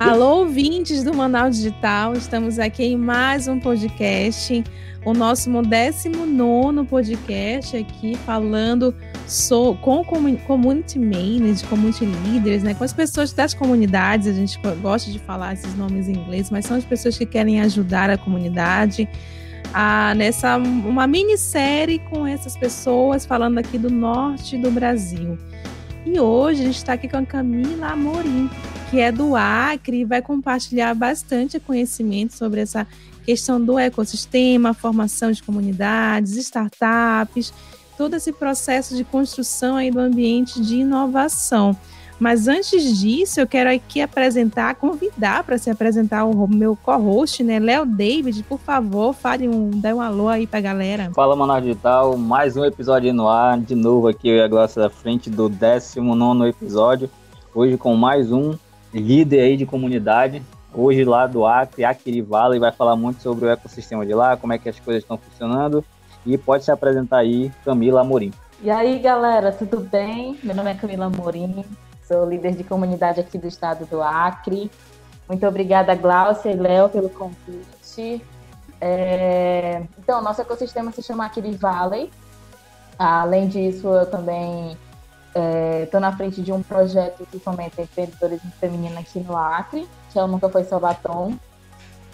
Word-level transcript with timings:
Alô, 0.00 0.38
ouvintes 0.38 1.04
do 1.04 1.12
Manaus 1.12 1.56
Digital, 1.56 2.14
estamos 2.14 2.58
aqui 2.58 2.84
em 2.84 2.96
mais 2.96 3.46
um 3.46 3.60
podcast, 3.60 4.64
o 5.04 5.12
nosso 5.12 5.50
19 5.50 6.86
podcast 6.86 7.76
aqui, 7.76 8.16
falando 8.24 8.94
so, 9.26 9.74
com 9.82 10.02
community 10.02 10.98
managers, 10.98 11.60
community 11.60 12.06
leaders, 12.06 12.62
né, 12.62 12.72
com 12.72 12.82
as 12.82 12.94
pessoas 12.94 13.34
das 13.34 13.52
comunidades, 13.52 14.26
a 14.26 14.32
gente 14.32 14.58
gosta 14.80 15.10
de 15.10 15.18
falar 15.18 15.52
esses 15.52 15.76
nomes 15.76 16.08
em 16.08 16.12
inglês, 16.12 16.50
mas 16.50 16.64
são 16.64 16.78
as 16.78 16.84
pessoas 16.86 17.18
que 17.18 17.26
querem 17.26 17.60
ajudar 17.60 18.08
a 18.08 18.16
comunidade, 18.16 19.06
nessa 20.16 20.56
uma 20.56 21.06
minissérie 21.06 21.98
com 22.10 22.26
essas 22.26 22.56
pessoas 22.56 23.26
falando 23.26 23.58
aqui 23.58 23.76
do 23.76 23.90
norte 23.90 24.56
do 24.56 24.70
Brasil. 24.70 25.36
E 26.06 26.18
hoje 26.18 26.62
a 26.62 26.64
gente 26.64 26.76
está 26.76 26.94
aqui 26.94 27.06
com 27.06 27.18
a 27.18 27.26
Camila 27.26 27.88
Amorim, 27.88 28.48
que 28.90 28.98
é 28.98 29.12
do 29.12 29.36
Acre 29.36 30.00
e 30.00 30.04
vai 30.04 30.20
compartilhar 30.20 30.92
bastante 30.94 31.60
conhecimento 31.60 32.32
sobre 32.32 32.60
essa 32.60 32.84
questão 33.24 33.64
do 33.64 33.78
ecossistema, 33.78 34.74
formação 34.74 35.30
de 35.30 35.40
comunidades, 35.44 36.34
startups, 36.36 37.54
todo 37.96 38.16
esse 38.16 38.32
processo 38.32 38.96
de 38.96 39.04
construção 39.04 39.76
aí 39.76 39.92
do 39.92 40.00
ambiente 40.00 40.60
de 40.60 40.78
inovação. 40.78 41.76
Mas 42.18 42.48
antes 42.48 42.98
disso, 42.98 43.40
eu 43.40 43.46
quero 43.46 43.70
aqui 43.70 44.00
apresentar, 44.00 44.74
convidar 44.74 45.44
para 45.44 45.56
se 45.56 45.70
apresentar 45.70 46.24
o 46.24 46.48
meu 46.48 46.76
co-host, 46.76 47.44
né, 47.44 47.60
Léo 47.60 47.86
David, 47.86 48.42
por 48.42 48.58
favor, 48.58 49.14
fale 49.14 49.48
um, 49.48 49.70
dê 49.70 49.92
um 49.92 50.00
alô 50.00 50.28
aí 50.28 50.48
para 50.48 50.58
a 50.58 50.62
galera. 50.62 51.12
Fala, 51.14 51.36
Manaus 51.36 51.62
Digital, 51.62 52.16
mais 52.16 52.56
um 52.56 52.64
episódio 52.64 53.14
no 53.14 53.28
ar, 53.28 53.56
de 53.56 53.76
novo 53.76 54.08
aqui 54.08 54.28
eu 54.28 54.36
e 54.36 54.42
a 54.42 54.48
Glaucia 54.48 54.82
da 54.82 54.90
frente 54.90 55.30
do 55.30 55.48
19 55.48 56.50
episódio, 56.50 57.08
hoje 57.54 57.76
com 57.76 57.94
mais 57.94 58.32
um 58.32 58.52
líder 58.92 59.40
aí 59.40 59.56
de 59.56 59.66
comunidade, 59.66 60.42
hoje 60.74 61.04
lá 61.04 61.26
do 61.26 61.46
Acre, 61.46 61.84
Acre 61.84 62.20
Valley, 62.22 62.58
vai 62.58 62.72
falar 62.72 62.96
muito 62.96 63.22
sobre 63.22 63.46
o 63.46 63.50
ecossistema 63.50 64.04
de 64.04 64.14
lá, 64.14 64.36
como 64.36 64.52
é 64.52 64.58
que 64.58 64.68
as 64.68 64.78
coisas 64.80 65.02
estão 65.02 65.16
funcionando, 65.16 65.84
e 66.26 66.36
pode 66.36 66.64
se 66.64 66.70
apresentar 66.70 67.18
aí, 67.18 67.50
Camila 67.64 68.00
Amorim. 68.00 68.32
E 68.62 68.70
aí, 68.70 68.98
galera, 68.98 69.52
tudo 69.52 69.80
bem? 69.80 70.38
Meu 70.42 70.54
nome 70.54 70.70
é 70.70 70.74
Camila 70.74 71.06
Amorim, 71.06 71.64
sou 72.06 72.28
líder 72.28 72.54
de 72.54 72.64
comunidade 72.64 73.20
aqui 73.20 73.38
do 73.38 73.46
estado 73.46 73.86
do 73.86 74.02
Acre. 74.02 74.70
Muito 75.28 75.46
obrigada, 75.46 75.94
Glaucia 75.94 76.50
e 76.50 76.56
Léo, 76.56 76.88
pelo 76.88 77.08
convite. 77.08 78.22
É... 78.80 79.82
Então, 79.98 80.20
nosso 80.20 80.40
ecossistema 80.40 80.90
se 80.90 81.02
chama 81.02 81.26
Acre 81.26 81.52
Valley. 81.52 82.10
Além 82.98 83.48
disso, 83.48 83.88
eu 83.88 84.04
também 84.04 84.76
Estou 85.34 85.98
é, 85.98 86.00
na 86.00 86.16
frente 86.16 86.42
de 86.42 86.52
um 86.52 86.62
projeto 86.62 87.26
que 87.30 87.38
fomenta 87.38 87.82
empreendedorismo 87.82 88.50
feminino 88.58 88.98
aqui 88.98 89.20
no 89.20 89.36
Acre, 89.36 89.88
que 90.12 90.18
é 90.18 90.22
o 90.22 90.26
Nunca 90.26 90.48
Foi 90.48 90.64
Salvatom. 90.64 91.34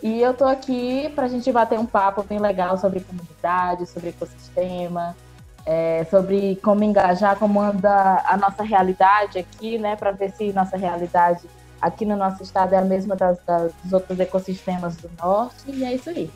E 0.02 0.20
eu 0.20 0.32
estou 0.32 0.46
aqui 0.46 1.10
para 1.14 1.24
a 1.24 1.28
gente 1.28 1.50
bater 1.50 1.78
um 1.78 1.86
papo 1.86 2.22
bem 2.22 2.38
legal 2.38 2.76
sobre 2.76 3.00
comunidade, 3.00 3.86
sobre 3.86 4.10
ecossistema, 4.10 5.16
é, 5.64 6.06
sobre 6.10 6.56
como 6.56 6.84
engajar, 6.84 7.38
como 7.38 7.60
anda 7.60 8.22
a 8.26 8.36
nossa 8.36 8.62
realidade 8.62 9.38
aqui, 9.38 9.78
né, 9.78 9.96
para 9.96 10.12
ver 10.12 10.30
se 10.32 10.52
nossa 10.52 10.76
realidade 10.76 11.48
aqui 11.80 12.04
no 12.04 12.16
nosso 12.16 12.42
estado 12.42 12.74
é 12.74 12.78
a 12.78 12.84
mesma 12.84 13.16
das, 13.16 13.38
das, 13.46 13.72
dos 13.82 13.92
outros 13.92 14.20
ecossistemas 14.20 14.96
do 14.96 15.10
norte. 15.18 15.56
E 15.68 15.84
é 15.84 15.94
isso 15.94 16.10
aí. 16.10 16.30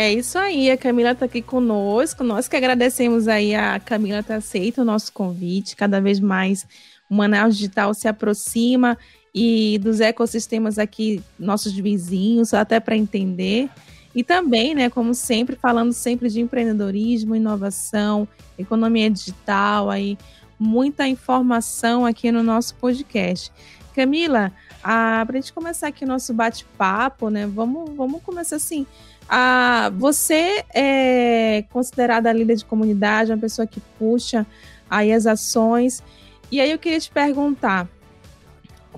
É 0.00 0.12
isso 0.12 0.38
aí, 0.38 0.70
a 0.70 0.76
Camila 0.76 1.10
está 1.10 1.24
aqui 1.24 1.42
conosco. 1.42 2.22
Nós 2.22 2.46
que 2.46 2.54
agradecemos 2.54 3.26
aí 3.26 3.52
a 3.52 3.80
Camila 3.80 4.22
ter 4.22 4.34
aceito 4.34 4.82
o 4.82 4.84
nosso 4.84 5.12
convite. 5.12 5.74
Cada 5.74 6.00
vez 6.00 6.20
mais 6.20 6.64
o 7.10 7.14
Manaus 7.16 7.56
Digital 7.56 7.92
se 7.92 8.06
aproxima 8.06 8.96
e 9.34 9.76
dos 9.82 9.98
ecossistemas 9.98 10.78
aqui, 10.78 11.20
nossos 11.36 11.72
vizinhos, 11.72 12.54
até 12.54 12.78
para 12.78 12.96
entender. 12.96 13.68
E 14.14 14.22
também, 14.22 14.72
né, 14.72 14.88
como 14.88 15.12
sempre, 15.14 15.56
falando 15.56 15.92
sempre 15.92 16.28
de 16.28 16.40
empreendedorismo, 16.40 17.34
inovação, 17.34 18.26
economia 18.56 19.10
digital, 19.10 19.90
aí 19.90 20.16
muita 20.58 21.08
informação 21.08 22.06
aqui 22.06 22.30
no 22.30 22.44
nosso 22.44 22.74
podcast. 22.76 23.52
Camila, 23.96 24.52
para 24.80 25.26
a 25.28 25.34
gente 25.34 25.52
começar 25.52 25.88
aqui 25.88 26.04
o 26.04 26.08
nosso 26.08 26.32
bate-papo, 26.32 27.30
né, 27.30 27.48
vamos, 27.48 27.96
vamos 27.96 28.22
começar 28.22 28.56
assim. 28.56 28.86
Ah, 29.28 29.90
você 29.94 30.64
é 30.74 31.64
considerada 31.70 32.32
líder 32.32 32.56
de 32.56 32.64
comunidade, 32.64 33.30
uma 33.30 33.38
pessoa 33.38 33.66
que 33.66 33.80
puxa 33.98 34.46
aí 34.88 35.12
as 35.12 35.26
ações. 35.26 36.02
E 36.50 36.60
aí 36.60 36.70
eu 36.70 36.78
queria 36.78 36.98
te 36.98 37.10
perguntar, 37.10 37.86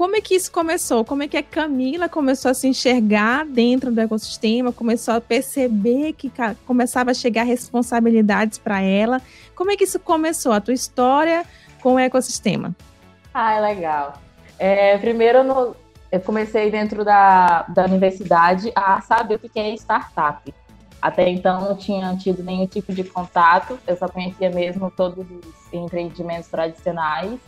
como 0.00 0.16
é 0.16 0.20
que 0.20 0.34
isso 0.34 0.50
começou? 0.50 1.04
Como 1.04 1.24
é 1.24 1.28
que 1.28 1.36
a 1.36 1.42
Camila 1.42 2.08
começou 2.08 2.50
a 2.50 2.54
se 2.54 2.66
enxergar 2.68 3.44
dentro 3.44 3.92
do 3.92 4.00
ecossistema, 4.00 4.72
começou 4.72 5.14
a 5.14 5.20
perceber 5.20 6.14
que 6.14 6.32
começava 6.64 7.10
a 7.10 7.14
chegar 7.14 7.42
responsabilidades 7.42 8.56
para 8.56 8.80
ela? 8.80 9.20
Como 9.54 9.70
é 9.70 9.76
que 9.76 9.84
isso 9.84 9.98
começou, 9.98 10.52
a 10.52 10.60
tua 10.60 10.72
história 10.72 11.44
com 11.82 11.94
o 11.94 11.98
ecossistema? 11.98 12.74
Ah, 13.34 13.54
é 13.54 13.60
legal. 13.60 14.22
É, 14.58 14.97
primeiro, 14.98 15.42
no, 15.42 15.76
eu 16.10 16.21
comecei 16.21 16.71
dentro 16.71 17.04
da, 17.04 17.62
da 17.69 17.84
universidade 17.84 18.72
a 18.75 19.00
saber 19.00 19.37
o 19.37 19.38
que 19.38 19.59
é 19.59 19.75
startup. 19.75 20.53
Até 21.00 21.28
então 21.28 21.60
não 21.62 21.76
tinha 21.76 22.15
tido 22.16 22.43
nenhum 22.43 22.66
tipo 22.66 22.93
de 22.93 23.04
contato, 23.04 23.78
eu 23.87 23.97
só 23.97 24.09
conhecia 24.09 24.50
mesmo 24.50 24.91
todos 24.91 25.25
os 25.31 25.72
empreendimentos 25.72 26.48
tradicionais. 26.48 27.41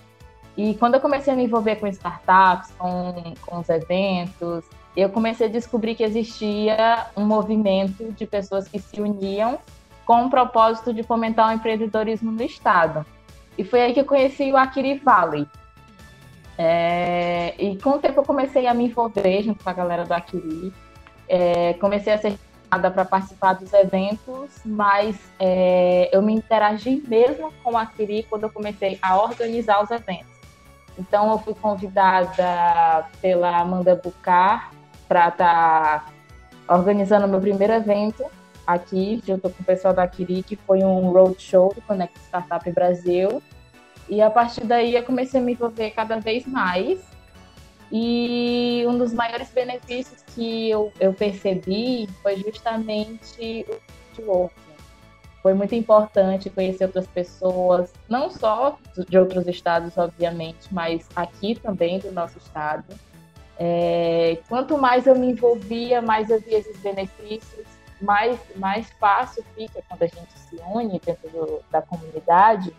E 0.57 0.75
quando 0.75 0.95
eu 0.95 1.01
comecei 1.01 1.33
a 1.33 1.37
me 1.37 1.45
envolver 1.45 1.77
com 1.77 1.87
startups, 1.87 2.71
com, 2.79 3.35
com 3.45 3.59
os 3.59 3.69
eventos, 3.69 4.65
eu 4.97 5.09
comecei 5.09 5.47
a 5.47 5.51
descobrir 5.51 5.95
que 5.95 6.03
existia 6.03 7.07
um 7.17 7.25
movimento 7.25 8.13
de 8.13 8.27
pessoas 8.27 8.69
que 8.69 8.79
se 8.79 9.01
uniam 9.01 9.59
com 10.05 10.27
o 10.27 10.31
propósito 10.31 10.93
de 10.93 11.03
fomentar 11.03 11.49
o 11.49 11.53
empreendedorismo 11.53 12.31
no 12.31 12.43
estado. 12.43 13.05
E 13.57 13.65
foi 13.65 13.83
aí 13.83 13.93
que 13.93 14.01
eu 14.01 14.05
conheci 14.05 14.51
o 14.51 14.57
Akiri 14.57 14.99
Valley, 14.99 15.47
é, 16.59 17.55
e 17.59 17.77
com 17.79 17.91
o 17.91 17.99
tempo 17.99 18.21
eu 18.21 18.25
comecei 18.25 18.67
a 18.67 18.75
me 18.75 18.87
envolver 18.87 19.43
junto 19.43 19.63
com 19.63 19.71
a 19.71 19.73
galera 19.73 20.05
do 20.05 20.13
Aquiri. 20.13 20.73
É, 21.29 21.75
comecei 21.75 22.13
a 22.13 22.19
ser 22.19 22.39
chamada 22.71 22.91
para 22.91 23.05
participar 23.05 23.55
dos 23.55 23.73
eventos, 23.73 24.51
mas 24.65 25.19
é, 25.39 26.11
eu 26.13 26.21
me 26.21 26.35
interagi 26.35 27.03
mesmo 27.07 27.53
com 27.63 27.73
o 27.73 27.77
Aquiri 27.77 28.25
quando 28.29 28.45
eu 28.45 28.51
comecei 28.51 28.99
a 29.01 29.17
organizar 29.17 29.83
os 29.83 29.91
eventos. 29.91 30.33
Então 30.99 31.31
eu 31.33 31.39
fui 31.39 31.55
convidada 31.55 33.07
pela 33.21 33.59
Amanda 33.59 33.97
Bucar 33.97 34.71
para 35.09 35.29
estar 35.29 36.05
tá 36.67 36.75
organizando 36.75 37.27
meu 37.27 37.41
primeiro 37.41 37.73
evento 37.73 38.25
aqui, 38.67 39.23
junto 39.27 39.49
com 39.49 39.63
o 39.63 39.67
pessoal 39.67 39.95
da 39.95 40.03
Aquiri, 40.03 40.43
que 40.43 40.55
foi 40.55 40.85
um 40.85 41.11
roadshow 41.11 41.73
do 41.75 41.81
Connect 41.83 42.19
Startup 42.21 42.71
Brasil 42.71 43.43
e 44.09 44.21
a 44.21 44.31
partir 44.31 44.65
daí 44.65 44.95
eu 44.95 45.03
comecei 45.03 45.41
a 45.41 45.43
me 45.43 45.53
envolver 45.53 45.91
cada 45.91 46.19
vez 46.19 46.47
mais. 46.47 47.01
E 47.91 48.85
um 48.89 48.97
dos 48.97 49.13
maiores 49.13 49.51
benefícios 49.51 50.23
que 50.35 50.71
eu, 50.71 50.91
eu 50.99 51.13
percebi 51.13 52.09
foi 52.23 52.37
justamente 52.37 53.67
o 53.69 54.19
networking. 54.19 54.63
Foi 55.43 55.55
muito 55.55 55.75
importante 55.75 56.49
conhecer 56.49 56.85
outras 56.85 57.07
pessoas, 57.07 57.93
não 58.09 58.31
só 58.31 58.79
de 59.09 59.19
outros 59.19 59.47
estados, 59.47 59.99
obviamente, 59.99 60.73
mas 60.73 61.07
aqui 61.17 61.55
também 61.57 61.99
do 61.99 62.13
nosso 62.13 62.39
estado. 62.39 62.85
É, 63.59 64.39
quanto 64.49 64.79
mais 64.79 65.07
eu 65.07 65.15
me 65.15 65.33
envolvia, 65.33 66.01
mais 66.01 66.31
eu 66.31 66.41
via 66.41 66.59
esses 66.59 66.79
benefícios, 66.79 67.67
mais, 68.01 68.39
mais 68.57 68.91
fácil 68.93 69.45
fica 69.55 69.83
quando 69.89 70.03
a 70.03 70.07
gente 70.07 70.33
se 70.39 70.57
une 70.75 71.01
dentro 71.05 71.29
do, 71.31 71.61
da 71.71 71.83
comunidade 71.83 72.73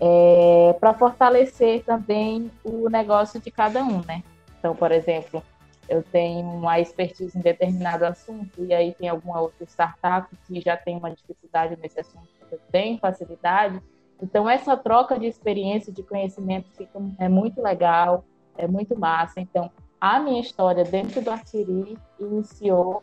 é, 0.00 0.74
para 0.80 0.94
fortalecer 0.94 1.84
também 1.84 2.50
o 2.64 2.88
negócio 2.88 3.38
de 3.40 3.50
cada 3.50 3.82
um, 3.84 4.02
né? 4.06 4.22
Então, 4.58 4.74
por 4.74 4.90
exemplo, 4.92 5.42
eu 5.88 6.02
tenho 6.02 6.46
uma 6.48 6.80
expertise 6.80 7.36
em 7.36 7.40
determinado 7.40 8.04
assunto 8.04 8.64
e 8.64 8.72
aí 8.72 8.94
tem 8.94 9.08
alguma 9.08 9.40
outra 9.40 9.64
startup 9.64 10.28
que 10.46 10.60
já 10.60 10.76
tem 10.76 10.96
uma 10.96 11.10
dificuldade 11.10 11.76
nesse 11.80 12.00
assunto, 12.00 12.28
eu 12.50 12.58
tenho 12.70 12.98
facilidade. 12.98 13.82
Então, 14.22 14.48
essa 14.48 14.76
troca 14.76 15.18
de 15.18 15.26
experiência, 15.26 15.92
de 15.92 16.02
conhecimento 16.02 16.68
fica, 16.76 16.98
é 17.18 17.28
muito 17.28 17.60
legal, 17.60 18.24
é 18.56 18.66
muito 18.66 18.98
massa. 18.98 19.40
Então, 19.40 19.70
a 20.00 20.18
minha 20.18 20.40
história 20.40 20.84
dentro 20.84 21.20
do 21.20 21.30
Artiri 21.30 21.98
iniciou 22.18 23.02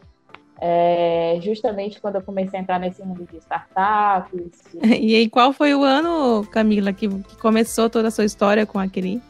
é, 0.60 1.40
justamente 1.42 2.02
quando 2.02 2.16
eu 2.16 2.22
comecei 2.22 2.60
a 2.60 2.62
entrar 2.62 2.80
nesse 2.80 3.04
mundo 3.04 3.28
de 3.32 3.38
startups. 3.38 4.64
E 4.84 5.16
aí, 5.16 5.30
qual 5.30 5.54
foi 5.54 5.74
o 5.74 5.84
ano, 5.84 6.46
Camila, 6.52 6.92
que, 6.92 7.08
que 7.08 7.38
começou 7.38 7.90
toda 7.90 8.08
a 8.08 8.12
sua 8.12 8.26
história 8.26 8.66
com 8.66 8.80
a 8.80 8.88
Cri? 8.88 9.22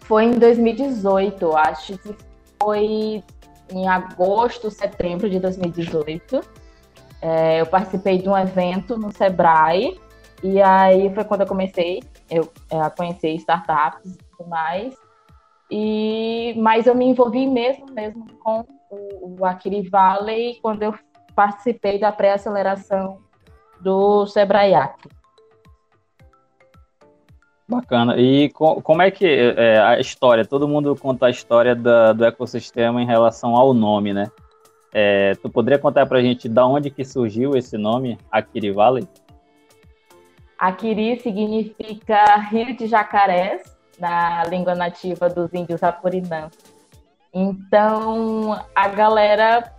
Foi 0.00 0.24
em 0.24 0.38
2018, 0.38 1.56
acho 1.56 1.98
que 1.98 2.14
foi 2.62 3.22
em 3.72 3.88
agosto, 3.88 4.70
setembro 4.70 5.30
de 5.30 5.38
2018. 5.38 6.40
É, 7.22 7.60
eu 7.60 7.66
participei 7.66 8.18
de 8.18 8.28
um 8.28 8.36
evento 8.36 8.98
no 8.98 9.12
Sebrae, 9.12 9.98
e 10.42 10.60
aí 10.60 11.12
foi 11.14 11.24
quando 11.24 11.42
eu 11.42 11.46
comecei 11.46 12.02
eu, 12.28 12.50
é, 12.70 12.80
a 12.80 12.90
conhecer 12.90 13.30
startups 13.36 14.14
e 14.14 14.18
tudo 14.36 14.48
mais. 14.48 14.94
E, 15.70 16.54
mas 16.58 16.86
eu 16.86 16.94
me 16.94 17.04
envolvi 17.06 17.46
mesmo, 17.46 17.86
mesmo 17.92 18.26
com 18.42 18.64
o, 18.90 19.36
o 19.40 19.44
Akiri 19.44 19.88
Valley 19.88 20.58
quando 20.60 20.82
eu 20.82 20.94
participei 21.34 21.98
da 21.98 22.12
pré-aceleração 22.12 23.18
do 23.80 24.26
Sebrae 24.26 24.74
Acre. 24.74 25.10
Bacana. 27.68 28.16
E 28.18 28.50
co 28.50 28.82
como 28.82 29.00
é 29.00 29.10
que 29.10 29.24
é, 29.26 29.78
a 29.78 30.00
história? 30.00 30.44
Todo 30.44 30.66
mundo 30.66 30.96
conta 30.96 31.26
a 31.26 31.30
história 31.30 31.74
da, 31.74 32.12
do 32.12 32.24
ecossistema 32.24 33.00
em 33.00 33.06
relação 33.06 33.54
ao 33.54 33.72
nome, 33.72 34.12
né? 34.12 34.30
É, 34.92 35.36
tu 35.36 35.48
poderia 35.48 35.78
contar 35.78 36.04
para 36.06 36.18
a 36.18 36.22
gente 36.22 36.48
da 36.48 36.66
onde 36.66 36.90
que 36.90 37.04
surgiu 37.04 37.56
esse 37.56 37.78
nome, 37.78 38.18
Akiri 38.28 38.72
Valley? 38.72 39.06
Akiri 40.58 41.20
significa 41.20 42.36
rio 42.50 42.76
de 42.76 42.88
jacarés, 42.88 43.62
na 44.00 44.42
língua 44.44 44.74
nativa 44.74 45.28
dos 45.28 45.54
índios 45.54 45.82
apurinãs. 45.82 46.50
Então, 47.32 48.60
a 48.74 48.88
galera 48.88 49.72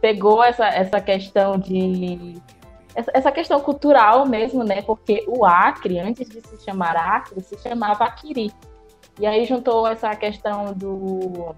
pegou 0.00 0.42
essa, 0.42 0.66
essa 0.66 1.00
questão 1.00 1.58
de 1.58 2.40
essa, 2.94 3.30
questão 3.30 3.60
cultural 3.60 4.26
mesmo, 4.26 4.64
né? 4.64 4.82
Porque 4.82 5.24
o 5.28 5.44
Acre, 5.44 5.98
antes 5.98 6.28
de 6.28 6.40
se 6.40 6.64
chamar 6.64 6.96
Acre, 6.96 7.40
se 7.40 7.56
chamava 7.58 8.04
Aquiri. 8.04 8.52
E 9.18 9.26
aí 9.26 9.44
juntou 9.44 9.86
essa 9.86 10.14
questão 10.16 10.72
do, 10.72 11.54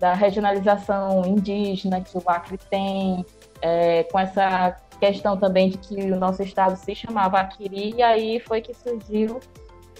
da 0.00 0.14
regionalização 0.14 1.22
indígena 1.26 2.00
que 2.00 2.16
o 2.16 2.22
Acre 2.26 2.58
tem, 2.70 3.24
é, 3.60 4.04
com 4.04 4.18
essa 4.18 4.76
questão 4.98 5.36
também 5.36 5.68
de 5.68 5.78
que 5.78 5.94
o 6.12 6.16
nosso 6.16 6.42
estado 6.42 6.76
se 6.76 6.94
chamava 6.94 7.38
Aquiri, 7.38 7.94
e 7.96 8.02
aí 8.02 8.40
foi 8.40 8.60
que 8.60 8.74
surgiu 8.74 9.38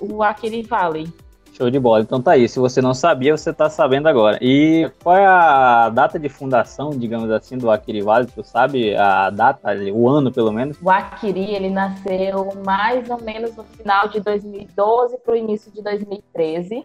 o 0.01 0.23
Aquiri 0.23 0.63
Valley. 0.63 1.13
Show 1.57 1.71
de 1.71 1.79
bola. 1.79 2.03
Então 2.03 2.21
tá 2.21 2.33
aí. 2.33 2.49
Se 2.49 2.59
você 2.59 2.83
não 2.83 2.93
sabia, 2.93 3.37
você 3.37 3.53
tá 3.53 3.71
sabendo 3.71 4.09
agora. 4.09 4.39
E 4.41 4.91
qual 5.03 5.17
é 5.17 5.25
a 5.25 5.89
data 5.89 6.19
de 6.19 6.29
fundação, 6.29 6.91
digamos 6.91 7.31
assim, 7.31 7.57
do 7.57 7.71
Akiri 7.71 8.03
Vale? 8.03 8.27
Tu 8.27 8.43
sabe 8.43 8.97
a 8.97 9.31
data, 9.31 9.73
o 9.93 10.09
ano 10.09 10.33
pelo 10.33 10.53
menos? 10.53 10.77
O 10.83 10.91
Akiri, 10.91 11.55
ele 11.55 11.71
nasceu 11.71 12.53
mais 12.65 13.09
ou 13.09 13.23
menos 13.23 13.55
no 13.55 13.63
final 13.63 14.09
de 14.09 14.19
2012 14.19 15.17
para 15.19 15.33
o 15.33 15.37
início 15.37 15.71
de 15.71 15.81
2013. 15.81 16.85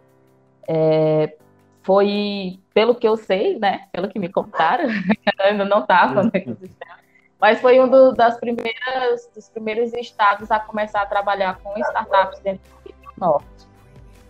É, 0.67 1.33
foi, 1.81 2.59
pelo 2.71 2.93
que 2.93 3.07
eu 3.07 3.17
sei, 3.17 3.57
né? 3.57 3.87
Pelo 3.91 4.07
que 4.07 4.19
me 4.19 4.29
contaram, 4.29 4.83
eu 4.87 5.45
ainda 5.45 5.65
não 5.65 5.79
estava 5.79 6.21
no 6.21 6.31
ecossistema. 6.31 6.99
Mas 7.41 7.59
foi 7.59 7.79
um 7.79 7.87
do, 7.89 8.11
das 8.11 8.37
primeiras, 8.37 9.27
dos 9.33 9.49
primeiros 9.49 9.93
estados 9.93 10.51
a 10.51 10.59
começar 10.59 11.01
a 11.01 11.05
trabalhar 11.07 11.57
com 11.63 11.73
startups 11.79 12.39
dentro 12.41 12.61
do 12.85 12.93
Norte. 13.17 13.68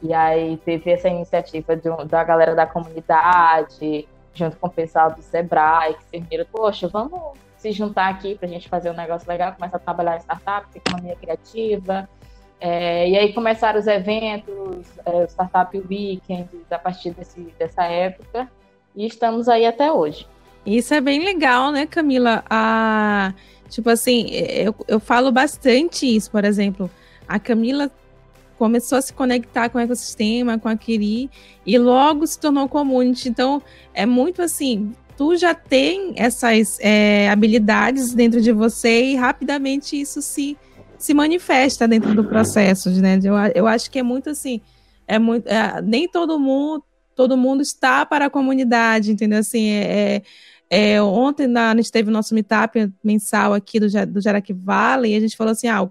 E 0.01 0.13
aí 0.13 0.57
teve 0.57 0.91
essa 0.91 1.09
iniciativa 1.09 1.75
de, 1.75 1.89
da 2.05 2.23
galera 2.23 2.55
da 2.55 2.65
comunidade, 2.65 4.07
junto 4.33 4.57
com 4.57 4.67
o 4.67 4.71
pessoal 4.71 5.11
do 5.11 5.21
Sebrae, 5.21 5.95
que 5.95 6.03
se 6.05 6.19
viram, 6.19 6.45
poxa, 6.51 6.87
vamos 6.87 7.19
se 7.57 7.71
juntar 7.71 8.07
aqui 8.07 8.35
para 8.35 8.47
a 8.47 8.51
gente 8.51 8.69
fazer 8.69 8.89
um 8.89 8.95
negócio 8.95 9.27
legal, 9.27 9.53
começar 9.53 9.77
a 9.77 9.79
trabalhar 9.79 10.15
em 10.15 10.21
startup, 10.21 10.65
economia 10.73 11.15
criativa. 11.15 12.07
É, 12.61 13.09
e 13.09 13.17
aí 13.17 13.33
começaram 13.33 13.79
os 13.79 13.87
eventos, 13.87 14.85
é, 15.05 15.11
o 15.23 15.27
Startup 15.27 15.77
Weekend, 15.77 16.49
a 16.69 16.79
partir 16.79 17.11
desse, 17.11 17.41
dessa 17.57 17.83
época, 17.85 18.49
e 18.95 19.05
estamos 19.05 19.47
aí 19.47 19.65
até 19.65 19.91
hoje. 19.91 20.27
Isso 20.65 20.93
é 20.93 20.99
bem 20.99 21.23
legal, 21.23 21.71
né, 21.71 21.85
Camila? 21.85 22.43
A, 22.49 23.33
tipo 23.69 23.89
assim, 23.89 24.29
eu, 24.31 24.75
eu 24.87 24.99
falo 24.99 25.31
bastante 25.31 26.05
isso, 26.05 26.29
por 26.29 26.43
exemplo, 26.43 26.89
a 27.27 27.39
Camila 27.39 27.89
começou 28.59 28.97
a 28.97 29.01
se 29.01 29.13
conectar 29.13 29.69
com 29.69 29.77
o 29.77 29.81
ecossistema, 29.81 30.59
com 30.59 30.67
a 30.67 30.75
Kiri, 30.75 31.31
e 31.65 31.77
logo 31.77 32.27
se 32.27 32.37
tornou 32.37 32.67
community. 32.67 33.29
Então, 33.29 33.61
é 33.93 34.05
muito 34.05 34.41
assim, 34.41 34.93
tu 35.17 35.37
já 35.37 35.55
tem 35.55 36.13
essas 36.17 36.77
é, 36.81 37.29
habilidades 37.29 38.13
dentro 38.13 38.41
de 38.41 38.51
você 38.51 39.05
e 39.05 39.15
rapidamente 39.15 39.99
isso 39.99 40.21
se, 40.21 40.57
se 40.97 41.13
manifesta 41.13 41.87
dentro 41.87 42.13
do 42.13 42.25
processo, 42.25 42.89
né? 43.01 43.17
Eu, 43.23 43.35
eu 43.55 43.65
acho 43.65 43.89
que 43.89 43.99
é 43.99 44.03
muito 44.03 44.29
assim, 44.29 44.59
é 45.07 45.17
muito, 45.17 45.47
é, 45.47 45.81
nem 45.81 46.05
todo 46.05 46.37
mundo, 46.37 46.83
todo 47.15 47.37
mundo 47.37 47.61
está 47.61 48.05
para 48.05 48.25
a 48.25 48.29
comunidade, 48.29 49.09
entendeu? 49.09 49.39
Assim, 49.39 49.69
é, 49.71 50.21
é, 50.69 50.91
é 50.95 51.01
ontem 51.01 51.47
na, 51.47 51.71
a 51.71 51.75
gente 51.77 51.93
teve 51.93 52.09
o 52.09 52.13
nosso 52.13 52.33
meetup 52.33 52.91
mensal 53.01 53.53
aqui 53.53 53.79
do, 53.79 53.87
do 54.05 54.19
Jaraqui 54.19 54.51
Valley 54.51 55.13
e 55.13 55.15
a 55.15 55.19
gente 55.21 55.37
falou 55.37 55.51
assim, 55.51 55.69
ah, 55.69 55.89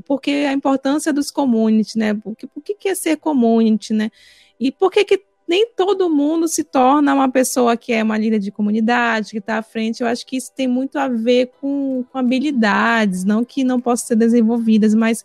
porque 0.00 0.30
a 0.48 0.52
importância 0.52 1.12
dos 1.12 1.30
community, 1.30 1.98
né? 1.98 2.14
Porque, 2.14 2.46
por 2.46 2.62
que 2.62 2.88
é 2.88 2.94
ser 2.94 3.16
community, 3.16 3.92
né? 3.92 4.10
E 4.58 4.70
por 4.70 4.90
que, 4.90 5.04
que 5.04 5.22
nem 5.46 5.66
todo 5.66 6.08
mundo 6.08 6.48
se 6.48 6.64
torna 6.64 7.12
uma 7.12 7.30
pessoa 7.30 7.76
que 7.76 7.92
é 7.92 8.02
uma 8.02 8.16
líder 8.16 8.38
de 8.38 8.50
comunidade, 8.50 9.32
que 9.32 9.38
está 9.38 9.58
à 9.58 9.62
frente. 9.62 10.00
Eu 10.00 10.06
acho 10.06 10.26
que 10.26 10.36
isso 10.36 10.52
tem 10.54 10.66
muito 10.66 10.98
a 10.98 11.08
ver 11.08 11.50
com, 11.60 12.04
com 12.10 12.18
habilidades, 12.18 13.24
não 13.24 13.44
que 13.44 13.64
não 13.64 13.80
possam 13.80 14.06
ser 14.08 14.16
desenvolvidas, 14.16 14.94
mas 14.94 15.24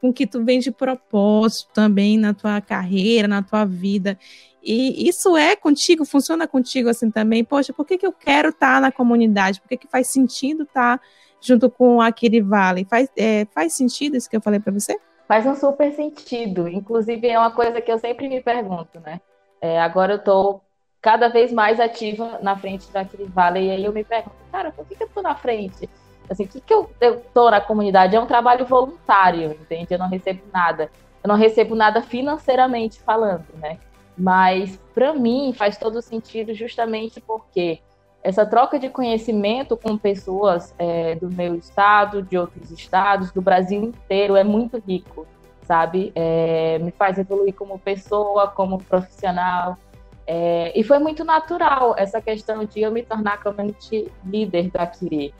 com 0.00 0.12
que 0.12 0.26
tu 0.26 0.44
vem 0.44 0.60
de 0.60 0.70
propósito 0.70 1.70
também 1.74 2.16
na 2.16 2.32
tua 2.32 2.60
carreira, 2.60 3.26
na 3.28 3.42
tua 3.42 3.64
vida. 3.64 4.18
E 4.62 5.08
isso 5.08 5.36
é 5.36 5.56
contigo, 5.56 6.04
funciona 6.04 6.46
contigo 6.46 6.88
assim 6.88 7.10
também. 7.10 7.44
Poxa, 7.44 7.72
por 7.72 7.84
que, 7.84 7.98
que 7.98 8.06
eu 8.06 8.12
quero 8.12 8.50
estar 8.50 8.76
tá 8.76 8.80
na 8.80 8.92
comunidade? 8.92 9.60
Por 9.60 9.68
que, 9.68 9.76
que 9.76 9.88
faz 9.88 10.08
sentido 10.08 10.62
estar 10.62 10.98
tá 10.98 11.04
junto 11.40 11.70
com 11.70 12.00
a 12.00 12.10
Kiri 12.10 12.40
Valley. 12.40 12.84
Faz, 12.84 13.10
é, 13.16 13.46
faz 13.46 13.72
sentido 13.72 14.16
isso 14.16 14.28
que 14.28 14.36
eu 14.36 14.40
falei 14.40 14.60
para 14.60 14.72
você? 14.72 14.98
Faz 15.26 15.46
um 15.46 15.54
super 15.54 15.92
sentido. 15.92 16.68
Inclusive, 16.68 17.28
é 17.28 17.38
uma 17.38 17.50
coisa 17.50 17.80
que 17.80 17.90
eu 17.90 17.98
sempre 17.98 18.28
me 18.28 18.40
pergunto, 18.40 19.00
né? 19.00 19.20
É, 19.60 19.80
agora 19.80 20.14
eu 20.14 20.18
estou 20.18 20.62
cada 21.00 21.28
vez 21.28 21.52
mais 21.52 21.78
ativa 21.78 22.38
na 22.42 22.56
frente 22.56 22.90
da 22.90 23.04
Kiri 23.04 23.24
Valley, 23.24 23.66
e 23.66 23.70
aí 23.70 23.84
eu 23.84 23.92
me 23.92 24.04
pergunto, 24.04 24.36
cara, 24.50 24.72
por 24.72 24.84
que, 24.86 24.94
que 24.94 25.02
eu 25.02 25.06
estou 25.06 25.22
na 25.22 25.34
frente? 25.34 25.88
Assim, 26.28 26.44
o 26.44 26.48
que, 26.48 26.60
que 26.60 26.74
eu, 26.74 26.90
estou 27.00 27.50
na 27.50 27.60
comunidade? 27.60 28.14
É 28.14 28.20
um 28.20 28.26
trabalho 28.26 28.66
voluntário, 28.66 29.52
entende? 29.52 29.94
Eu 29.94 29.98
não 29.98 30.08
recebo 30.08 30.42
nada. 30.52 30.90
Eu 31.22 31.28
não 31.28 31.36
recebo 31.36 31.74
nada 31.74 32.02
financeiramente 32.02 33.00
falando, 33.00 33.46
né? 33.54 33.78
Mas, 34.16 34.78
para 34.94 35.12
mim, 35.12 35.52
faz 35.56 35.78
todo 35.78 36.02
sentido 36.02 36.52
justamente 36.52 37.20
porque 37.20 37.80
essa 38.22 38.44
troca 38.44 38.78
de 38.78 38.88
conhecimento 38.88 39.76
com 39.76 39.96
pessoas 39.96 40.74
é, 40.78 41.14
do 41.14 41.30
meu 41.30 41.54
estado, 41.54 42.22
de 42.22 42.36
outros 42.36 42.70
estados, 42.70 43.30
do 43.32 43.40
Brasil 43.40 43.82
inteiro 43.82 44.36
é 44.36 44.42
muito 44.42 44.82
rico, 44.86 45.26
sabe? 45.62 46.12
É, 46.14 46.78
me 46.78 46.90
faz 46.90 47.18
evoluir 47.18 47.54
como 47.54 47.78
pessoa, 47.78 48.48
como 48.48 48.82
profissional. 48.82 49.78
É, 50.26 50.78
e 50.78 50.82
foi 50.82 50.98
muito 50.98 51.24
natural 51.24 51.94
essa 51.96 52.20
questão 52.20 52.64
de 52.64 52.80
eu 52.80 52.90
me 52.90 53.02
tornar 53.02 53.42
community 53.42 54.10
leader 54.26 54.70
do 54.70 54.76
Akiri. 54.76 55.32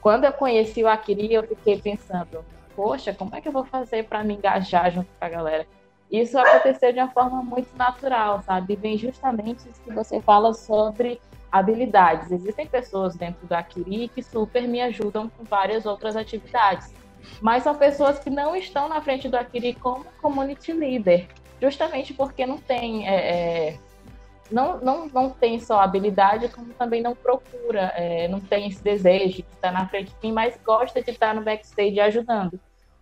Quando 0.00 0.24
eu 0.24 0.32
conheci 0.32 0.82
o 0.82 0.88
Akiri, 0.88 1.32
eu 1.32 1.44
fiquei 1.44 1.80
pensando, 1.80 2.44
poxa, 2.74 3.14
como 3.14 3.36
é 3.36 3.40
que 3.40 3.46
eu 3.46 3.52
vou 3.52 3.64
fazer 3.64 4.04
para 4.08 4.24
me 4.24 4.34
engajar 4.34 4.90
junto 4.90 5.06
com 5.06 5.24
a 5.24 5.28
galera? 5.28 5.66
Isso 6.10 6.36
aconteceu 6.38 6.92
de 6.92 6.98
uma 6.98 7.10
forma 7.10 7.42
muito 7.42 7.74
natural, 7.76 8.42
sabe? 8.42 8.74
Vem 8.74 8.98
justamente 8.98 9.60
isso 9.68 9.80
que 9.80 9.92
você 9.92 10.20
fala 10.20 10.52
sobre 10.52 11.20
habilidades. 11.52 12.32
Existem 12.32 12.66
pessoas 12.66 13.14
dentro 13.14 13.46
do 13.46 13.52
Akiri 13.52 14.08
que 14.08 14.22
super 14.22 14.66
me 14.66 14.80
ajudam 14.80 15.28
com 15.28 15.44
várias 15.44 15.84
outras 15.84 16.16
atividades, 16.16 16.92
mas 17.40 17.62
são 17.62 17.74
pessoas 17.74 18.18
que 18.18 18.30
não 18.30 18.56
estão 18.56 18.88
na 18.88 19.02
frente 19.02 19.28
do 19.28 19.36
Akiri 19.36 19.74
como 19.74 20.06
community 20.22 20.72
leader, 20.72 21.28
justamente 21.60 22.14
porque 22.14 22.46
não 22.46 22.56
tem 22.56 23.06
é, 23.06 23.68
é, 23.68 23.78
não, 24.50 24.80
não, 24.80 25.06
não 25.06 25.30
tem 25.30 25.58
só 25.60 25.80
habilidade, 25.80 26.48
como 26.48 26.72
também 26.74 27.02
não 27.02 27.14
procura, 27.14 27.92
é, 27.96 28.28
não 28.28 28.40
tem 28.40 28.68
esse 28.68 28.82
desejo 28.82 29.36
de 29.36 29.46
estar 29.54 29.72
na 29.72 29.88
frente 29.88 30.12
mim, 30.22 30.32
mas 30.32 30.58
gosta 30.64 31.02
de 31.02 31.10
estar 31.10 31.34
no 31.34 31.42
backstage 31.42 32.00
ajudando. 32.00 32.58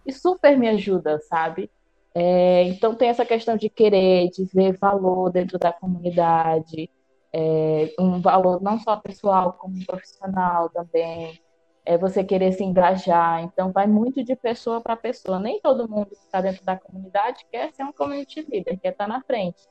E 0.07 0.13
super 0.13 0.57
me 0.57 0.69
ajuda, 0.69 1.21
sabe? 1.21 1.71
É, 2.15 2.65
então 2.65 2.95
tem 2.95 3.09
essa 3.09 3.25
questão 3.25 3.57
de 3.57 3.69
querer, 3.69 4.31
de 4.31 4.45
ver 4.45 4.77
valor 4.77 5.31
dentro 5.31 5.59
da 5.59 5.73
comunidade, 5.73 6.91
é, 7.33 7.93
um 7.99 8.21
valor 8.21 8.61
não 8.63 8.79
só 8.79 8.97
pessoal, 8.97 9.53
como 9.55 9.85
profissional 9.87 10.69
também. 10.71 11.41
É 11.85 11.97
você 11.97 12.23
querer 12.23 12.53
se 12.53 12.63
engajar. 12.63 13.43
Então, 13.43 13.73
vai 13.73 13.87
muito 13.87 14.23
de 14.23 14.37
pessoa 14.37 14.81
para 14.81 14.97
pessoa. 14.97 15.39
Nem 15.39 15.61
todo 15.61 15.89
mundo 15.89 16.07
que 16.07 16.15
está 16.15 16.41
dentro 16.41 16.65
da 16.65 16.77
comunidade 16.77 17.47
quer 17.51 17.73
ser 17.73 17.85
um 17.85 17.93
community 17.93 18.47
leader, 18.51 18.79
quer 18.79 18.91
estar 18.91 19.07
tá 19.07 19.09
na 19.09 19.23
frente. 19.23 19.63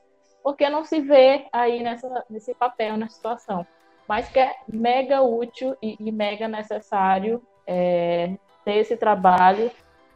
Porque 0.42 0.68
não 0.68 0.84
se 0.84 1.00
vê 1.00 1.46
aí 1.52 1.82
nessa, 1.82 2.24
nesse 2.28 2.54
papel, 2.54 2.96
nessa 2.96 3.14
situação. 3.14 3.66
Mas 4.08 4.28
que 4.28 4.40
é 4.40 4.54
mega 4.66 5.22
útil 5.22 5.76
e, 5.80 5.96
e 6.00 6.10
mega 6.10 6.48
necessário 6.48 7.42
é, 7.66 8.36
ter 8.64 8.76
esse 8.76 8.96
trabalho 8.96 9.70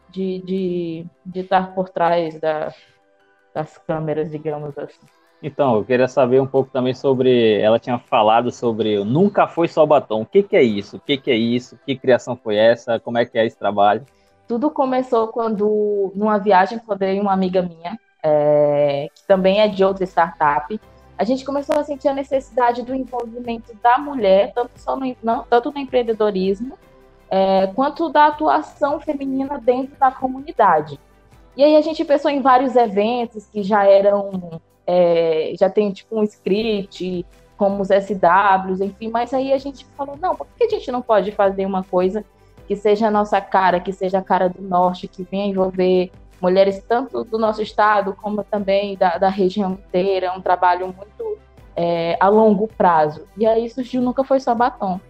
de, 0.09 0.43
de, 0.43 1.07
de 1.25 1.41
estar 1.41 1.75
por 1.75 1.89
trás 1.89 2.39
da, 2.41 2.75
das 3.55 3.79
câmeras, 3.79 4.31
digamos 4.31 4.77
assim. 4.77 5.07
Então, 5.47 5.75
eu 5.77 5.85
queria 5.85 6.09
saber 6.09 6.41
um 6.41 6.47
pouco 6.47 6.71
também 6.71 6.95
sobre. 6.95 7.61
Ela 7.61 7.79
tinha 7.79 7.99
falado 7.99 8.51
sobre 8.51 9.05
Nunca 9.05 9.47
Foi 9.47 9.69
Só 9.69 9.85
Batom. 9.85 10.23
O 10.23 10.27
que, 10.27 10.43
que 10.43 10.57
é 10.57 10.63
isso? 10.63 10.97
O 10.97 11.01
que, 11.01 11.19
que 11.19 11.31
é 11.31 11.37
isso? 11.37 11.79
Que 11.85 11.95
criação 11.95 12.35
foi 12.35 12.57
essa? 12.57 12.99
Como 12.99 13.19
é 13.19 13.27
que 13.27 13.37
é 13.37 13.45
esse 13.45 13.59
trabalho? 13.59 14.07
Tudo 14.49 14.71
começou 14.71 15.29
quando, 15.29 16.11
numa 16.15 16.39
viagem, 16.39 16.79
encontrei 16.79 17.21
uma 17.21 17.35
amiga 17.35 17.61
minha, 17.61 17.99
é, 18.23 19.09
que 19.15 19.27
também 19.27 19.61
é 19.61 19.69
de 19.69 19.85
outra 19.85 20.05
startup. 20.07 20.81
a 21.19 21.25
gente 21.25 21.45
começou 21.45 21.79
a 21.79 21.85
sentir 21.85 22.09
a 22.09 22.15
necessidade 22.15 22.81
do 22.81 22.95
envolvimento 22.95 23.77
da 23.83 23.99
mulher, 23.99 24.51
tanto, 24.55 24.71
só 24.77 24.97
no, 24.97 25.15
não, 25.23 25.45
tanto 25.45 25.71
no 25.71 25.79
empreendedorismo, 25.79 26.79
é, 27.29 27.67
quanto 27.75 28.09
da 28.09 28.29
atuação 28.29 28.99
feminina 28.99 29.59
dentro 29.59 29.95
da 29.99 30.11
comunidade. 30.11 30.99
E 31.55 31.63
aí 31.63 31.77
a 31.77 31.83
gente 31.83 32.03
pensou 32.03 32.31
em 32.31 32.41
vários 32.41 32.77
eventos 32.77 33.47
que 33.47 33.63
já 33.63 33.85
eram, 33.85 34.61
é, 34.87 35.53
já 35.59 35.69
tem 35.71 35.93
tipo 35.93 36.19
um 36.19 36.23
script, 36.23 37.25
como 37.57 37.83
os 37.83 37.89
SWs, 37.89 38.81
enfim, 38.81 39.09
mas 39.09 39.33
aí 39.33 39.53
a 39.53 39.59
gente 39.59 39.87
falou, 39.97 40.17
não, 40.21 40.35
por 40.35 40.47
que 40.57 40.65
a 40.65 40.69
gente 40.69 40.91
não 40.91 41.01
pode 41.01 41.33
fazer 41.33 41.65
uma 41.67 41.83
coisa 41.85 42.25
que 42.67 42.77
seja 42.77 43.09
a 43.09 43.11
nossa 43.11 43.41
cara, 43.41 43.81
que 43.81 43.93
seja 43.93 44.19
a 44.19 44.23
cara 44.23 44.49
do 44.49 44.63
norte, 44.63 45.07
que 45.07 45.23
venha 45.23 45.47
envolver 45.47 46.11
mulheres 46.41 46.83
tanto 46.87 47.25
do 47.25 47.39
nosso 47.39 47.63
estado 47.63 48.15
como 48.21 48.43
também 48.43 48.97
da, 48.97 49.19
da 49.19 49.29
região 49.29 49.73
inteira, 49.73 50.33
um 50.33 50.41
trabalho 50.41 50.87
muito 50.87 51.39
é, 51.77 52.17
a 52.21 52.29
longo 52.29 52.69
prazo. 52.69 53.27
E 53.37 53.47
aí 53.47 53.69
surgiu 53.71 54.03
Nunca 54.03 54.25
Foi 54.25 54.41
Só 54.41 54.55
Batom, 54.55 55.01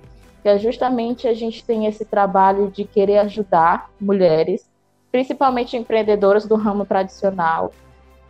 que 0.42 0.48
é 0.48 0.58
justamente 0.58 1.26
a 1.26 1.34
gente 1.34 1.64
tem 1.64 1.86
esse 1.86 2.04
trabalho 2.04 2.70
de 2.70 2.84
querer 2.84 3.18
ajudar 3.18 3.90
mulheres, 4.00 4.68
principalmente 5.10 5.76
empreendedoras 5.76 6.46
do 6.46 6.56
ramo 6.56 6.84
tradicional, 6.84 7.72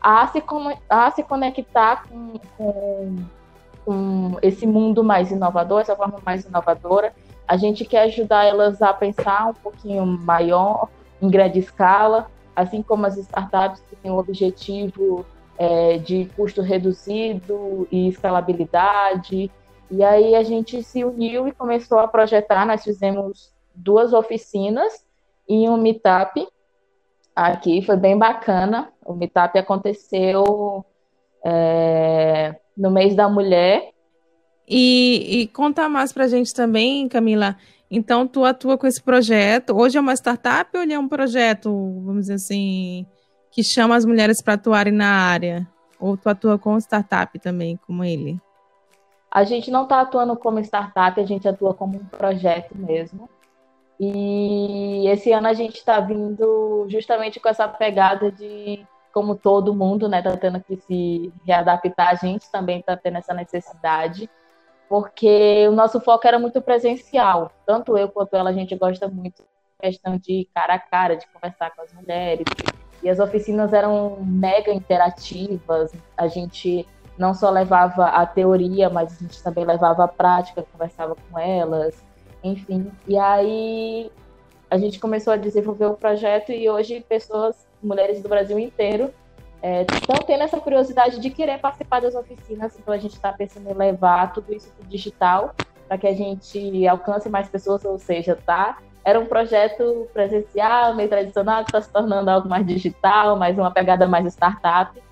a 0.05 0.27
se, 0.27 0.45
a 0.91 1.11
se 1.13 1.23
conectar 1.23 2.07
com, 2.07 2.35
com, 2.59 3.17
com 3.87 4.39
esse 4.43 4.67
mundo 4.67 5.03
mais 5.03 5.31
inovador, 5.31 5.81
essa 5.81 5.97
forma 5.97 6.19
mais 6.23 6.45
inovadora, 6.45 7.15
a 7.49 7.57
gente 7.57 7.87
quer 7.87 8.03
ajudar 8.03 8.45
elas 8.45 8.83
a 8.83 8.93
pensar 8.93 9.49
um 9.49 9.55
pouquinho 9.55 10.05
maior, 10.05 10.89
em 11.23 11.31
grande 11.31 11.59
escala, 11.59 12.31
assim 12.55 12.83
como 12.83 13.07
as 13.07 13.17
startups 13.17 13.83
que 13.89 13.97
têm 13.97 14.11
o 14.11 14.19
objetivo 14.19 15.25
é, 15.57 15.97
de 15.97 16.31
custo 16.37 16.61
reduzido 16.61 17.89
e 17.91 18.09
escalabilidade. 18.09 19.51
E 19.91 20.05
aí 20.05 20.35
a 20.35 20.43
gente 20.43 20.83
se 20.83 21.03
uniu 21.03 21.49
e 21.49 21.53
começou 21.53 21.99
a 21.99 22.07
projetar. 22.07 22.67
Nós 22.67 22.85
fizemos 22.85 23.55
duas 23.75 24.13
oficinas 24.13 25.03
e 25.49 25.67
um 25.67 25.79
meetup 25.79 26.47
aqui, 27.35 27.83
foi 27.83 27.97
bem 27.97 28.17
bacana. 28.17 28.93
O 29.05 29.15
meetup 29.15 29.59
aconteceu 29.59 30.85
é, 31.45 32.55
no 32.77 32.91
mês 32.91 33.15
da 33.15 33.29
mulher 33.29 33.95
e, 34.69 35.43
e 35.43 35.47
conta 35.49 35.89
mais 35.89 36.13
para 36.13 36.25
a 36.25 36.29
gente 36.29 36.55
também, 36.55 37.09
Camila. 37.09 37.57
Então, 37.91 38.27
tu 38.27 38.45
atua 38.45 38.79
com 38.79 38.87
esse 38.87 39.03
projeto. 39.03 39.77
Hoje 39.77 39.99
é 39.99 40.01
uma 40.01 40.15
startup 40.15 40.71
ou 40.75 40.83
ele 40.83 40.95
é 40.95 40.99
um 40.99 41.09
projeto, 41.09 41.71
vamos 42.05 42.23
dizer 42.23 42.35
assim, 42.35 43.07
que 43.51 43.63
chama 43.63 43.95
as 43.95 44.05
mulheres 44.05 44.43
para 44.43 44.55
atuarem 44.55 44.93
na 44.93 45.07
área? 45.07 45.69
Ou 46.01 46.17
tu 46.17 46.29
atua 46.29 46.59
com 46.59 46.79
startup 46.79 47.39
também, 47.39 47.79
como 47.87 48.03
ele? 48.03 48.41
A 49.31 49.45
gente 49.45 49.71
não 49.71 49.83
está 49.83 50.01
atuando 50.01 50.37
como 50.37 50.59
startup, 50.61 51.21
a 51.21 51.27
gente 51.27 51.47
atua 51.47 51.75
como 51.75 51.97
um 51.97 52.05
projeto 52.05 52.77
mesmo. 52.77 53.29
E 53.99 55.07
esse 55.09 55.33
ano 55.33 55.49
a 55.49 55.53
gente 55.53 55.77
está 55.77 56.01
vindo 56.01 56.87
justamente 56.89 57.39
com 57.39 57.49
essa 57.49 57.69
pegada 57.69 58.31
de, 58.31 58.85
como 59.13 59.37
todo 59.37 59.75
mundo, 59.75 60.09
né, 60.09 60.21
tá 60.21 60.37
tendo 60.37 60.61
que 60.61 60.77
se 60.77 61.33
readaptar, 61.47 62.09
a 62.09 62.15
gente 62.15 62.51
também 62.51 62.81
está 62.81 62.97
tendo 62.97 63.19
essa 63.19 63.33
necessidade 63.33 64.29
porque 64.89 65.67
o 65.69 65.73
nosso 65.73 66.01
foco 66.01 66.27
era 66.27 66.39
muito 66.39 66.61
presencial. 66.61 67.51
Tanto 67.67 67.97
eu 67.97 68.09
quanto 68.09 68.37
ela, 68.37 68.51
a 68.51 68.53
gente 68.53 68.77
gosta 68.77 69.09
muito 69.09 69.43
da 69.43 69.89
questão 69.89 70.17
de 70.17 70.49
cara 70.55 70.75
a 70.75 70.79
cara, 70.79 71.17
de 71.17 71.27
conversar 71.29 71.75
com 71.75 71.83
as 71.83 71.93
mulheres. 71.93 72.45
E 73.03 73.09
as 73.09 73.19
oficinas 73.19 73.73
eram 73.73 74.19
mega 74.21 74.73
interativas. 74.73 75.93
A 76.17 76.27
gente 76.29 76.87
não 77.19 77.35
só 77.35 77.51
levava 77.51 78.07
a 78.07 78.27
teoria, 78.27 78.89
mas 78.91 79.17
a 79.17 79.23
gente 79.23 79.43
também 79.43 79.65
levava 79.65 80.05
a 80.05 80.09
prática, 80.09 80.67
conversava 80.73 81.17
com 81.31 81.39
elas, 81.39 82.03
enfim. 82.45 82.93
E 83.09 83.19
aí 83.19 84.13
a 84.71 84.77
gente 84.79 85.01
começou 85.01 85.33
a 85.33 85.37
desenvolver 85.37 85.87
o 85.87 85.95
projeto 85.95 86.53
e 86.53 86.69
hoje 86.69 87.05
pessoas, 87.09 87.67
mulheres 87.83 88.23
do 88.23 88.29
Brasil 88.29 88.59
inteiro, 88.59 89.11
estão 89.93 90.17
é, 90.17 90.25
tendo 90.27 90.43
essa 90.43 90.61
curiosidade 90.61 91.19
de 91.19 91.31
querer 91.31 91.59
participar 91.59 92.01
das 92.01 92.15
oficinas, 92.15 92.79
então 92.79 92.93
a 92.93 92.99
gente 92.99 93.15
está 93.15 93.33
pensando 93.33 93.71
em 93.71 93.75
levar 93.75 94.33
tudo 94.33 94.53
isso 94.53 94.71
para 94.77 94.87
digital, 94.87 95.55
para 95.89 95.97
que 95.97 96.07
a 96.07 96.13
gente 96.13 96.87
alcance 96.87 97.29
mais 97.31 97.49
pessoas, 97.49 97.85
ou 97.85 97.99
seja, 97.99 98.39
tá? 98.45 98.79
Era 99.03 99.19
um 99.19 99.27
projeto 99.27 100.09
presencial, 100.13 100.95
meio 100.95 101.09
tradicional, 101.09 101.63
que 101.65 101.71
está 101.71 101.81
se 101.81 101.91
tornando 101.91 102.31
algo 102.31 102.49
mais 102.49 102.67
digital, 102.67 103.37
mais 103.37 103.59
uma 103.59 103.71
pegada 103.71 104.07
mais 104.07 104.27
startup, 104.27 105.03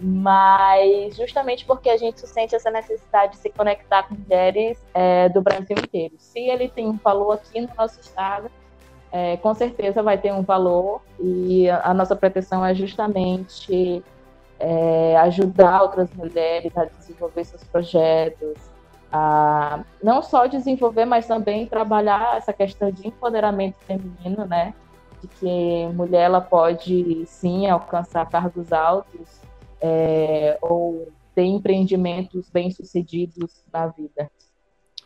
mas 0.00 1.16
justamente 1.16 1.64
porque 1.64 1.88
a 1.88 1.96
gente 1.96 2.20
sente 2.26 2.54
essa 2.54 2.70
necessidade 2.70 3.32
de 3.32 3.38
se 3.38 3.50
conectar 3.50 4.04
com 4.04 4.14
mulheres 4.14 4.82
é, 4.92 5.28
do 5.28 5.40
Brasil 5.40 5.76
inteiro. 5.78 6.14
Se 6.18 6.40
ele 6.40 6.68
tem 6.68 6.86
um 6.88 6.96
valor 6.96 7.34
aqui 7.34 7.60
no 7.60 7.70
nosso 7.76 8.00
estado, 8.00 8.50
é, 9.12 9.36
com 9.36 9.54
certeza 9.54 10.02
vai 10.02 10.18
ter 10.18 10.32
um 10.32 10.42
valor 10.42 11.00
e 11.20 11.70
a 11.70 11.94
nossa 11.94 12.16
pretensão 12.16 12.64
é 12.64 12.74
justamente 12.74 14.02
é, 14.58 15.16
ajudar 15.18 15.82
outras 15.82 16.12
mulheres 16.14 16.76
a 16.76 16.84
desenvolver 16.86 17.44
seus 17.44 17.62
projetos, 17.62 18.58
a 19.12 19.84
não 20.02 20.20
só 20.22 20.46
desenvolver, 20.46 21.04
mas 21.04 21.28
também 21.28 21.66
trabalhar 21.66 22.36
essa 22.36 22.52
questão 22.52 22.90
de 22.90 23.06
empoderamento 23.06 23.76
feminino, 23.86 24.44
né? 24.44 24.74
De 25.20 25.28
que 25.28 25.86
mulher 25.94 26.22
ela 26.22 26.40
pode 26.40 27.24
sim 27.26 27.68
alcançar 27.68 28.28
cargos 28.28 28.72
altos 28.72 29.43
é, 29.86 30.56
ou 30.62 31.12
ter 31.34 31.44
empreendimentos 31.44 32.48
bem 32.48 32.70
sucedidos 32.70 33.62
na 33.70 33.88
vida. 33.88 34.30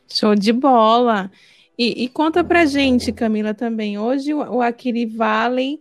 Show 0.09 0.37
de 0.37 0.53
bola! 0.53 1.31
E, 1.77 2.05
e, 2.05 2.09
conta 2.09 2.45
pra 2.45 2.65
gente, 2.65 3.13
Camila, 3.13 3.55
também. 3.55 3.99
Hoje 3.99 4.33
o, 4.35 4.39
o 4.57 4.63
Akiri 4.63 5.07
Valley 5.07 5.81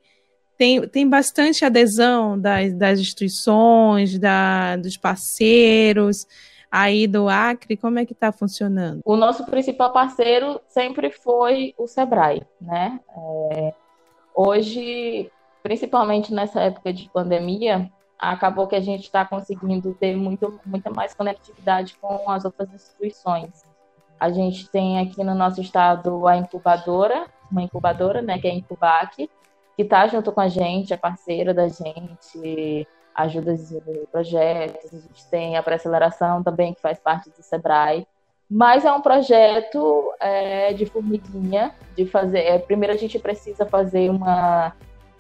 tem, 0.58 0.88
tem 0.88 1.08
bastante 1.08 1.64
adesão 1.64 2.40
das, 2.40 2.74
das 2.74 3.00
instituições, 3.00 4.18
da, 4.18 4.76
dos 4.78 4.98
parceiros 4.98 6.28
aí 6.72 7.08
do 7.08 7.30
Acre. 7.30 7.78
Como 7.78 8.00
é 8.00 8.06
que 8.06 8.14
está 8.14 8.32
funcionando? 8.32 9.02
O 9.06 9.16
nosso 9.16 9.46
principal 9.46 9.92
parceiro 9.92 10.60
sempre 10.68 11.12
foi 11.12 11.74
o 11.78 11.88
Sebrae, 11.88 12.44
né? 12.62 13.00
É, 13.52 13.74
hoje, 14.36 15.32
principalmente 15.64 16.34
nessa 16.34 16.62
época 16.62 16.94
de 16.94 17.10
pandemia, 17.10 17.92
acabou 18.18 18.68
que 18.68 18.76
a 18.76 18.82
gente 18.82 19.04
está 19.04 19.24
conseguindo 19.26 19.94
ter 19.94 20.16
muito, 20.16 20.60
muita 20.66 20.90
mais 20.90 21.14
conectividade 21.14 21.96
com 22.02 22.30
as 22.30 22.46
outras 22.46 22.74
instituições. 22.74 23.64
A 24.20 24.32
gente 24.32 24.70
tem 24.70 25.00
aqui 25.00 25.24
no 25.24 25.36
nosso 25.36 25.62
estado 25.62 26.28
a 26.28 26.36
incubadora, 26.36 27.28
uma 27.52 27.62
incubadora, 27.62 28.22
né, 28.22 28.40
que 28.40 28.48
é 28.48 28.52
a 28.52 28.56
Incubac, 28.56 29.30
que 29.76 29.84
está 29.84 30.08
junto 30.08 30.32
com 30.32 30.42
a 30.42 30.48
gente, 30.48 30.92
é 30.92 30.98
parceira 30.98 31.54
da 31.54 31.68
gente, 31.68 32.88
ajuda 33.14 33.52
a 33.52 33.56
desenvolver 33.56 34.08
projetos. 34.12 34.94
A 34.94 34.98
gente 34.98 35.26
tem 35.30 35.56
a 35.56 35.62
pré-aceleração 35.62 36.42
também, 36.42 36.74
que 36.74 36.82
faz 36.82 37.00
parte 37.00 37.30
do 37.30 37.44
Sebrae. 37.44 38.08
Mas 38.50 38.86
é 38.86 38.92
um 38.92 39.02
projeto 39.02 40.14
é, 40.20 40.74
de 40.74 40.86
formiguinha, 40.86 41.76
de 41.96 42.06
fazer. 42.06 42.40
É, 42.40 42.58
primeiro 42.58 42.94
a 42.94 42.98
gente 42.98 43.20
precisa 43.20 43.66
fazer 43.66 44.10
uma, 44.10 44.74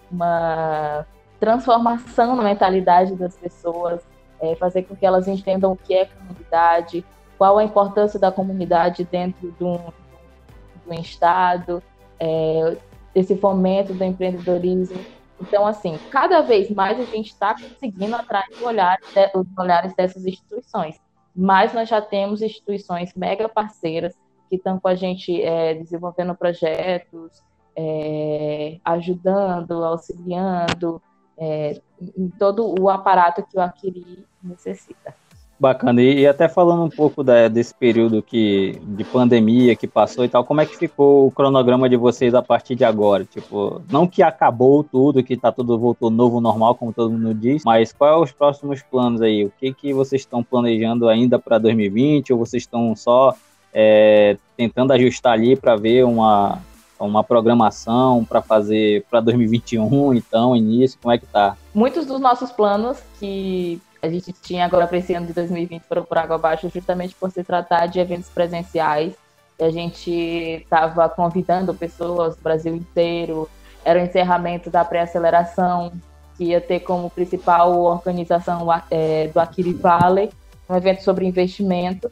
uma 0.09 1.05
transformação 1.39 2.35
na 2.35 2.43
mentalidade 2.43 3.15
das 3.15 3.35
pessoas, 3.35 4.01
é, 4.39 4.55
fazer 4.55 4.83
com 4.83 4.95
que 4.95 5.05
elas 5.05 5.27
entendam 5.27 5.71
o 5.71 5.75
que 5.75 5.93
é 5.93 6.05
comunidade, 6.05 7.05
qual 7.37 7.57
a 7.57 7.63
importância 7.63 8.19
da 8.19 8.31
comunidade 8.31 9.03
dentro 9.03 9.51
de 9.51 9.57
de 9.57 9.63
um 9.63 10.93
Estado, 10.93 11.83
é, 12.19 12.77
esse 13.13 13.35
fomento 13.37 13.93
do 13.93 14.03
empreendedorismo. 14.03 14.99
Então, 15.39 15.67
assim, 15.67 15.99
cada 16.09 16.41
vez 16.41 16.69
mais 16.71 16.99
a 16.99 17.03
gente 17.03 17.27
está 17.27 17.53
conseguindo 17.53 18.15
atrair 18.15 18.63
olhares, 18.63 19.05
os 19.35 19.45
olhares 19.57 19.95
dessas 19.95 20.25
instituições. 20.25 20.99
Mas 21.35 21.73
nós 21.73 21.87
já 21.87 22.01
temos 22.01 22.41
instituições 22.41 23.13
mega 23.15 23.47
parceiras 23.47 24.15
que 24.49 24.55
estão 24.55 24.79
com 24.79 24.87
a 24.87 24.95
gente 24.95 25.39
é, 25.41 25.75
desenvolvendo 25.75 26.33
projetos, 26.33 27.43
é, 27.75 28.79
ajudando, 28.83 29.83
auxiliando 29.83 31.01
é, 31.37 31.79
em 32.17 32.29
todo 32.29 32.75
o 32.79 32.89
aparato 32.89 33.43
que 33.43 33.57
o 33.57 33.61
Aquiri 33.61 34.25
necessita. 34.43 35.13
Bacana. 35.59 36.01
E, 36.03 36.27
até 36.27 36.47
falando 36.47 36.83
um 36.83 36.89
pouco 36.89 37.23
da, 37.23 37.47
desse 37.47 37.73
período 37.73 38.21
que, 38.21 38.79
de 38.83 39.03
pandemia 39.03 39.75
que 39.75 39.87
passou 39.87 40.23
e 40.23 40.29
tal, 40.29 40.45
como 40.45 40.61
é 40.61 40.67
que 40.67 40.77
ficou 40.77 41.25
o 41.25 41.31
cronograma 41.31 41.89
de 41.89 41.97
vocês 41.97 42.35
a 42.35 42.43
partir 42.43 42.75
de 42.75 42.85
agora? 42.85 43.25
Tipo, 43.25 43.81
não 43.91 44.05
que 44.05 44.21
acabou 44.21 44.83
tudo, 44.83 45.23
que 45.23 45.35
tá 45.35 45.51
tudo 45.51 45.79
voltou 45.79 46.11
novo, 46.11 46.39
normal, 46.39 46.75
como 46.75 46.93
todo 46.93 47.11
mundo 47.11 47.33
diz, 47.33 47.63
mas 47.65 47.91
quais 47.91 48.13
são 48.13 48.21
os 48.21 48.31
próximos 48.31 48.83
planos 48.83 49.19
aí? 49.19 49.45
O 49.45 49.51
que, 49.59 49.73
que 49.73 49.93
vocês 49.93 50.21
estão 50.21 50.43
planejando 50.43 51.09
ainda 51.09 51.39
para 51.39 51.57
2020? 51.57 52.33
Ou 52.33 52.39
vocês 52.39 52.61
estão 52.61 52.95
só 52.95 53.33
é, 53.73 54.37
tentando 54.55 54.93
ajustar 54.93 55.33
ali 55.33 55.55
para 55.55 55.75
ver 55.75 56.05
uma, 56.05 56.59
uma 56.99 57.23
programação 57.23 58.25
para 58.25 58.41
fazer 58.41 59.05
para 59.09 59.19
2021, 59.21 60.13
então, 60.13 60.55
início, 60.55 60.97
como 61.01 61.13
é 61.13 61.17
que 61.17 61.25
tá? 61.25 61.55
Muitos 61.73 62.05
dos 62.05 62.19
nossos 62.19 62.51
planos 62.51 62.97
que 63.19 63.81
A 64.01 64.09
gente 64.09 64.31
tinha 64.31 64.65
agora 64.65 64.87
para 64.87 64.97
esse 64.99 65.13
ano 65.13 65.25
de 65.25 65.33
2020 65.33 65.83
para 65.89 66.01
por 66.01 66.17
água 66.17 66.35
abaixo, 66.35 66.69
justamente 66.69 67.15
por 67.15 67.31
se 67.31 67.43
tratar 67.43 67.87
de 67.87 67.99
eventos 67.99 68.29
presenciais. 68.29 69.13
A 69.59 69.71
gente 69.71 70.11
estava 70.11 71.09
convidando 71.09 71.73
pessoas 71.73 72.35
do 72.35 72.41
Brasil 72.43 72.75
inteiro. 72.75 73.49
Era 73.83 73.99
o 73.99 74.03
encerramento 74.03 74.69
da 74.69 74.85
pré-aceleração, 74.85 75.91
que 76.37 76.45
ia 76.45 76.61
ter 76.61 76.81
como 76.81 77.09
principal 77.09 77.79
organização 77.81 78.67
é, 78.91 79.27
do 79.29 79.39
Aquiri 79.39 79.73
Valley, 79.73 80.29
um 80.69 80.75
evento 80.75 81.01
sobre 81.03 81.25
investimento. 81.25 82.11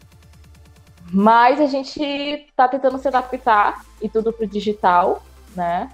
Mas 1.12 1.60
a 1.60 1.68
gente 1.68 2.02
está 2.02 2.68
tentando 2.68 2.98
se 2.98 3.08
adaptar 3.08 3.84
e 4.02 4.10
tudo 4.10 4.34
para 4.34 4.46
o 4.46 4.48
digital, 4.48 5.22
né? 5.56 5.90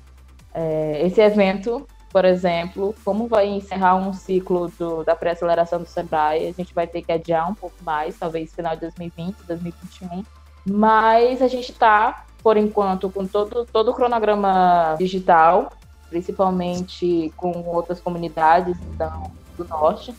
É, 0.53 1.05
esse 1.05 1.21
evento 1.21 1.85
por 2.11 2.25
exemplo, 2.25 2.93
como 3.05 3.27
vai 3.27 3.47
encerrar 3.47 3.95
um 3.95 4.13
ciclo 4.13 4.69
do, 4.77 5.03
da 5.03 5.15
pré-aceleração 5.15 5.79
do 5.79 5.85
Sebrae, 5.85 6.47
a 6.47 6.51
gente 6.51 6.73
vai 6.73 6.85
ter 6.85 7.01
que 7.01 7.11
adiar 7.11 7.49
um 7.49 7.53
pouco 7.53 7.75
mais, 7.83 8.19
talvez 8.19 8.53
final 8.53 8.75
de 8.75 8.81
2020, 8.81 9.37
2021. 9.47 10.23
Mas 10.65 11.41
a 11.41 11.47
gente 11.47 11.71
está, 11.71 12.25
por 12.43 12.57
enquanto, 12.57 13.09
com 13.09 13.25
todo, 13.25 13.65
todo 13.65 13.91
o 13.91 13.93
cronograma 13.93 14.95
digital, 14.99 15.71
principalmente 16.09 17.31
com 17.37 17.63
outras 17.65 18.01
comunidades 18.01 18.77
então, 18.93 19.31
do 19.57 19.63
norte. 19.63 20.13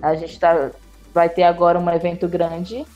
A 0.00 0.14
gente 0.14 0.40
tá, 0.40 0.70
vai 1.12 1.28
ter 1.28 1.42
agora 1.42 1.78
um 1.78 1.90
evento 1.90 2.26
grande 2.26 2.86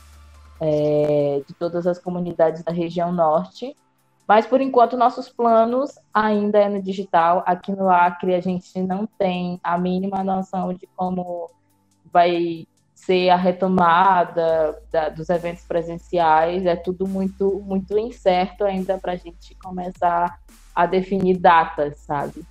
é, 0.59 1.41
de 1.47 1.53
todas 1.53 1.87
as 1.87 1.97
comunidades 1.97 2.63
da 2.63 2.71
região 2.71 3.11
norte, 3.11 3.75
mas 4.27 4.45
por 4.45 4.61
enquanto 4.61 4.95
nossos 4.95 5.27
planos 5.27 5.97
ainda 6.13 6.59
é 6.59 6.69
no 6.69 6.81
digital. 6.81 7.41
Aqui 7.47 7.71
no 7.71 7.89
Acre 7.89 8.35
a 8.35 8.39
gente 8.39 8.79
não 8.79 9.07
tem 9.07 9.59
a 9.63 9.75
mínima 9.75 10.23
noção 10.23 10.71
de 10.71 10.87
como 10.95 11.49
vai 12.13 12.67
ser 12.93 13.29
a 13.29 13.35
retomada 13.35 14.79
da, 14.91 15.09
dos 15.09 15.29
eventos 15.29 15.63
presenciais. 15.63 16.65
É 16.67 16.75
tudo 16.75 17.07
muito 17.07 17.59
muito 17.65 17.97
incerto 17.97 18.65
ainda 18.65 18.99
para 18.99 19.13
a 19.13 19.15
gente 19.15 19.55
começar 19.55 20.39
a 20.75 20.85
definir 20.85 21.37
datas, 21.37 21.97
sabe? 21.97 22.45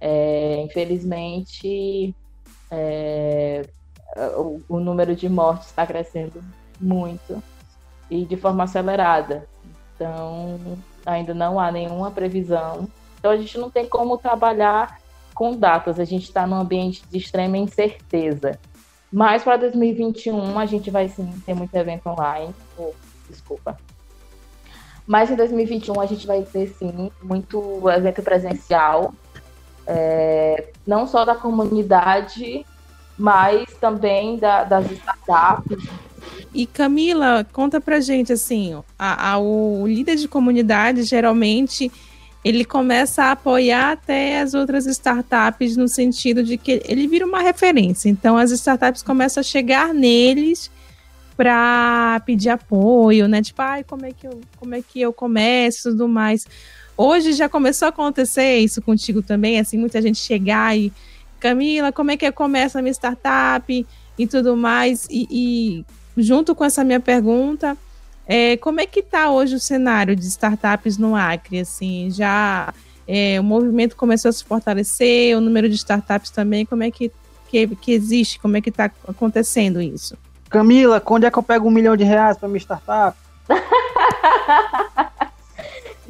É, 0.00 0.62
infelizmente, 0.62 2.14
é, 2.70 3.62
o, 4.38 4.62
o 4.66 4.80
número 4.80 5.14
de 5.14 5.28
mortes 5.28 5.68
está 5.68 5.86
crescendo 5.86 6.42
muito 6.82 7.42
e 8.10 8.24
de 8.24 8.36
forma 8.36 8.64
acelerada. 8.64 9.48
Então, 9.94 10.58
ainda 11.06 11.32
não 11.32 11.58
há 11.58 11.70
nenhuma 11.70 12.10
previsão. 12.10 12.88
Então 13.18 13.30
a 13.30 13.36
gente 13.36 13.56
não 13.56 13.70
tem 13.70 13.86
como 13.86 14.18
trabalhar 14.18 15.00
com 15.34 15.56
datas, 15.56 15.98
a 15.98 16.04
gente 16.04 16.24
está 16.24 16.46
num 16.46 16.56
ambiente 16.56 17.02
de 17.08 17.18
extrema 17.18 17.56
incerteza. 17.56 18.58
Mas 19.12 19.42
para 19.42 19.56
2021 19.56 20.58
a 20.58 20.66
gente 20.66 20.90
vai 20.90 21.08
sim 21.08 21.30
ter 21.46 21.54
muito 21.54 21.74
evento 21.74 22.08
online. 22.08 22.54
Oh, 22.76 22.92
desculpa. 23.28 23.78
Mas 25.06 25.30
em 25.30 25.36
2021 25.36 26.00
a 26.00 26.06
gente 26.06 26.26
vai 26.26 26.42
ter 26.42 26.68
sim 26.68 27.10
muito 27.22 27.88
evento 27.90 28.22
presencial, 28.22 29.12
é, 29.86 30.68
não 30.86 31.06
só 31.06 31.24
da 31.24 31.34
comunidade, 31.34 32.64
mas 33.18 33.72
também 33.74 34.38
da, 34.38 34.64
das 34.64 34.90
startups, 34.90 35.84
e 36.54 36.66
Camila, 36.66 37.46
conta 37.52 37.80
pra 37.80 38.00
gente 38.00 38.32
assim, 38.32 38.74
a, 38.98 39.32
a, 39.32 39.38
o 39.38 39.86
líder 39.86 40.16
de 40.16 40.28
comunidade 40.28 41.02
geralmente 41.02 41.90
ele 42.44 42.64
começa 42.64 43.24
a 43.24 43.32
apoiar 43.32 43.92
até 43.92 44.40
as 44.40 44.52
outras 44.52 44.86
startups 44.86 45.76
no 45.76 45.86
sentido 45.86 46.42
de 46.42 46.56
que 46.56 46.82
ele 46.86 47.06
vira 47.06 47.24
uma 47.24 47.40
referência. 47.40 48.08
Então 48.08 48.36
as 48.36 48.50
startups 48.50 49.02
começam 49.02 49.40
a 49.40 49.44
chegar 49.44 49.94
neles 49.94 50.70
para 51.36 52.20
pedir 52.26 52.50
apoio, 52.50 53.28
né? 53.28 53.40
Tipo, 53.42 53.62
ai, 53.62 53.84
como 53.84 54.04
é 54.04 54.12
que 54.12 54.26
eu, 54.26 54.40
como 54.56 54.74
é 54.74 54.82
que 54.82 55.00
eu 55.00 55.12
começo 55.12 55.88
e 55.88 55.92
tudo 55.92 56.08
mais. 56.08 56.46
Hoje 56.96 57.32
já 57.32 57.48
começou 57.48 57.86
a 57.86 57.88
acontecer 57.90 58.58
isso 58.58 58.82
contigo 58.82 59.22
também, 59.22 59.58
assim, 59.58 59.78
muita 59.78 60.02
gente 60.02 60.18
chegar 60.18 60.76
e 60.76 60.92
Camila, 61.40 61.90
como 61.90 62.10
é 62.10 62.16
que 62.16 62.26
eu 62.26 62.32
começo 62.32 62.78
a 62.78 62.82
minha 62.82 62.92
startup 62.92 63.86
e 64.18 64.26
tudo 64.26 64.56
mais 64.56 65.06
e, 65.10 65.26
e 65.30 65.84
junto 66.16 66.54
com 66.54 66.64
essa 66.64 66.84
minha 66.84 67.00
pergunta, 67.00 67.76
é, 68.26 68.56
como 68.56 68.80
é 68.80 68.86
que 68.86 69.00
está 69.00 69.30
hoje 69.30 69.54
o 69.56 69.60
cenário 69.60 70.14
de 70.14 70.26
startups 70.26 70.96
no 70.98 71.16
Acre? 71.16 71.60
Assim, 71.60 72.10
já 72.10 72.72
é, 73.06 73.38
o 73.40 73.44
movimento 73.44 73.96
começou 73.96 74.28
a 74.28 74.32
se 74.32 74.44
fortalecer, 74.44 75.36
o 75.36 75.40
número 75.40 75.68
de 75.68 75.74
startups 75.74 76.30
também, 76.30 76.64
como 76.64 76.82
é 76.82 76.90
que, 76.90 77.10
que, 77.48 77.66
que 77.76 77.92
existe, 77.92 78.38
como 78.38 78.56
é 78.56 78.60
que 78.60 78.70
está 78.70 78.90
acontecendo 79.06 79.80
isso? 79.80 80.16
Camila, 80.48 81.00
quando 81.00 81.24
é 81.24 81.30
que 81.30 81.38
eu 81.38 81.42
pego 81.42 81.68
um 81.68 81.70
milhão 81.70 81.96
de 81.96 82.04
reais 82.04 82.36
para 82.36 82.48
minha 82.48 82.60
startup? 82.60 83.16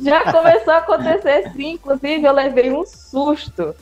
já 0.01 0.33
começou 0.33 0.75
a 0.75 0.79
acontecer 0.79 1.51
sim, 1.55 1.73
inclusive 1.73 2.25
eu 2.25 2.33
levei 2.33 2.73
um 2.73 2.85
susto. 2.85 3.75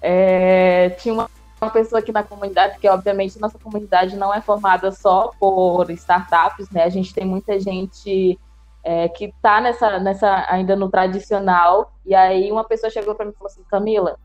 É, 0.00 0.90
tinha 1.00 1.12
uma 1.12 1.30
uma 1.66 1.72
pessoa 1.72 1.98
aqui 1.98 2.12
na 2.12 2.22
comunidade, 2.22 2.78
que 2.78 2.88
obviamente 2.88 3.40
nossa 3.40 3.58
comunidade 3.58 4.16
não 4.16 4.32
é 4.32 4.40
formada 4.40 4.92
só 4.92 5.32
por 5.38 5.90
startups, 5.90 6.70
né? 6.70 6.84
A 6.84 6.88
gente 6.88 7.12
tem 7.12 7.24
muita 7.24 7.58
gente 7.58 8.38
é, 8.84 9.08
que 9.08 9.26
está 9.26 9.60
nessa, 9.60 9.98
nessa 9.98 10.46
ainda 10.48 10.76
no 10.76 10.88
tradicional. 10.88 11.92
E 12.04 12.14
aí 12.14 12.52
uma 12.52 12.64
pessoa 12.64 12.90
chegou 12.90 13.14
para 13.14 13.26
mim 13.26 13.32
e 13.32 13.34
falou 13.34 13.50
assim, 13.50 13.64
Camila, 13.68 14.16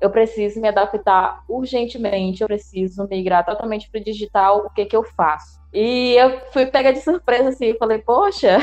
eu 0.00 0.10
preciso 0.10 0.60
me 0.60 0.68
adaptar 0.68 1.44
urgentemente, 1.48 2.42
eu 2.42 2.48
preciso 2.48 3.06
migrar 3.08 3.44
totalmente 3.44 3.88
para 3.90 4.00
o 4.00 4.04
digital, 4.04 4.66
o 4.66 4.70
que 4.70 4.84
que 4.84 4.96
eu 4.96 5.04
faço? 5.04 5.60
E 5.72 6.14
eu 6.14 6.40
fui 6.52 6.66
pega 6.66 6.92
de 6.92 7.00
surpresa 7.00 7.50
assim, 7.50 7.76
falei, 7.78 7.98
poxa. 7.98 8.58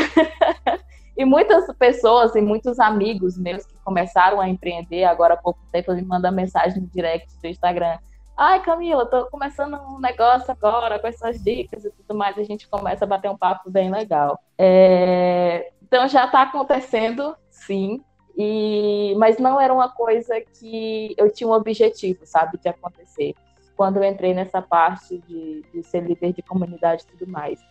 e 1.18 1.24
muitas 1.24 1.66
pessoas 1.78 2.36
e 2.36 2.42
muitos 2.42 2.80
amigos 2.80 3.38
meus 3.38 3.66
que 3.66 3.76
começaram 3.84 4.42
a 4.42 4.50
empreender 4.50 5.06
agora 5.06 5.36
há 5.36 5.38
pouco 5.38 5.60
tempo 5.72 5.94
me 5.94 6.02
mandam 6.02 6.32
mensagem 6.34 6.82
no 6.82 6.88
direct 6.88 7.30
do 7.42 7.48
Instagram 7.48 7.98
Ai, 8.38 8.62
Camila, 8.62 9.06
tô 9.06 9.28
começando 9.28 9.76
um 9.76 9.98
negócio 9.98 10.52
agora 10.52 11.00
com 11.00 11.08
essas 11.08 11.42
dicas 11.42 11.86
e 11.86 11.90
tudo 11.90 12.14
mais. 12.14 12.38
A 12.38 12.44
gente 12.44 12.68
começa 12.68 13.06
a 13.06 13.08
bater 13.08 13.32
um 13.32 13.38
papo 13.38 13.70
bem 13.70 13.90
legal. 13.90 14.38
É... 14.58 15.72
Então 15.82 16.06
já 16.10 16.26
está 16.26 16.42
acontecendo, 16.42 17.34
sim. 17.50 18.04
E... 18.36 19.16
Mas 19.18 19.38
não 19.38 19.60
era 19.60 19.74
uma 19.74 19.88
coisa 19.88 20.42
que 20.42 21.16
eu 21.18 21.32
tinha 21.32 21.48
um 21.48 21.54
objetivo, 21.54 22.26
sabe, 22.26 22.58
de 22.58 22.68
acontecer. 22.68 23.34
Quando 23.78 23.98
eu 23.98 24.04
entrei 24.04 24.34
nessa 24.34 24.62
parte 24.62 25.18
de, 25.20 25.64
de 25.74 25.84
ser 25.84 26.02
líder 26.02 26.34
de 26.34 26.42
comunidade 26.42 27.04
e 27.04 27.18
tudo 27.18 27.32
mais. 27.32 27.62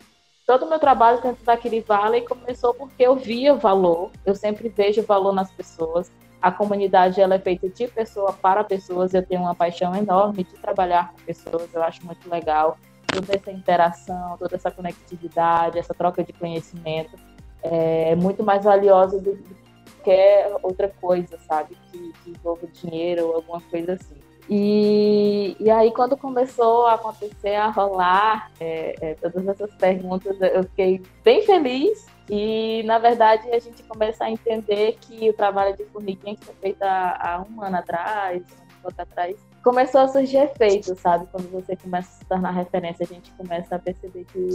Todo 0.47 0.65
o 0.65 0.69
meu 0.69 0.79
trabalho 0.79 1.21
dentro 1.21 1.43
da 1.45 1.57
Valley 1.87 2.21
começou 2.21 2.73
porque 2.73 3.03
eu 3.03 3.15
via 3.15 3.53
valor, 3.55 4.11
eu 4.23 4.35
sempre 4.35 4.69
vejo 4.69 5.01
valor 5.03 5.33
nas 5.33 5.51
pessoas 5.51 6.11
a 6.45 6.51
comunidade 6.51 7.19
ela 7.19 7.33
é 7.33 7.39
feita 7.39 7.67
de 7.67 7.87
pessoa 7.87 8.31
para 8.31 8.63
pessoas. 8.63 9.15
Eu 9.15 9.25
tenho 9.25 9.41
uma 9.41 9.55
paixão 9.55 9.95
enorme 9.95 10.43
de 10.43 10.53
trabalhar 10.53 11.11
com 11.11 11.17
pessoas. 11.25 11.73
Eu 11.73 11.81
acho 11.81 12.05
muito 12.05 12.29
legal 12.29 12.77
toda 13.07 13.35
essa 13.35 13.51
interação, 13.51 14.37
toda 14.37 14.55
essa 14.55 14.69
conectividade, 14.69 15.79
essa 15.79 15.93
troca 15.95 16.23
de 16.23 16.33
conhecimento 16.33 17.17
é 17.63 18.15
muito 18.15 18.43
mais 18.43 18.63
valiosa 18.63 19.19
do 19.19 19.35
que 19.37 19.55
qualquer 20.03 20.55
outra 20.61 20.87
coisa, 21.01 21.35
sabe? 21.47 21.75
Que, 21.91 22.13
que 22.23 22.29
envolva 22.29 22.67
dinheiro 22.67 23.25
ou 23.25 23.35
alguma 23.37 23.59
coisa 23.61 23.93
assim. 23.93 24.15
E, 24.47 25.57
e 25.59 25.71
aí, 25.71 25.91
quando 25.91 26.15
começou 26.15 26.85
a 26.85 26.93
acontecer, 26.93 27.55
a 27.55 27.71
rolar 27.71 28.51
é, 28.59 28.95
é, 29.01 29.13
todas 29.15 29.47
essas 29.47 29.73
perguntas, 29.73 30.39
eu 30.39 30.63
fiquei 30.65 31.01
bem 31.23 31.41
feliz 31.41 32.05
e, 32.29 32.81
na 32.83 32.97
verdade, 32.97 33.49
a 33.51 33.59
gente 33.59 33.83
começa 33.83 34.25
a 34.25 34.31
entender 34.31 34.97
que 35.01 35.29
o 35.29 35.33
trabalho 35.33 35.75
de 35.75 35.85
formiguinha 35.85 36.35
que 36.35 36.45
foi 36.45 36.55
feito 36.55 36.81
há, 36.81 37.45
um 37.49 37.61
ano 37.61 37.77
atrás, 37.77 38.43
um 38.83 38.87
ano 38.87 38.95
atrás, 38.97 39.35
começou 39.63 40.01
a 40.01 40.07
surgir 40.07 40.37
efeito, 40.37 40.95
sabe? 40.95 41.27
Quando 41.31 41.51
você 41.51 41.75
começa 41.75 42.09
a 42.09 42.13
se 42.13 42.25
tornar 42.25 42.51
referência, 42.51 43.03
a 43.03 43.13
gente 43.13 43.31
começa 43.33 43.75
a 43.75 43.79
perceber 43.79 44.25
que 44.25 44.49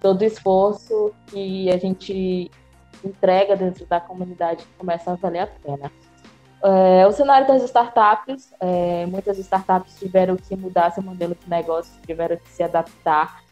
todo 0.00 0.22
esforço 0.22 1.12
que 1.26 1.70
a 1.70 1.76
gente 1.76 2.50
entrega 3.04 3.56
dentro 3.56 3.84
da 3.86 4.00
comunidade 4.00 4.64
começa 4.76 5.12
a 5.12 5.14
valer 5.16 5.40
a 5.40 5.46
pena. 5.46 5.90
É, 6.62 7.06
o 7.06 7.12
cenário 7.12 7.46
das 7.46 7.62
startups, 7.62 8.52
é, 8.60 9.06
muitas 9.06 9.38
startups 9.38 9.96
tiveram 9.98 10.36
que 10.36 10.56
mudar 10.56 10.90
seu 10.90 11.02
modelo 11.02 11.36
de 11.36 11.48
negócio, 11.48 11.92
tiveram 12.04 12.36
que 12.36 12.48
se 12.48 12.62
adaptar, 12.62 13.42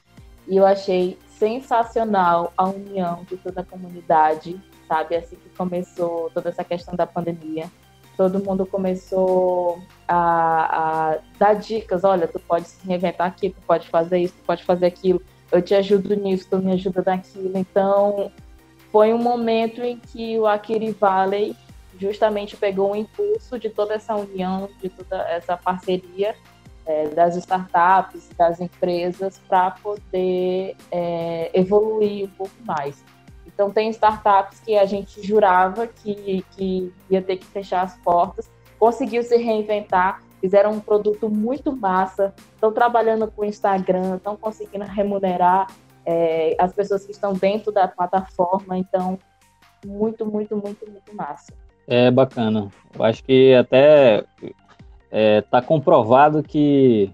e 0.48 0.56
eu 0.56 0.66
achei 0.66 1.16
sensacional 1.38 2.52
a 2.56 2.68
união 2.68 3.24
de 3.24 3.36
toda 3.36 3.60
a 3.60 3.64
comunidade, 3.64 4.60
sabe? 4.88 5.16
Assim 5.16 5.36
que 5.36 5.48
começou 5.50 6.30
toda 6.32 6.48
essa 6.48 6.64
questão 6.64 6.94
da 6.94 7.06
pandemia, 7.06 7.70
todo 8.16 8.42
mundo 8.42 8.64
começou 8.64 9.78
a, 10.08 11.12
a 11.12 11.18
dar 11.38 11.54
dicas. 11.54 12.04
Olha, 12.04 12.26
tu 12.26 12.40
pode 12.40 12.68
se 12.68 12.86
reinventar 12.86 13.26
aqui, 13.26 13.50
tu 13.50 13.60
pode 13.66 13.88
fazer 13.88 14.18
isso, 14.18 14.34
tu 14.34 14.44
pode 14.44 14.64
fazer 14.64 14.86
aquilo. 14.86 15.20
Eu 15.52 15.62
te 15.62 15.74
ajudo 15.74 16.16
nisso, 16.16 16.48
tu 16.50 16.58
me 16.58 16.72
ajuda 16.72 17.02
naquilo. 17.04 17.56
Então, 17.56 18.32
foi 18.90 19.12
um 19.12 19.18
momento 19.18 19.82
em 19.82 19.98
que 19.98 20.38
o 20.38 20.46
Akiri 20.46 20.90
Valley 20.92 21.54
justamente 21.98 22.56
pegou 22.56 22.92
o 22.92 22.96
impulso 22.96 23.58
de 23.58 23.70
toda 23.70 23.94
essa 23.94 24.14
união, 24.14 24.68
de 24.80 24.88
toda 24.88 25.22
essa 25.28 25.56
parceria 25.56 26.34
é, 26.86 27.08
das 27.08 27.36
startups, 27.36 28.30
das 28.36 28.60
empresas, 28.60 29.38
para 29.48 29.72
poder 29.72 30.76
é, 30.90 31.50
evoluir 31.52 32.26
um 32.26 32.30
pouco 32.30 32.54
mais. 32.64 33.04
Então, 33.46 33.70
tem 33.70 33.90
startups 33.90 34.60
que 34.60 34.76
a 34.76 34.84
gente 34.84 35.26
jurava 35.26 35.86
que, 35.86 36.44
que 36.52 36.92
ia 37.10 37.22
ter 37.22 37.36
que 37.36 37.46
fechar 37.46 37.82
as 37.82 37.96
portas, 37.98 38.50
conseguiu 38.78 39.22
se 39.22 39.36
reinventar, 39.36 40.20
fizeram 40.40 40.72
um 40.72 40.80
produto 40.80 41.28
muito 41.28 41.74
massa, 41.74 42.34
estão 42.54 42.70
trabalhando 42.72 43.30
com 43.30 43.42
o 43.42 43.44
Instagram, 43.44 44.16
estão 44.16 44.36
conseguindo 44.36 44.84
remunerar 44.84 45.66
é, 46.04 46.54
as 46.58 46.72
pessoas 46.72 47.04
que 47.04 47.12
estão 47.12 47.32
dentro 47.32 47.72
da 47.72 47.88
plataforma, 47.88 48.78
então, 48.78 49.18
muito, 49.84 50.24
muito, 50.24 50.56
muito, 50.56 50.88
muito 50.88 51.14
massa. 51.14 51.52
É 51.86 52.10
bacana. 52.10 52.68
Eu 52.94 53.04
acho 53.04 53.22
que 53.24 53.54
até 53.54 54.24
está 55.16 55.58
é, 55.58 55.62
comprovado 55.62 56.42
que 56.42 57.10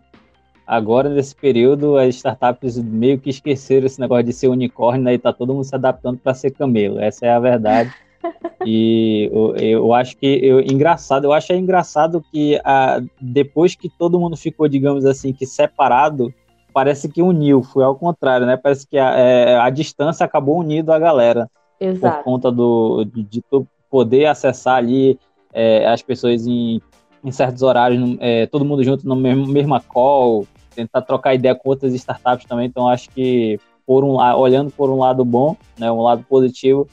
agora, 0.67 1.09
nesse 1.09 1.35
período, 1.35 1.97
as 1.97 2.17
startups 2.17 2.79
meio 2.79 3.19
que 3.19 3.31
esqueceram 3.31 3.87
esse 3.87 4.01
negócio 4.01 4.25
de 4.25 4.33
ser 4.33 4.49
unicórnio 4.49 5.05
né, 5.05 5.13
e 5.13 5.17
está 5.17 5.33
todo 5.33 5.55
mundo 5.55 5.65
se 5.65 5.75
adaptando 5.75 6.19
para 6.19 6.35
ser 6.35 6.51
camelo. 6.51 6.99
Essa 6.99 7.27
é 7.27 7.31
a 7.31 7.41
verdade. 7.41 7.93
E 8.65 9.29
eu, 9.33 9.57
eu 9.57 9.93
acho 9.93 10.17
que 10.17 10.25
eu, 10.25 10.61
engraçado, 10.61 11.25
eu 11.25 11.33
acho 11.33 11.53
engraçado 11.53 12.25
que 12.31 12.61
a, 12.65 13.03
depois 13.21 13.75
que 13.75 13.89
todo 13.89 14.21
mundo 14.21 14.37
ficou, 14.37 14.69
digamos 14.69 15.05
assim, 15.05 15.33
que 15.33 15.45
separado, 15.45 16.33
parece 16.73 17.09
que 17.09 17.21
uniu, 17.21 17.65
foi 17.65 17.83
ao 17.83 17.97
contrário, 17.97 18.47
né? 18.47 18.57
Parece 18.57 18.87
que 18.87 18.97
a, 18.97 19.19
é, 19.19 19.59
a 19.59 19.69
distância 19.69 20.25
acabou 20.25 20.61
unindo 20.61 20.93
a 20.93 20.99
galera. 21.01 21.51
Exato. 21.81 22.19
Por 22.19 22.25
conta 22.25 22.53
do, 22.53 23.05
de, 23.05 23.25
de 23.25 23.45
poder 23.91 24.27
acessar 24.27 24.77
ali 24.77 25.19
é, 25.53 25.85
as 25.89 26.01
pessoas 26.01 26.47
em, 26.47 26.81
em 27.25 27.31
certos 27.31 27.63
horários, 27.63 28.17
é, 28.21 28.47
todo 28.47 28.65
mundo 28.65 28.83
junto 28.83 29.07
mesmo 29.15 29.47
mesma 29.47 29.81
call, 29.81 30.47
tentar 30.75 31.03
trocar 31.03 31.35
ideia 31.35 31.55
com 31.55 31.69
outras 31.69 31.95
startups 31.95 32.47
também. 32.47 32.67
Então, 32.67 32.89
acho 32.89 33.11
que 33.11 33.61
por 33.87 34.05
um, 34.05 34.17
olhando 34.37 34.71
por 34.71 34.91
um 34.91 34.99
lado 34.99 35.25
bom, 35.25 35.57
né, 35.79 35.91
um 35.91 36.03
lado 36.03 36.25
positivo, 36.29 36.89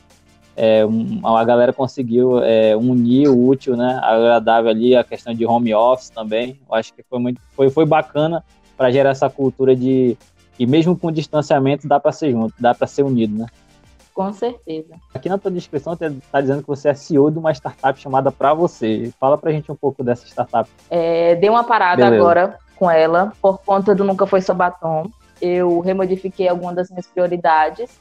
é, 0.55 0.85
um, 0.85 1.25
a 1.25 1.43
galera 1.45 1.71
conseguiu 1.71 2.43
é, 2.43 2.75
unir 2.75 3.29
o 3.29 3.47
útil, 3.47 3.77
né, 3.77 3.99
agradável 4.03 4.69
ali, 4.69 4.95
a 4.95 5.03
questão 5.03 5.33
de 5.33 5.45
home 5.45 5.73
office 5.73 6.09
também. 6.09 6.59
Eu 6.67 6.75
acho 6.75 6.93
que 6.93 7.03
foi 7.03 7.19
muito, 7.19 7.41
foi, 7.55 7.69
foi 7.69 7.85
bacana 7.85 8.43
para 8.75 8.91
gerar 8.91 9.11
essa 9.11 9.29
cultura 9.29 9.75
de 9.75 10.17
que 10.57 10.65
mesmo 10.67 10.97
com 10.97 11.11
distanciamento 11.11 11.87
dá 11.87 11.99
para 11.99 12.11
ser 12.11 12.31
junto, 12.31 12.53
dá 12.59 12.75
para 12.75 12.85
ser 12.85 13.03
unido, 13.03 13.37
né? 13.37 13.45
Com 14.19 14.33
certeza. 14.33 14.95
Aqui 15.13 15.29
na 15.29 15.37
tua 15.37 15.49
descrição 15.49 15.93
está 15.93 16.41
dizendo 16.41 16.61
que 16.61 16.67
você 16.67 16.89
é 16.89 16.93
CEO 16.93 17.31
de 17.31 17.39
uma 17.39 17.53
startup 17.53 17.97
chamada 17.97 18.29
Pra 18.29 18.53
Você. 18.53 19.13
Fala 19.17 19.37
pra 19.37 19.49
gente 19.49 19.71
um 19.71 19.75
pouco 19.77 20.03
dessa 20.03 20.27
startup. 20.27 20.69
É, 20.89 21.35
dei 21.35 21.49
uma 21.49 21.63
parada 21.63 22.03
Beleza. 22.03 22.21
agora 22.21 22.59
com 22.75 22.91
ela 22.91 23.31
por 23.41 23.59
conta 23.59 23.95
do 23.95 24.03
Nunca 24.03 24.25
Foi 24.25 24.41
Só 24.41 24.53
Batom. 24.53 25.09
Eu 25.41 25.79
remodifiquei 25.79 26.49
algumas 26.49 26.75
das 26.75 26.89
minhas 26.89 27.07
prioridades 27.07 27.97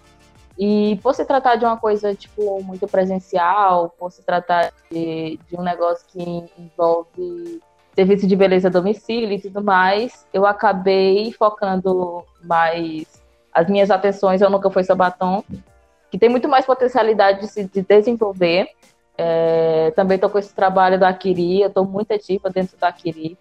e 0.58 0.98
por 1.04 1.14
se 1.14 1.24
tratar 1.24 1.54
de 1.54 1.64
uma 1.64 1.76
coisa, 1.76 2.12
tipo, 2.16 2.60
muito 2.64 2.88
presencial, 2.88 3.94
por 3.96 4.10
se 4.10 4.24
tratar 4.24 4.72
de, 4.90 5.38
de 5.48 5.56
um 5.56 5.62
negócio 5.62 6.04
que 6.08 6.20
envolve 6.58 7.62
serviço 7.94 8.26
de 8.26 8.34
beleza 8.34 8.66
a 8.66 8.72
domicílio 8.72 9.34
e 9.34 9.40
tudo 9.40 9.62
mais, 9.62 10.26
eu 10.32 10.44
acabei 10.44 11.30
focando 11.30 12.24
mais 12.42 13.06
as 13.54 13.68
minhas 13.68 13.88
atenções 13.88 14.42
ao 14.42 14.50
Nunca 14.50 14.68
Foi 14.68 14.82
Sabatom, 14.82 15.44
que 16.10 16.18
tem 16.18 16.28
muito 16.28 16.48
mais 16.48 16.64
potencialidade 16.64 17.40
de 17.40 17.48
se 17.48 17.64
de 17.64 17.82
desenvolver. 17.82 18.68
É, 19.16 19.90
também 19.96 20.14
estou 20.14 20.30
com 20.30 20.38
esse 20.38 20.54
trabalho 20.54 20.98
da 20.98 21.08
Akiri, 21.08 21.60
eu 21.60 21.68
estou 21.68 21.84
muito 21.84 22.12
ativa 22.12 22.48
dentro 22.50 22.76
da 22.78 22.88
Akiri. 22.88 23.36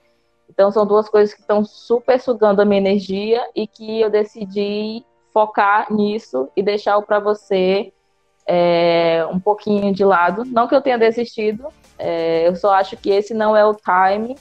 Então, 0.50 0.72
são 0.72 0.86
duas 0.86 1.08
coisas 1.08 1.34
que 1.34 1.42
estão 1.42 1.64
super 1.64 2.20
sugando 2.20 2.62
a 2.62 2.66
minha 2.66 2.82
energia 2.82 3.46
e 3.56 3.68
que 3.68 4.02
eu 4.02 4.10
decidi 4.10 5.06
focar 5.32 5.94
nisso 5.94 6.50
e 6.56 6.64
deixar 6.64 7.00
para 7.04 7.20
você 7.20 7.94
é, 8.48 9.28
um 9.32 9.40
pouquinho 9.40 9.94
de 9.94 10.04
lado. 10.04 10.44
Não 10.46 10.68
que 10.68 10.74
eu 10.74 10.82
tenha 10.82 10.98
desistido, 10.98 11.68
é, 12.00 12.48
eu 12.48 12.56
só 12.56 12.74
acho 12.74 12.98
que 12.98 13.10
esse 13.12 13.34
não 13.34 13.56
é 13.56 13.64
o 13.66 13.76
time 13.76 14.36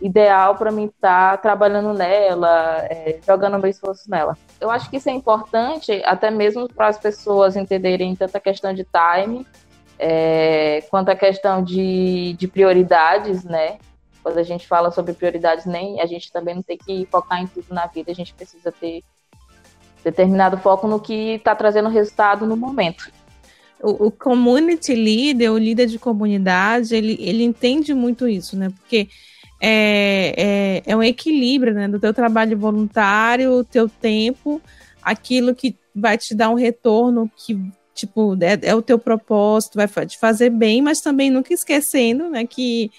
ideal 0.00 0.56
para 0.56 0.70
mim 0.70 0.86
estar 0.86 1.32
tá 1.32 1.36
trabalhando 1.36 1.94
nela, 1.94 2.78
é, 2.90 3.18
jogando 3.26 3.58
meu 3.58 3.70
esforço 3.70 4.10
nela. 4.10 4.36
Eu 4.60 4.70
acho 4.70 4.90
que 4.90 4.96
isso 4.96 5.08
é 5.08 5.12
importante, 5.12 6.02
até 6.04 6.30
mesmo 6.30 6.68
para 6.68 6.88
as 6.88 6.98
pessoas 6.98 7.56
entenderem 7.56 8.14
tanto 8.14 8.36
a 8.36 8.40
questão 8.40 8.72
de 8.72 8.84
time, 8.84 9.46
é, 9.98 10.82
quanto 10.90 11.10
a 11.10 11.16
questão 11.16 11.62
de, 11.62 12.34
de 12.34 12.48
prioridades, 12.48 13.44
né? 13.44 13.78
Quando 14.22 14.38
a 14.38 14.42
gente 14.42 14.66
fala 14.66 14.90
sobre 14.90 15.12
prioridades, 15.12 15.66
nem 15.66 16.00
a 16.00 16.06
gente 16.06 16.32
também 16.32 16.54
não 16.54 16.62
tem 16.62 16.78
que 16.78 17.06
focar 17.10 17.40
em 17.40 17.46
tudo 17.46 17.66
na 17.70 17.86
vida, 17.86 18.10
a 18.10 18.14
gente 18.14 18.34
precisa 18.34 18.72
ter 18.72 19.02
determinado 20.02 20.58
foco 20.58 20.86
no 20.86 21.00
que 21.00 21.34
está 21.34 21.54
trazendo 21.54 21.88
resultado 21.88 22.46
no 22.46 22.56
momento. 22.56 23.10
O, 23.82 24.10
community 24.10 24.94
leader, 24.94 25.52
o 25.52 25.58
líder 25.58 25.86
de 25.86 25.98
comunidade, 25.98 26.94
ele, 26.94 27.18
ele 27.20 27.44
entende 27.44 27.92
muito 27.92 28.26
isso, 28.26 28.56
né? 28.56 28.70
Porque 28.70 29.08
é, 29.60 30.34
é, 30.36 30.82
é 30.86 30.96
um 30.96 31.02
equilíbrio, 31.02 31.74
né? 31.74 31.88
Do 31.88 31.98
teu 31.98 32.12
trabalho 32.12 32.58
voluntário, 32.58 33.52
o 33.52 33.64
teu 33.64 33.88
tempo, 33.88 34.60
aquilo 35.02 35.54
que 35.54 35.76
vai 35.94 36.18
te 36.18 36.34
dar 36.34 36.50
um 36.50 36.54
retorno 36.54 37.30
que 37.36 37.58
tipo 37.94 38.36
é, 38.40 38.58
é, 38.70 38.74
o 38.74 38.82
teu 38.82 38.98
propósito, 38.98 39.76
vai 39.76 40.06
te 40.06 40.18
fazer 40.18 40.50
bem, 40.50 40.82
mas 40.82 41.00
também 41.00 41.30
nunca 41.30 41.54
esquecendo, 41.54 42.28
né, 42.28 42.44
que 42.44 42.90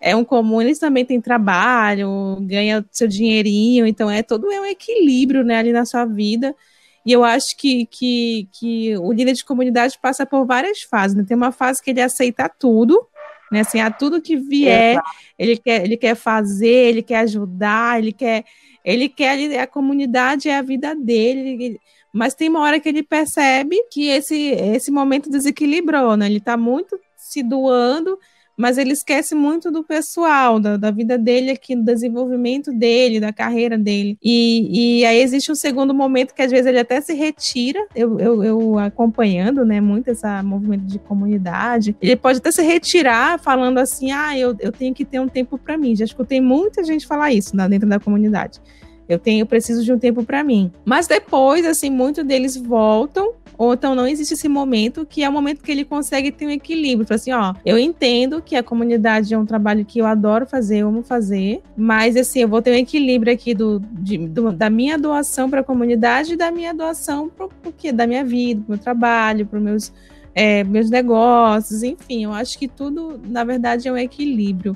é 0.00 0.16
um 0.16 0.24
comum, 0.24 0.62
eles 0.62 0.78
também 0.78 1.04
têm 1.04 1.20
trabalho, 1.20 2.38
ganha 2.40 2.84
seu 2.90 3.06
dinheirinho, 3.06 3.86
então 3.86 4.10
é 4.10 4.22
todo 4.22 4.50
é 4.50 4.58
um 4.60 4.64
equilíbrio 4.64 5.44
né, 5.44 5.58
ali 5.58 5.72
na 5.72 5.84
sua 5.84 6.06
vida. 6.06 6.56
E 7.04 7.12
eu 7.12 7.24
acho 7.24 7.56
que, 7.56 7.86
que, 7.86 8.48
que 8.52 8.96
o 8.98 9.12
líder 9.12 9.32
de 9.32 9.44
comunidade 9.44 9.98
passa 10.00 10.26
por 10.26 10.46
várias 10.46 10.82
fases. 10.82 11.16
Né? 11.16 11.24
Tem 11.26 11.36
uma 11.36 11.52
fase 11.52 11.82
que 11.82 11.90
ele 11.90 12.00
aceita 12.00 12.48
tudo, 12.48 13.06
né? 13.50 13.60
Assim, 13.60 13.80
a 13.80 13.90
tudo 13.90 14.22
que 14.22 14.36
vier, 14.36 15.00
ele 15.38 15.56
quer, 15.56 15.84
ele 15.84 15.96
quer 15.96 16.14
fazer, 16.14 16.88
ele 16.88 17.02
quer 17.02 17.18
ajudar, 17.18 17.98
ele 17.98 18.12
quer, 18.12 18.44
ele 18.84 19.08
quer 19.08 19.58
a 19.58 19.66
comunidade 19.66 20.48
é 20.48 20.56
a 20.56 20.62
vida 20.62 20.94
dele. 20.94 21.78
Mas 22.12 22.34
tem 22.34 22.48
uma 22.48 22.60
hora 22.60 22.80
que 22.80 22.88
ele 22.88 23.02
percebe 23.02 23.76
que 23.90 24.08
esse, 24.08 24.36
esse 24.36 24.90
momento 24.90 25.30
desequilibrou, 25.30 26.16
né? 26.16 26.26
Ele 26.26 26.38
está 26.38 26.56
muito 26.56 26.98
se 27.16 27.42
doando 27.42 28.18
mas 28.60 28.76
ele 28.76 28.92
esquece 28.92 29.34
muito 29.34 29.70
do 29.70 29.82
pessoal, 29.82 30.60
da, 30.60 30.76
da 30.76 30.90
vida 30.90 31.16
dele 31.16 31.50
aqui, 31.50 31.74
do 31.74 31.82
desenvolvimento 31.82 32.70
dele, 32.70 33.18
da 33.18 33.32
carreira 33.32 33.78
dele. 33.78 34.18
E, 34.22 34.98
e 35.00 35.04
aí 35.06 35.22
existe 35.22 35.50
um 35.50 35.54
segundo 35.54 35.94
momento 35.94 36.34
que 36.34 36.42
às 36.42 36.50
vezes 36.50 36.66
ele 36.66 36.78
até 36.78 37.00
se 37.00 37.14
retira, 37.14 37.80
eu, 37.94 38.20
eu, 38.20 38.44
eu 38.44 38.78
acompanhando, 38.78 39.64
né, 39.64 39.80
muito 39.80 40.08
esse 40.08 40.26
movimento 40.42 40.84
de 40.84 40.98
comunidade, 40.98 41.96
ele 42.02 42.16
pode 42.16 42.38
até 42.38 42.52
se 42.52 42.62
retirar 42.62 43.40
falando 43.40 43.78
assim, 43.78 44.12
ah, 44.12 44.38
eu, 44.38 44.54
eu 44.60 44.70
tenho 44.70 44.94
que 44.94 45.06
ter 45.06 45.18
um 45.20 45.28
tempo 45.28 45.56
para 45.56 45.78
mim. 45.78 45.96
Já 45.96 46.04
escutei 46.04 46.40
muita 46.40 46.84
gente 46.84 47.06
falar 47.06 47.32
isso 47.32 47.56
né, 47.56 47.66
dentro 47.66 47.88
da 47.88 47.98
comunidade. 47.98 48.60
Eu 49.08 49.18
tenho, 49.18 49.42
eu 49.42 49.46
preciso 49.46 49.82
de 49.82 49.92
um 49.92 49.98
tempo 49.98 50.22
para 50.22 50.44
mim. 50.44 50.70
Mas 50.84 51.08
depois, 51.08 51.66
assim, 51.66 51.90
muitos 51.90 52.24
deles 52.24 52.56
voltam 52.56 53.32
ou 53.60 53.74
então 53.74 53.94
não 53.94 54.06
existe 54.06 54.32
esse 54.32 54.48
momento 54.48 55.04
que 55.04 55.22
é 55.22 55.28
o 55.28 55.32
momento 55.32 55.62
que 55.62 55.70
ele 55.70 55.84
consegue 55.84 56.32
ter 56.32 56.46
um 56.46 56.50
equilíbrio. 56.50 57.06
Fala 57.06 57.16
assim, 57.16 57.30
ó, 57.30 57.54
eu 57.62 57.78
entendo 57.78 58.40
que 58.40 58.56
a 58.56 58.62
comunidade 58.62 59.34
é 59.34 59.38
um 59.38 59.44
trabalho 59.44 59.84
que 59.84 59.98
eu 59.98 60.06
adoro 60.06 60.46
fazer, 60.46 60.78
eu 60.78 60.88
amo 60.88 61.02
fazer, 61.02 61.60
mas 61.76 62.16
assim, 62.16 62.40
eu 62.40 62.48
vou 62.48 62.62
ter 62.62 62.70
um 62.70 62.78
equilíbrio 62.78 63.30
aqui 63.30 63.52
do, 63.52 63.78
de, 63.92 64.16
do 64.16 64.50
da 64.50 64.70
minha 64.70 64.96
doação 64.96 65.50
para 65.50 65.60
a 65.60 65.62
comunidade 65.62 66.32
e 66.32 66.36
da 66.38 66.50
minha 66.50 66.72
doação 66.72 67.28
para 67.28 67.44
o 67.44 67.72
quê? 67.76 67.92
Da 67.92 68.06
minha 68.06 68.24
vida, 68.24 68.62
para 68.62 68.68
o 68.68 68.70
meu 68.76 68.78
trabalho, 68.78 69.44
para 69.44 69.58
os 69.58 69.62
meus, 69.62 69.92
é, 70.34 70.64
meus 70.64 70.88
negócios, 70.88 71.82
enfim, 71.82 72.24
eu 72.24 72.32
acho 72.32 72.58
que 72.58 72.66
tudo, 72.66 73.20
na 73.22 73.44
verdade, 73.44 73.88
é 73.88 73.92
um 73.92 73.98
equilíbrio. 73.98 74.74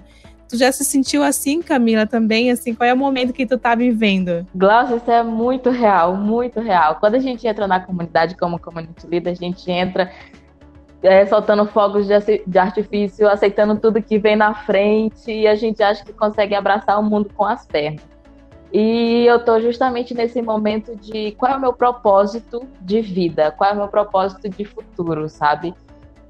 Tu 0.55 0.59
já 0.59 0.71
se 0.71 0.85
sentiu 0.85 1.25
assim, 1.25 1.61
Camila, 1.61 2.07
também? 2.07 2.49
Assim, 2.49 2.73
qual 2.73 2.89
é 2.89 2.95
o 2.95 2.97
momento 2.97 3.33
que 3.33 3.45
tu 3.45 3.59
tá 3.59 3.75
vivendo? 3.75 4.47
Glaucia, 4.55 4.95
isso 4.95 5.11
é 5.11 5.21
muito 5.21 5.69
real, 5.69 6.17
muito 6.17 6.61
real. 6.61 6.95
Quando 7.01 7.17
a 7.17 7.19
gente 7.19 7.45
entra 7.45 7.67
na 7.67 7.81
comunidade 7.81 8.37
como 8.37 8.57
community 8.57 9.05
leader, 9.05 9.33
a 9.33 9.37
gente 9.37 9.69
entra 9.69 10.13
é, 11.03 11.27
soltando 11.27 11.67
fogos 11.67 12.07
de, 12.07 12.57
artifício, 12.57 13.29
aceitando 13.29 13.81
tudo 13.81 14.01
que 14.01 14.17
vem 14.17 14.37
na 14.37 14.55
frente 14.55 15.29
e 15.29 15.49
a 15.49 15.57
gente 15.57 15.83
acha 15.83 16.05
que 16.05 16.13
consegue 16.13 16.55
abraçar 16.55 17.01
o 17.01 17.03
mundo 17.03 17.29
com 17.35 17.45
as 17.45 17.67
pernas. 17.67 18.05
E 18.73 19.27
eu 19.27 19.45
tô 19.45 19.59
justamente 19.59 20.15
nesse 20.15 20.41
momento 20.41 20.95
de 20.95 21.33
qual 21.33 21.51
é 21.51 21.57
o 21.57 21.61
meu 21.61 21.73
propósito 21.73 22.65
de 22.81 23.01
vida, 23.01 23.51
qual 23.51 23.71
é 23.71 23.73
o 23.73 23.77
meu 23.77 23.89
propósito 23.89 24.49
de 24.49 24.65
futuro, 24.65 25.29
sabe? 25.29 25.75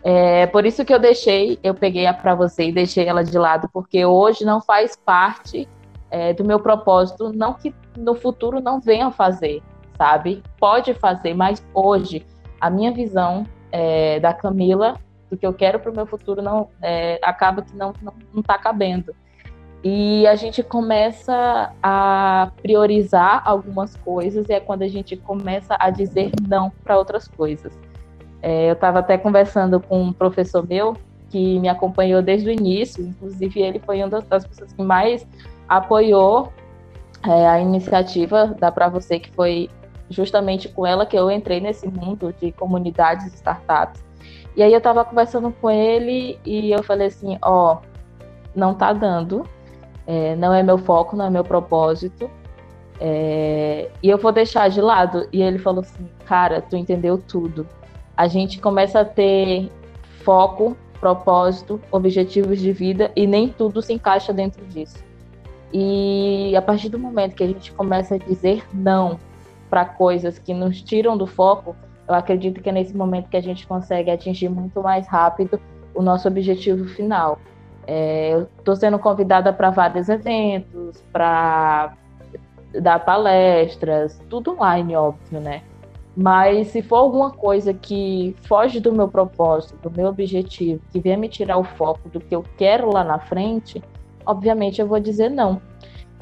É, 0.06 0.46
por 0.48 0.66
isso 0.66 0.84
que 0.84 0.92
eu 0.92 0.98
deixei, 0.98 1.58
eu 1.62 1.74
peguei 1.74 2.06
a 2.06 2.12
para 2.12 2.34
você 2.34 2.64
e 2.64 2.72
deixei 2.72 3.06
ela 3.06 3.24
de 3.24 3.38
lado, 3.38 3.70
porque 3.72 4.04
hoje 4.04 4.44
não 4.44 4.60
faz 4.60 4.94
parte 4.94 5.66
é, 6.10 6.34
do 6.34 6.44
meu 6.44 6.60
propósito, 6.60 7.32
não 7.32 7.54
que 7.54 7.74
no 7.96 8.14
futuro 8.14 8.60
não 8.60 8.78
venha 8.78 9.10
fazer, 9.10 9.62
sabe? 9.96 10.42
Pode 10.60 10.92
fazer, 10.92 11.32
mas 11.32 11.66
hoje 11.72 12.24
a 12.60 12.68
minha 12.68 12.92
visão 12.92 13.46
é, 13.72 14.20
da 14.20 14.34
Camila, 14.34 14.98
do 15.30 15.38
que 15.38 15.46
eu 15.46 15.54
quero 15.54 15.80
para 15.80 15.90
o 15.90 15.96
meu 15.96 16.04
futuro, 16.04 16.42
não 16.42 16.68
é, 16.82 17.18
acaba 17.22 17.62
que 17.62 17.74
não, 17.74 17.94
não, 18.02 18.12
não 18.32 18.42
tá 18.42 18.58
cabendo. 18.58 19.14
E 19.82 20.26
a 20.26 20.34
gente 20.34 20.62
começa 20.62 21.72
a 21.82 22.50
priorizar 22.62 23.42
algumas 23.44 23.96
coisas 23.96 24.48
e 24.50 24.52
é 24.52 24.60
quando 24.60 24.82
a 24.82 24.88
gente 24.88 25.16
começa 25.16 25.76
a 25.78 25.88
dizer 25.88 26.30
não 26.46 26.70
para 26.70 26.98
outras 26.98 27.26
coisas. 27.26 27.72
É, 28.46 28.68
eu 28.68 28.74
estava 28.74 28.98
até 28.98 29.16
conversando 29.16 29.80
com 29.80 30.02
um 30.02 30.12
professor 30.12 30.68
meu 30.68 30.94
que 31.30 31.58
me 31.58 31.66
acompanhou 31.66 32.20
desde 32.20 32.50
o 32.50 32.52
início, 32.52 33.02
inclusive 33.02 33.58
ele 33.58 33.78
foi 33.78 34.02
uma 34.02 34.20
das 34.20 34.46
pessoas 34.46 34.70
que 34.70 34.82
mais 34.82 35.26
apoiou 35.66 36.52
é, 37.26 37.48
a 37.48 37.58
iniciativa 37.58 38.48
da 38.48 38.70
Para 38.70 38.90
Você, 38.90 39.18
que 39.18 39.30
foi 39.30 39.70
justamente 40.10 40.68
com 40.68 40.86
ela 40.86 41.06
que 41.06 41.18
eu 41.18 41.30
entrei 41.30 41.58
nesse 41.58 41.88
mundo 41.88 42.34
de 42.38 42.52
comunidades 42.52 43.32
e 43.32 43.34
startups. 43.34 44.04
E 44.54 44.62
aí 44.62 44.72
eu 44.72 44.78
estava 44.78 45.02
conversando 45.06 45.50
com 45.50 45.70
ele 45.70 46.38
e 46.44 46.70
eu 46.70 46.82
falei 46.82 47.06
assim, 47.06 47.38
ó, 47.40 47.76
oh, 47.76 47.78
não 48.54 48.74
tá 48.74 48.92
dando, 48.92 49.48
é, 50.06 50.36
não 50.36 50.52
é 50.52 50.62
meu 50.62 50.76
foco, 50.76 51.16
não 51.16 51.24
é 51.24 51.30
meu 51.30 51.44
propósito, 51.44 52.30
é, 53.00 53.90
e 54.02 54.10
eu 54.10 54.18
vou 54.18 54.32
deixar 54.32 54.68
de 54.68 54.82
lado. 54.82 55.26
E 55.32 55.40
ele 55.40 55.58
falou 55.58 55.80
assim, 55.80 56.06
cara, 56.26 56.60
tu 56.60 56.76
entendeu 56.76 57.16
tudo. 57.16 57.66
A 58.16 58.26
gente 58.28 58.60
começa 58.60 59.00
a 59.00 59.04
ter 59.04 59.70
foco, 60.22 60.76
propósito, 61.00 61.80
objetivos 61.90 62.58
de 62.60 62.72
vida 62.72 63.10
e 63.14 63.26
nem 63.26 63.48
tudo 63.48 63.82
se 63.82 63.92
encaixa 63.92 64.32
dentro 64.32 64.64
disso. 64.66 65.04
E 65.72 66.54
a 66.56 66.62
partir 66.62 66.88
do 66.88 66.98
momento 66.98 67.34
que 67.34 67.42
a 67.42 67.46
gente 67.46 67.72
começa 67.72 68.14
a 68.14 68.18
dizer 68.18 68.64
não 68.72 69.18
para 69.68 69.84
coisas 69.84 70.38
que 70.38 70.54
nos 70.54 70.80
tiram 70.80 71.16
do 71.16 71.26
foco, 71.26 71.74
eu 72.06 72.14
acredito 72.14 72.62
que 72.62 72.68
é 72.68 72.72
nesse 72.72 72.96
momento 72.96 73.28
que 73.28 73.36
a 73.36 73.42
gente 73.42 73.66
consegue 73.66 74.10
atingir 74.10 74.48
muito 74.48 74.82
mais 74.82 75.06
rápido 75.08 75.60
o 75.94 76.00
nosso 76.00 76.28
objetivo 76.28 76.84
final. 76.86 77.38
É, 77.86 78.34
eu 78.34 78.48
estou 78.58 78.76
sendo 78.76 78.98
convidada 78.98 79.52
para 79.52 79.70
vários 79.70 80.08
eventos, 80.08 81.02
para 81.12 81.94
dar 82.80 82.98
palestras, 83.04 84.20
tudo 84.28 84.52
online, 84.52 84.96
óbvio, 84.96 85.40
né? 85.40 85.62
Mas 86.16 86.68
se 86.68 86.80
for 86.80 86.96
alguma 86.96 87.30
coisa 87.30 87.74
que 87.74 88.36
foge 88.42 88.78
do 88.78 88.92
meu 88.92 89.08
propósito, 89.08 89.76
do 89.82 89.90
meu 89.90 90.08
objetivo, 90.08 90.80
que 90.92 91.00
vier 91.00 91.18
me 91.18 91.28
tirar 91.28 91.58
o 91.58 91.64
foco 91.64 92.08
do 92.08 92.20
que 92.20 92.34
eu 92.34 92.44
quero 92.56 92.92
lá 92.92 93.02
na 93.02 93.18
frente, 93.18 93.82
obviamente 94.24 94.80
eu 94.80 94.86
vou 94.86 95.00
dizer 95.00 95.28
não. 95.28 95.60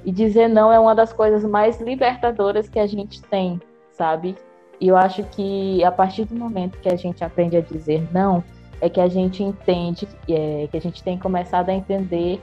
E 0.04 0.10
dizer 0.10 0.48
não 0.48 0.72
é 0.72 0.80
uma 0.80 0.94
das 0.94 1.12
coisas 1.12 1.44
mais 1.44 1.80
libertadoras 1.80 2.68
que 2.68 2.78
a 2.78 2.86
gente 2.86 3.20
tem, 3.22 3.60
sabe? 3.90 4.34
E 4.80 4.88
eu 4.88 4.96
acho 4.96 5.22
que 5.24 5.84
a 5.84 5.92
partir 5.92 6.24
do 6.24 6.34
momento 6.34 6.78
que 6.78 6.88
a 6.88 6.96
gente 6.96 7.22
aprende 7.22 7.56
a 7.56 7.60
dizer 7.60 8.08
não, 8.12 8.42
é 8.80 8.88
que 8.88 9.00
a 9.00 9.08
gente 9.08 9.42
entende, 9.42 10.08
é, 10.28 10.66
que 10.70 10.76
a 10.76 10.80
gente 10.80 11.04
tem 11.04 11.18
começado 11.18 11.68
a 11.68 11.72
entender 11.72 12.40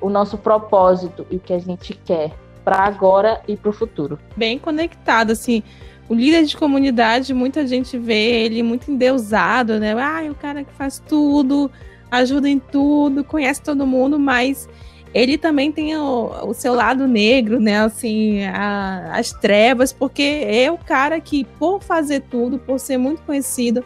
o 0.00 0.08
nosso 0.08 0.38
propósito 0.38 1.26
e 1.30 1.36
o 1.36 1.40
que 1.40 1.52
a 1.52 1.58
gente 1.58 1.94
quer 1.94 2.30
para 2.64 2.84
agora 2.84 3.40
e 3.48 3.56
para 3.56 3.70
o 3.70 3.72
futuro. 3.72 4.18
Bem 4.36 4.58
conectado, 4.58 5.32
assim. 5.32 5.62
O 6.10 6.14
líder 6.14 6.44
de 6.44 6.56
comunidade, 6.56 7.32
muita 7.32 7.64
gente 7.64 7.96
vê 7.96 8.42
ele 8.42 8.64
muito 8.64 8.90
endeusado, 8.90 9.78
né? 9.78 9.94
Ah, 9.96 10.24
é 10.24 10.28
o 10.28 10.34
cara 10.34 10.64
que 10.64 10.72
faz 10.72 11.00
tudo, 11.08 11.70
ajuda 12.10 12.48
em 12.48 12.58
tudo, 12.58 13.22
conhece 13.22 13.62
todo 13.62 13.86
mundo, 13.86 14.18
mas 14.18 14.68
ele 15.14 15.38
também 15.38 15.70
tem 15.70 15.96
o, 15.96 16.48
o 16.48 16.52
seu 16.52 16.74
lado 16.74 17.06
negro, 17.06 17.60
né? 17.60 17.78
Assim, 17.78 18.42
a, 18.42 19.12
as 19.16 19.30
trevas, 19.30 19.92
porque 19.92 20.44
é 20.48 20.68
o 20.68 20.76
cara 20.76 21.20
que, 21.20 21.44
por 21.60 21.80
fazer 21.80 22.22
tudo, 22.22 22.58
por 22.58 22.80
ser 22.80 22.98
muito 22.98 23.22
conhecido, 23.22 23.84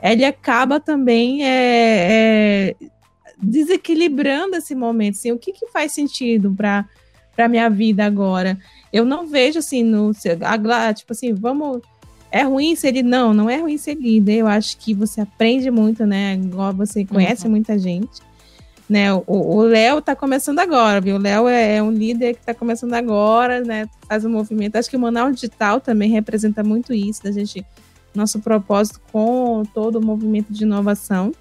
ele 0.00 0.24
acaba 0.24 0.78
também 0.78 1.44
é, 1.44 1.48
é, 1.50 2.76
desequilibrando 3.42 4.54
esse 4.54 4.76
momento. 4.76 5.14
Assim, 5.14 5.32
o 5.32 5.38
que, 5.38 5.52
que 5.52 5.66
faz 5.66 5.90
sentido 5.90 6.54
para 6.56 6.84
para 7.34 7.48
minha 7.48 7.68
vida 7.68 8.06
agora? 8.06 8.56
Eu 8.92 9.04
não 9.04 9.26
vejo 9.26 9.58
assim 9.58 9.82
no 9.82 10.12
tipo 10.94 11.12
assim, 11.12 11.32
vamos 11.32 11.80
é 12.30 12.42
ruim 12.42 12.74
ser 12.74 12.88
ele 12.88 13.02
não, 13.02 13.32
não 13.32 13.48
é 13.48 13.56
ruim 13.56 13.78
ser 13.78 13.94
líder. 13.94 14.38
Eu 14.38 14.46
acho 14.46 14.76
que 14.78 14.92
você 14.92 15.20
aprende 15.20 15.70
muito, 15.70 16.04
né? 16.04 16.34
Igual 16.34 16.72
você 16.72 17.04
conhece 17.04 17.44
uhum. 17.44 17.50
muita 17.50 17.78
gente 17.78 18.20
né? 18.88 19.12
O 19.12 19.62
Léo 19.62 19.98
está 19.98 20.14
começando 20.14 20.60
agora, 20.60 21.00
viu? 21.00 21.16
O 21.16 21.18
Léo 21.18 21.48
é, 21.48 21.76
é, 21.76 21.82
um 21.82 21.90
líder 21.90 22.34
que 22.34 22.40
está 22.40 22.54
começando 22.54 22.94
agora, 22.94 23.60
né? 23.60 23.88
Faz 24.08 24.24
um 24.24 24.30
movimento. 24.30 24.76
Acho 24.76 24.88
que 24.88 24.96
o 24.96 25.00
Manaus 25.00 25.34
Digital 25.34 25.80
também 25.80 26.08
representa 26.10 26.62
muito 26.62 26.94
isso, 26.94 27.22
da 27.22 27.32
gente, 27.32 27.66
nosso 28.14 28.38
propósito 28.38 29.00
com 29.12 29.64
todo 29.74 29.96
o 29.98 30.04
movimento 30.04 30.52
de 30.52 30.62
inovação. 30.62 31.32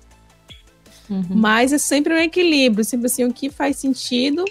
Uhum. 1.07 1.23
Mas 1.29 1.71
é 1.71 1.77
sempre 1.77 2.15
um 2.15 2.17
equilíbrio, 2.17 2.83
sempre 2.83 3.05
assim, 3.05 3.23
o 3.23 3.31
que 3.31 3.51
faz 3.51 3.77
sentido 3.77 4.43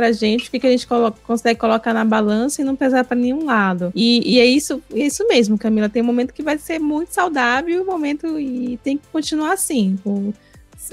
pra 0.00 0.12
gente, 0.12 0.48
o 0.48 0.50
que, 0.50 0.58
que 0.58 0.66
a 0.66 0.70
gente 0.70 0.86
consegue 1.26 1.60
colocar 1.60 1.92
na 1.92 2.06
balança 2.06 2.62
e 2.62 2.64
não 2.64 2.74
pesar 2.74 3.04
para 3.04 3.14
nenhum 3.14 3.44
lado. 3.44 3.92
E, 3.94 4.36
e, 4.36 4.40
é 4.40 4.46
isso, 4.46 4.82
é 4.94 5.00
isso 5.00 5.28
mesmo, 5.28 5.58
Camila. 5.58 5.90
Tem 5.90 6.00
um 6.02 6.06
momento 6.06 6.32
que 6.32 6.42
vai 6.42 6.56
ser 6.56 6.78
muito 6.78 7.12
saudável, 7.12 7.82
um 7.82 7.84
momento 7.84 8.40
e 8.40 8.78
tem 8.78 8.96
que 8.96 9.06
continuar 9.12 9.52
assim. 9.52 9.98
Por, 10.02 10.32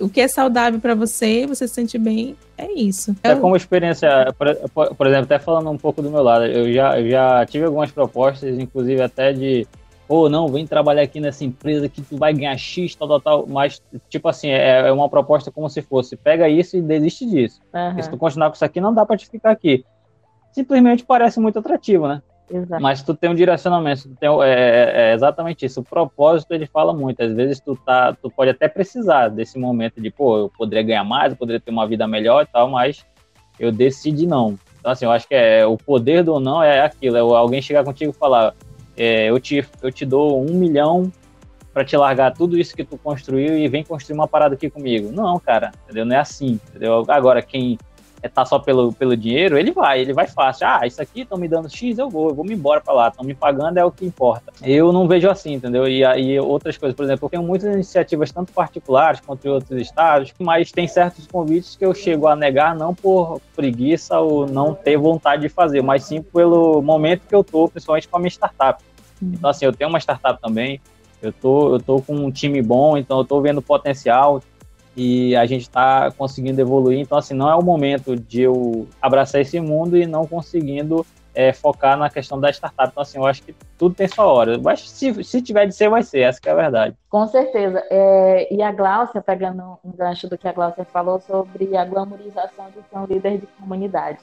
o 0.02 0.10
que 0.10 0.20
é 0.20 0.28
saudável 0.28 0.78
para 0.82 0.94
você, 0.94 1.48
você 1.48 1.66
se 1.70 1.74
sente 1.74 1.98
bem, 1.98 2.36
é 2.58 2.70
isso. 2.74 3.16
É 3.24 3.34
como 3.34 3.56
experiência, 3.56 4.10
por, 4.38 4.94
por, 4.94 5.08
exemplo, 5.08 5.24
até 5.24 5.40
falando 5.40 5.70
um 5.70 5.78
pouco 5.78 6.02
do 6.02 6.12
meu 6.12 6.22
lado, 6.22 6.44
eu 6.46 6.74
já, 6.74 7.00
eu 7.00 7.10
já 7.10 7.46
tive 7.46 7.64
algumas 7.64 7.90
propostas, 7.90 8.60
inclusive 8.60 9.02
até 9.02 9.32
de 9.32 9.66
ou 10.08 10.26
oh, 10.26 10.30
não, 10.30 10.48
vem 10.48 10.66
trabalhar 10.66 11.02
aqui 11.02 11.20
nessa 11.20 11.44
empresa 11.44 11.90
que 11.90 12.02
tu 12.02 12.16
vai 12.18 12.34
ganhar 12.34 12.56
X, 12.58 12.96
tal, 12.96 13.08
tal, 13.08 13.20
tal. 13.20 13.48
Mas, 13.48 13.82
tipo 14.10 14.28
assim, 14.30 14.50
é, 14.50 14.88
é 14.88 14.92
uma 14.92 15.10
proposta 15.10 15.52
como 15.52 15.70
se 15.70 15.82
fosse, 15.82 16.16
pega 16.16 16.48
isso 16.48 16.78
e 16.78 16.82
desiste 16.82 17.26
disso. 17.26 17.62
Uhum. 17.74 18.02
Se 18.02 18.10
tu 18.10 18.18
continuar 18.18 18.50
com 18.50 18.56
isso 18.56 18.64
aqui, 18.64 18.80
não 18.80 18.94
dá 18.94 19.06
para 19.06 19.18
te 19.18 19.28
ficar 19.28 19.52
aqui. 19.52 19.84
Simplesmente 20.54 21.04
parece 21.04 21.40
muito 21.40 21.60
atrativo, 21.60 22.08
né? 22.08 22.22
Exato. 22.50 22.82
Mas 22.82 23.04
tu 23.04 23.14
tem 23.14 23.30
um 23.30 23.36
direcionamento, 23.36 24.04
tu 24.04 24.16
tem, 24.16 24.30
é, 24.30 24.50
é, 24.50 24.92
é, 25.10 25.14
exatamente 25.14 25.66
isso. 25.66 25.82
O 25.82 25.84
propósito 25.84 26.54
ele 26.54 26.66
fala 26.66 26.94
muito. 26.94 27.22
Às 27.22 27.34
vezes 27.34 27.60
tu 27.60 27.76
tá, 27.76 28.14
tu 28.14 28.32
pode 28.32 28.52
até 28.52 28.70
precisar 28.70 29.28
desse 29.28 29.60
momento 29.60 30.00
de, 30.02 30.10
pô, 30.10 30.38
eu 30.38 30.52
poderia 30.58 30.84
ganhar 30.84 31.04
mais, 31.04 31.34
eu 31.34 31.38
poderia 31.38 31.60
ter 31.60 31.72
uma 31.72 31.86
vida 31.86 32.08
melhor 32.08 32.44
e 32.44 32.48
tal, 32.48 32.70
mas 32.70 33.06
eu 33.60 33.72
decidi 33.72 34.26
não. 34.26 34.58
Então 34.80 34.92
assim, 34.92 35.04
eu 35.04 35.12
acho 35.12 35.28
que 35.28 35.36
é 35.36 35.66
o 35.66 35.76
poder 35.78 36.24
do 36.24 36.40
não 36.40 36.64
é 36.64 36.80
aquilo. 36.80 37.18
É 37.18 37.20
alguém 37.20 37.62
chegar 37.62 37.84
contigo 37.84 38.12
e 38.12 38.18
falar, 38.18 38.56
é, 38.98 39.30
eu 39.30 39.40
te, 39.40 39.66
eu 39.82 39.92
te 39.92 40.06
dou 40.06 40.42
um 40.42 40.56
milhão 40.56 41.12
para 41.74 41.86
te 41.86 41.96
largar 41.96 42.34
tudo 42.34 42.58
isso 42.58 42.76
que 42.76 42.84
tu 42.84 42.98
construiu 42.98 43.58
e 43.58 43.68
vem 43.68 43.84
construir 43.84 44.16
uma 44.16 44.28
parada 44.28 44.56
aqui 44.56 44.70
comigo. 44.70 45.12
Não, 45.12 45.40
cara, 45.40 45.72
entendeu? 45.84 46.06
Não 46.06 46.16
é 46.16 46.20
assim, 46.20 46.60
entendeu? 46.70 47.06
Agora 47.08 47.42
quem 47.42 47.78
é 48.22 48.28
tá 48.28 48.46
só 48.46 48.60
pelo, 48.60 48.92
pelo 48.94 49.16
dinheiro, 49.16 49.58
ele 49.58 49.72
vai, 49.72 50.02
ele 50.02 50.14
vai 50.14 50.28
fácil. 50.28 50.68
Ah, 50.68 50.86
isso 50.86 51.02
aqui 51.02 51.22
estão 51.22 51.38
me 51.38 51.48
dando 51.48 51.70
X, 51.70 51.98
eu 51.98 52.10
vou, 52.10 52.30
eu 52.30 52.36
vou 52.36 52.46
me 52.46 52.54
embora 52.54 52.82
para 52.82 52.94
lá, 52.94 53.08
estão 53.10 53.26
me 53.26 53.34
pagando, 53.34 53.78
é 53.78 53.86
o 53.86 53.92
que 53.92 54.06
importa. 54.06 54.52
Eu 54.64 54.92
não 54.92 55.08
vejo 55.08 55.30
assim, 55.30 55.54
entendeu? 55.54 55.88
E 55.88 56.04
aí 56.04 56.40
outras 56.40 56.78
coisas, 56.78 56.96
por 56.96 57.04
exemplo, 57.04 57.26
eu 57.26 57.30
tenho 57.30 57.44
muitas 57.44 57.74
iniciativas, 57.74 58.32
tanto 58.32 58.52
particulares 58.52 59.20
quanto 59.20 59.46
em 59.46 59.52
outros 59.52 59.80
estados, 59.80 60.34
mas 60.40 60.72
tem 60.72 60.88
certos 60.88 61.28
convites 61.28 61.76
que 61.76 61.86
eu 61.86 61.94
chego 61.94 62.28
a 62.28 62.36
negar 62.36 62.76
não 62.76 62.94
por 62.94 63.40
preguiça 63.56 64.20
ou 64.20 64.48
não 64.48 64.74
ter 64.74 64.98
vontade 64.98 65.44
de 65.44 65.50
fazer, 65.50 65.82
mas 65.82 66.04
sim 66.04 66.22
pelo 66.22 66.82
momento 66.82 67.22
que 67.28 67.36
eu 67.36 67.44
tô, 67.44 67.68
principalmente 67.68 68.08
com 68.08 68.18
a 68.18 68.20
minha 68.20 68.30
startup. 68.30 68.84
Então, 69.22 69.50
assim, 69.50 69.66
eu 69.66 69.74
tenho 69.74 69.90
uma 69.90 70.00
startup 70.00 70.40
também, 70.42 70.80
eu 71.22 71.34
tô, 71.34 71.74
eu 71.74 71.80
tô 71.80 72.02
com 72.02 72.16
um 72.16 72.32
time 72.32 72.62
bom, 72.62 72.98
então 72.98 73.18
eu 73.20 73.26
tô 73.26 73.42
vendo 73.42 73.62
potencial, 73.62 74.42
e 74.98 75.36
a 75.36 75.46
gente 75.46 75.62
está 75.62 76.12
conseguindo 76.12 76.60
evoluir. 76.60 77.00
Então, 77.00 77.20
assim, 77.20 77.36
não 77.36 77.48
é 77.48 77.56
o 77.56 77.62
momento 77.62 78.16
de 78.16 78.42
eu 78.42 78.88
abraçar 79.00 79.40
esse 79.40 79.60
mundo 79.60 79.96
e 79.96 80.08
não 80.08 80.26
conseguindo 80.26 81.06
é, 81.36 81.54
focar 81.54 81.96
na 81.96 82.10
questão 82.10 82.40
da 82.40 82.50
startup. 82.50 82.90
Então, 82.90 83.04
assim, 83.04 83.20
eu 83.20 83.26
acho 83.28 83.44
que 83.44 83.56
tudo 83.78 83.94
tem 83.94 84.08
sua 84.08 84.26
hora. 84.26 84.58
Mas 84.58 84.90
se, 84.90 85.24
se 85.24 85.40
tiver 85.40 85.68
de 85.68 85.76
ser, 85.76 85.88
vai 85.88 86.02
ser. 86.02 86.22
Essa 86.22 86.40
é 86.48 86.50
a 86.50 86.56
verdade. 86.56 86.96
Com 87.12 87.28
certeza. 87.28 87.86
É, 87.92 88.52
e 88.52 88.60
a 88.64 88.72
Glaucia, 88.72 89.22
pegando 89.22 89.78
um 89.86 89.92
gancho 89.92 90.28
do 90.28 90.36
que 90.36 90.48
a 90.48 90.52
Glaucia 90.52 90.84
falou 90.86 91.20
sobre 91.20 91.78
a 91.78 91.86
glamorização 91.86 92.66
de 92.76 92.82
ser 92.90 92.98
um 92.98 93.06
líder 93.06 93.38
de 93.38 93.48
comunidade. 93.60 94.18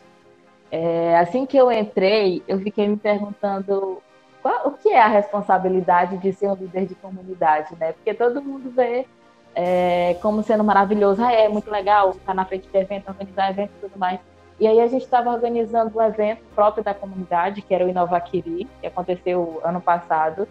É, 0.72 1.16
assim 1.18 1.46
que 1.46 1.56
eu 1.56 1.70
entrei, 1.70 2.42
eu 2.48 2.58
fiquei 2.58 2.88
me 2.88 2.96
perguntando 2.96 4.02
qual, 4.42 4.66
o 4.66 4.72
que 4.72 4.88
é 4.88 5.00
a 5.00 5.06
responsabilidade 5.06 6.18
de 6.18 6.32
ser 6.32 6.48
um 6.48 6.54
líder 6.54 6.86
de 6.86 6.96
comunidade, 6.96 7.76
né? 7.78 7.92
Porque 7.92 8.12
todo 8.12 8.42
mundo 8.42 8.72
vê 8.74 9.06
é, 9.54 10.16
como 10.20 10.42
sendo 10.42 10.64
maravilhoso. 10.64 11.22
Ah, 11.22 11.32
é 11.32 11.48
muito 11.48 11.70
legal 11.70 12.10
estar 12.10 12.34
na 12.34 12.44
frente 12.44 12.68
de 12.68 12.76
evento, 12.76 13.08
organizar 13.08 13.50
evento 13.50 13.70
e 13.76 13.80
tudo 13.88 13.98
mais. 13.98 14.20
E 14.58 14.66
aí 14.66 14.80
a 14.80 14.86
gente 14.86 15.02
estava 15.02 15.30
organizando 15.30 15.98
um 15.98 16.02
evento 16.02 16.42
próprio 16.54 16.84
da 16.84 16.94
comunidade, 16.94 17.60
que 17.62 17.74
era 17.74 17.84
o 17.84 17.88
Inovaquiri, 17.88 18.68
que 18.80 18.86
aconteceu 18.86 19.60
ano 19.64 19.80
passado. 19.80 20.46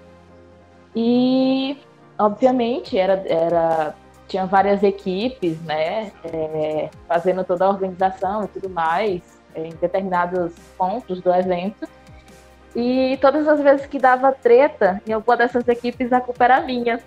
E, 0.96 1.78
obviamente, 2.18 2.98
era, 2.98 3.24
era 3.28 3.96
tinha 4.28 4.46
várias 4.46 4.84
equipes, 4.84 5.62
né, 5.62 6.12
é, 6.24 6.90
fazendo 7.08 7.44
toda 7.44 7.66
a 7.66 7.70
organização 7.70 8.44
e 8.44 8.48
tudo 8.48 8.70
mais, 8.70 9.22
é, 9.56 9.68
em 9.68 9.76
determinados 9.76 10.54
pontos 10.78 11.22
do 11.22 11.34
evento. 11.34 11.88
E 12.76 13.18
todas 13.22 13.48
as 13.48 13.62
vezes 13.62 13.86
que 13.86 14.00
dava 14.00 14.32
treta 14.32 15.02
em 15.08 15.14
alguma 15.14 15.38
dessas 15.38 15.68
equipes, 15.68 16.12
a 16.12 16.20
culpa 16.20 16.46
era 16.46 16.62
minha. 16.62 17.00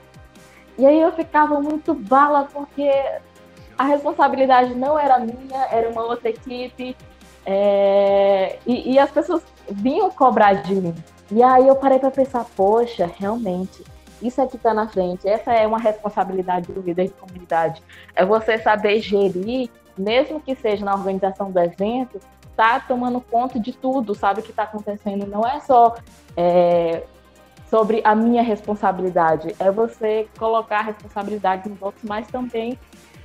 E 0.79 0.87
aí 0.87 1.01
eu 1.01 1.12
ficava 1.12 1.61
muito 1.61 1.95
bala, 1.95 2.49
porque 2.53 2.91
a 3.79 3.85
responsabilidade 3.85 4.75
não 4.75 4.99
era 4.99 5.19
minha, 5.19 5.67
era 5.71 5.89
uma 5.89 6.03
outra 6.03 6.31
equipe, 6.31 6.97
é, 7.45 8.59
e, 8.67 8.93
e 8.93 8.99
as 8.99 9.11
pessoas 9.11 9.43
vinham 9.71 10.11
cobrar 10.11 10.55
de 10.55 10.75
mim. 10.75 10.95
E 11.31 11.43
aí 11.43 11.67
eu 11.67 11.77
parei 11.77 11.99
para 11.99 12.11
pensar, 12.11 12.45
poxa, 12.57 13.11
realmente, 13.19 13.85
isso 14.23 14.41
aqui 14.41 14.57
está 14.57 14.73
na 14.73 14.89
frente, 14.89 15.29
essa 15.29 15.53
é 15.53 15.67
uma 15.67 15.79
responsabilidade 15.79 16.73
do 16.73 16.81
líder 16.81 17.07
de 17.07 17.15
comunidade. 17.15 17.83
É 18.15 18.25
você 18.25 18.59
saber 18.59 19.01
gerir, 19.01 19.71
mesmo 19.97 20.41
que 20.41 20.55
seja 20.55 20.85
na 20.85 20.95
organização 20.95 21.51
do 21.51 21.59
evento, 21.59 22.21
tá 22.57 22.81
tomando 22.81 23.21
conta 23.21 23.61
de 23.61 23.73
tudo, 23.73 24.15
sabe 24.15 24.41
o 24.41 24.43
que 24.43 24.51
está 24.51 24.62
acontecendo. 24.62 25.27
Não 25.27 25.47
é 25.47 25.61
só 25.61 25.95
é, 26.37 27.05
sobre 27.70 28.00
a 28.05 28.14
minha 28.14 28.42
responsabilidade, 28.42 29.55
é 29.59 29.70
você 29.70 30.29
colocar 30.38 30.79
a 30.79 30.83
responsabilidade 30.83 31.68
nos 31.68 31.81
outros, 31.83 32.05
mas 32.05 32.26
também 32.29 32.79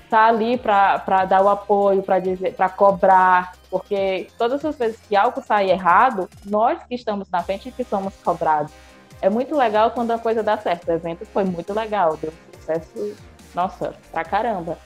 tá 0.09 0.25
ali 0.25 0.57
para 0.57 1.25
dar 1.25 1.41
o 1.41 1.47
apoio, 1.47 2.03
para 2.03 2.21
para 2.57 2.69
cobrar, 2.69 3.53
porque 3.69 4.27
todas 4.37 4.63
as 4.65 4.75
vezes 4.75 4.99
que 5.07 5.15
algo 5.15 5.41
sai 5.41 5.71
errado, 5.71 6.29
nós 6.45 6.83
que 6.83 6.95
estamos 6.95 7.29
na 7.29 7.41
frente 7.41 7.71
que 7.71 7.83
somos 7.83 8.13
cobrados. 8.17 8.73
É 9.21 9.29
muito 9.29 9.55
legal 9.55 9.91
quando 9.91 10.11
a 10.11 10.19
coisa 10.19 10.43
dá 10.43 10.57
certo. 10.57 10.89
O 10.89 10.91
evento 10.91 11.25
foi 11.27 11.45
muito 11.45 11.73
legal, 11.73 12.17
deu 12.17 12.33
sucesso, 12.53 13.15
nossa, 13.55 13.93
pra 14.11 14.25
caramba. 14.25 14.77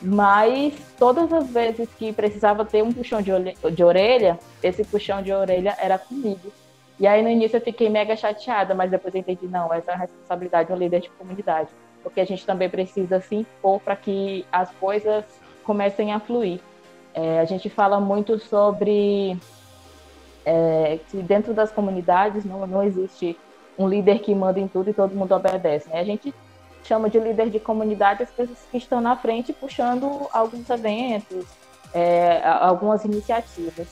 Mas 0.00 0.74
todas 0.98 1.32
as 1.32 1.48
vezes 1.50 1.88
que 1.98 2.12
precisava 2.12 2.64
ter 2.64 2.84
um 2.84 2.92
puxão 2.92 3.20
de, 3.20 3.32
de 3.72 3.84
orelha, 3.84 4.38
esse 4.62 4.84
puxão 4.84 5.22
de 5.22 5.32
orelha 5.32 5.76
era 5.80 5.98
comigo. 5.98 6.52
E 7.00 7.06
aí 7.06 7.22
no 7.22 7.30
início 7.30 7.56
eu 7.56 7.62
fiquei 7.62 7.88
mega 7.88 8.14
chateada, 8.14 8.74
mas 8.74 8.90
depois 8.90 9.14
eu 9.14 9.20
entendi, 9.20 9.46
não, 9.46 9.72
essa 9.72 9.90
é 9.90 9.94
a 9.94 9.96
responsabilidade 9.96 10.68
do 10.68 10.76
líder 10.78 11.00
de 11.00 11.08
comunidade. 11.08 11.70
Porque 12.02 12.20
a 12.20 12.26
gente 12.26 12.44
também 12.44 12.68
precisa 12.68 13.20
se 13.20 13.36
impor 13.36 13.80
para 13.80 13.96
que 13.96 14.44
as 14.52 14.70
coisas 14.72 15.24
comecem 15.64 16.12
a 16.12 16.20
fluir. 16.20 16.60
É, 17.14 17.40
a 17.40 17.44
gente 17.46 17.70
fala 17.70 17.98
muito 17.98 18.38
sobre 18.38 19.34
é, 20.44 20.98
que 21.10 21.22
dentro 21.22 21.54
das 21.54 21.72
comunidades 21.72 22.44
não, 22.44 22.66
não 22.66 22.82
existe 22.82 23.36
um 23.78 23.88
líder 23.88 24.18
que 24.18 24.34
manda 24.34 24.60
em 24.60 24.68
tudo 24.68 24.90
e 24.90 24.94
todo 24.94 25.14
mundo 25.14 25.34
obedece. 25.34 25.88
Né? 25.88 26.00
A 26.00 26.04
gente 26.04 26.34
chama 26.84 27.08
de 27.08 27.18
líder 27.18 27.48
de 27.48 27.58
comunidade 27.58 28.24
as 28.24 28.30
pessoas 28.30 28.58
que 28.70 28.76
estão 28.76 29.00
na 29.00 29.16
frente 29.16 29.54
puxando 29.54 30.28
alguns 30.32 30.68
eventos, 30.68 31.46
é, 31.94 32.42
algumas 32.44 33.06
iniciativas. 33.06 33.88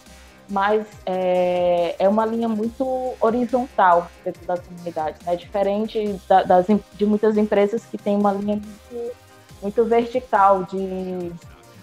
Mas 0.50 0.86
é, 1.04 1.94
é, 1.98 2.08
uma 2.08 2.24
linha 2.24 2.48
muito 2.48 3.14
horizontal 3.20 4.10
dentro 4.24 4.46
das 4.46 4.60
comunidades, 4.60 5.24
né? 5.26 5.36
diferente 5.36 6.18
da, 6.26 6.42
das, 6.42 6.66
de 6.94 7.06
muitas 7.06 7.36
empresas 7.36 7.84
que 7.84 7.98
têm 7.98 8.16
uma 8.16 8.32
linha 8.32 8.56
muito, 8.56 9.16
muito 9.62 9.84
vertical 9.84 10.64
de, 10.64 11.30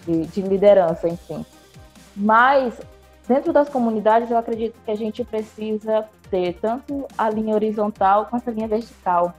de, 0.04 0.26
de 0.26 0.42
liderança, 0.42 1.08
enfim. 1.08 1.46
Mas 2.16 2.80
dentro 3.28 3.52
das 3.52 3.68
comunidades 3.68 4.30
eu 4.30 4.38
acredito 4.38 4.74
que 4.84 4.90
a 4.90 4.96
gente 4.96 5.22
precisa 5.22 6.04
ter 6.28 6.54
tanto 6.54 7.06
a 7.16 7.30
linha 7.30 7.54
horizontal 7.54 8.26
quanto 8.26 8.50
a 8.50 8.52
linha 8.52 8.66
vertical 8.66 9.32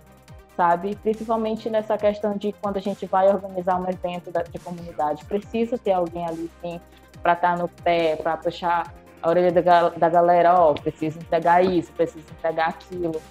sabe? 0.57 0.95
Principalmente 0.95 1.69
nessa 1.69 1.95
questão 1.97 2.35
de 2.35 2.51
quando 2.53 2.77
a 2.77 2.81
gente 2.81 3.05
vai 3.05 3.29
organizar 3.29 3.79
um 3.79 3.87
evento 3.87 4.31
de 4.51 4.59
comunidade, 4.59 5.23
precisa 5.25 5.77
ter 5.77 5.91
alguém 5.91 6.25
ali, 6.25 6.49
sim, 6.61 6.81
para 7.21 7.33
estar 7.33 7.55
tá 7.55 7.61
no 7.61 7.67
pé, 7.67 8.15
para 8.15 8.35
puxar 8.35 8.91
a 9.21 9.29
orelha 9.29 9.51
da, 9.51 9.89
da 9.89 10.09
galera, 10.09 10.53
ó, 10.59 10.71
oh, 10.71 10.73
precisa 10.73 11.19
entregar 11.19 11.63
isso, 11.63 11.91
precisa 11.93 12.25
entregar 12.37 12.69
aquilo. 12.69 13.21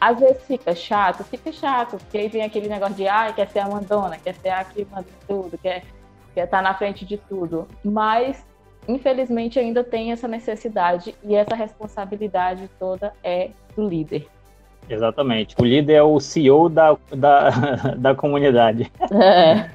Às 0.00 0.20
vezes 0.20 0.42
fica 0.42 0.74
chato, 0.74 1.24
fica 1.24 1.50
chato, 1.50 1.96
porque 1.96 2.18
aí 2.18 2.28
vem 2.28 2.42
aquele 2.42 2.68
negócio 2.68 2.94
de, 2.94 3.08
ai, 3.08 3.32
quer 3.32 3.48
ser 3.48 3.60
a 3.60 3.68
mandona, 3.68 4.18
quer 4.18 4.34
ser 4.34 4.50
a 4.50 4.64
que 4.64 4.86
manda 4.90 5.06
tudo, 5.26 5.56
quer, 5.58 5.84
quer 6.34 6.44
estar 6.44 6.58
tá 6.58 6.62
na 6.62 6.74
frente 6.74 7.04
de 7.04 7.16
tudo. 7.16 7.66
Mas, 7.82 8.44
infelizmente, 8.86 9.58
ainda 9.58 9.82
tem 9.82 10.12
essa 10.12 10.28
necessidade 10.28 11.14
e 11.24 11.34
essa 11.34 11.54
responsabilidade 11.54 12.68
toda 12.78 13.12
é 13.24 13.50
do 13.74 13.88
líder. 13.88 14.28
Exatamente. 14.88 15.54
O 15.58 15.64
líder 15.64 15.94
é 15.94 16.02
o 16.02 16.20
CEO 16.20 16.68
da, 16.68 16.96
da, 17.10 17.50
da 17.96 18.14
comunidade. 18.14 18.92
É. 19.10 19.70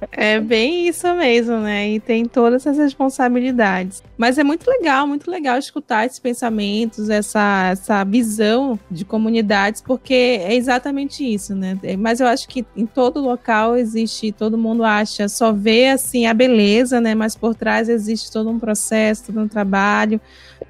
é 0.14 0.38
bem 0.38 0.86
isso 0.86 1.12
mesmo, 1.14 1.56
né? 1.58 1.90
E 1.90 1.98
tem 1.98 2.26
todas 2.26 2.66
essas 2.66 2.76
responsabilidades. 2.76 4.02
Mas 4.16 4.36
é 4.36 4.44
muito 4.44 4.68
legal, 4.68 5.06
muito 5.06 5.30
legal 5.30 5.58
escutar 5.58 6.04
esses 6.04 6.18
pensamentos, 6.18 7.08
essa, 7.08 7.70
essa 7.72 8.04
visão 8.04 8.78
de 8.90 9.06
comunidades, 9.06 9.80
porque 9.80 10.38
é 10.42 10.54
exatamente 10.54 11.24
isso, 11.24 11.54
né? 11.54 11.78
Mas 11.98 12.20
eu 12.20 12.26
acho 12.26 12.46
que 12.46 12.64
em 12.76 12.84
todo 12.84 13.20
local 13.20 13.74
existe, 13.74 14.32
todo 14.32 14.58
mundo 14.58 14.84
acha, 14.84 15.28
só 15.30 15.50
vê 15.50 15.88
assim 15.88 16.26
a 16.26 16.34
beleza, 16.34 17.00
né? 17.00 17.14
Mas 17.14 17.34
por 17.34 17.54
trás 17.54 17.88
existe 17.88 18.30
todo 18.30 18.50
um 18.50 18.58
processo, 18.58 19.24
todo 19.26 19.40
um 19.40 19.48
trabalho, 19.48 20.20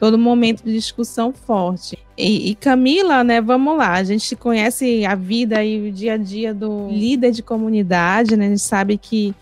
todo 0.03 0.19
momento 0.19 0.65
de 0.65 0.73
discussão 0.73 1.33
forte. 1.33 1.97
E, 2.19 2.51
e, 2.51 2.55
Camila, 2.57 3.23
né, 3.23 3.41
vamos 3.41 3.79
lá, 3.79 3.93
a 3.93 4.03
gente 4.03 4.35
conhece 4.35 5.07
a 5.07 5.15
vida 5.15 5.63
e 5.63 5.91
o 5.91 5.93
dia 5.93 6.15
a 6.15 6.17
dia 6.17 6.53
do 6.53 6.89
líder 6.89 7.31
de 7.31 7.41
comunidade, 7.41 8.37
né, 8.37 8.47
a 8.47 8.49
gente 8.49 8.63
sabe 8.63 8.99
que 8.99 9.33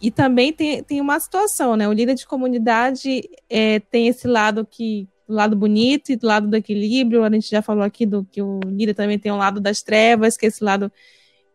e 0.00 0.08
também 0.08 0.52
tem, 0.52 0.84
tem 0.84 1.00
uma 1.00 1.18
situação, 1.18 1.74
né, 1.74 1.88
o 1.88 1.92
líder 1.92 2.14
de 2.14 2.28
comunidade 2.28 3.28
é, 3.50 3.80
tem 3.80 4.06
esse 4.06 4.28
lado 4.28 4.64
que 4.64 5.08
do 5.26 5.34
lado 5.34 5.56
bonito 5.56 6.12
e 6.12 6.16
do 6.16 6.28
lado 6.28 6.46
do 6.46 6.54
equilíbrio, 6.54 7.24
a 7.24 7.30
gente 7.30 7.50
já 7.50 7.60
falou 7.60 7.82
aqui 7.82 8.06
do 8.06 8.24
que 8.24 8.40
o 8.40 8.60
líder 8.66 8.94
também 8.94 9.18
tem 9.18 9.32
um 9.32 9.36
lado 9.36 9.60
das 9.60 9.82
trevas, 9.82 10.36
que 10.36 10.46
é 10.46 10.48
esse 10.48 10.62
lado 10.62 10.92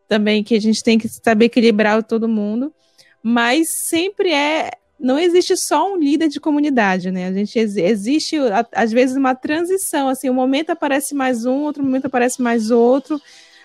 também 0.05 0.43
que 0.43 0.53
a 0.53 0.59
gente 0.59 0.83
tem 0.83 0.99
que 0.99 1.07
saber 1.07 1.45
equilibrar 1.45 2.03
todo 2.03 2.27
mundo, 2.27 2.73
mas 3.23 3.69
sempre 3.69 4.33
é 4.33 4.69
não 5.03 5.19
existe 5.19 5.57
só 5.57 5.91
um 5.91 5.97
líder 5.97 6.29
de 6.29 6.39
comunidade, 6.39 7.11
né? 7.11 7.27
A 7.27 7.33
gente 7.33 7.59
existe 7.59 8.37
às 8.71 8.89
vezes 8.89 9.17
uma 9.17 9.35
transição, 9.35 10.07
assim, 10.07 10.29
um 10.29 10.33
momento 10.33 10.69
aparece 10.69 11.13
mais 11.13 11.45
um, 11.45 11.63
outro 11.63 11.83
momento 11.83 12.05
aparece 12.05 12.41
mais 12.41 12.71
outro. 12.71 13.19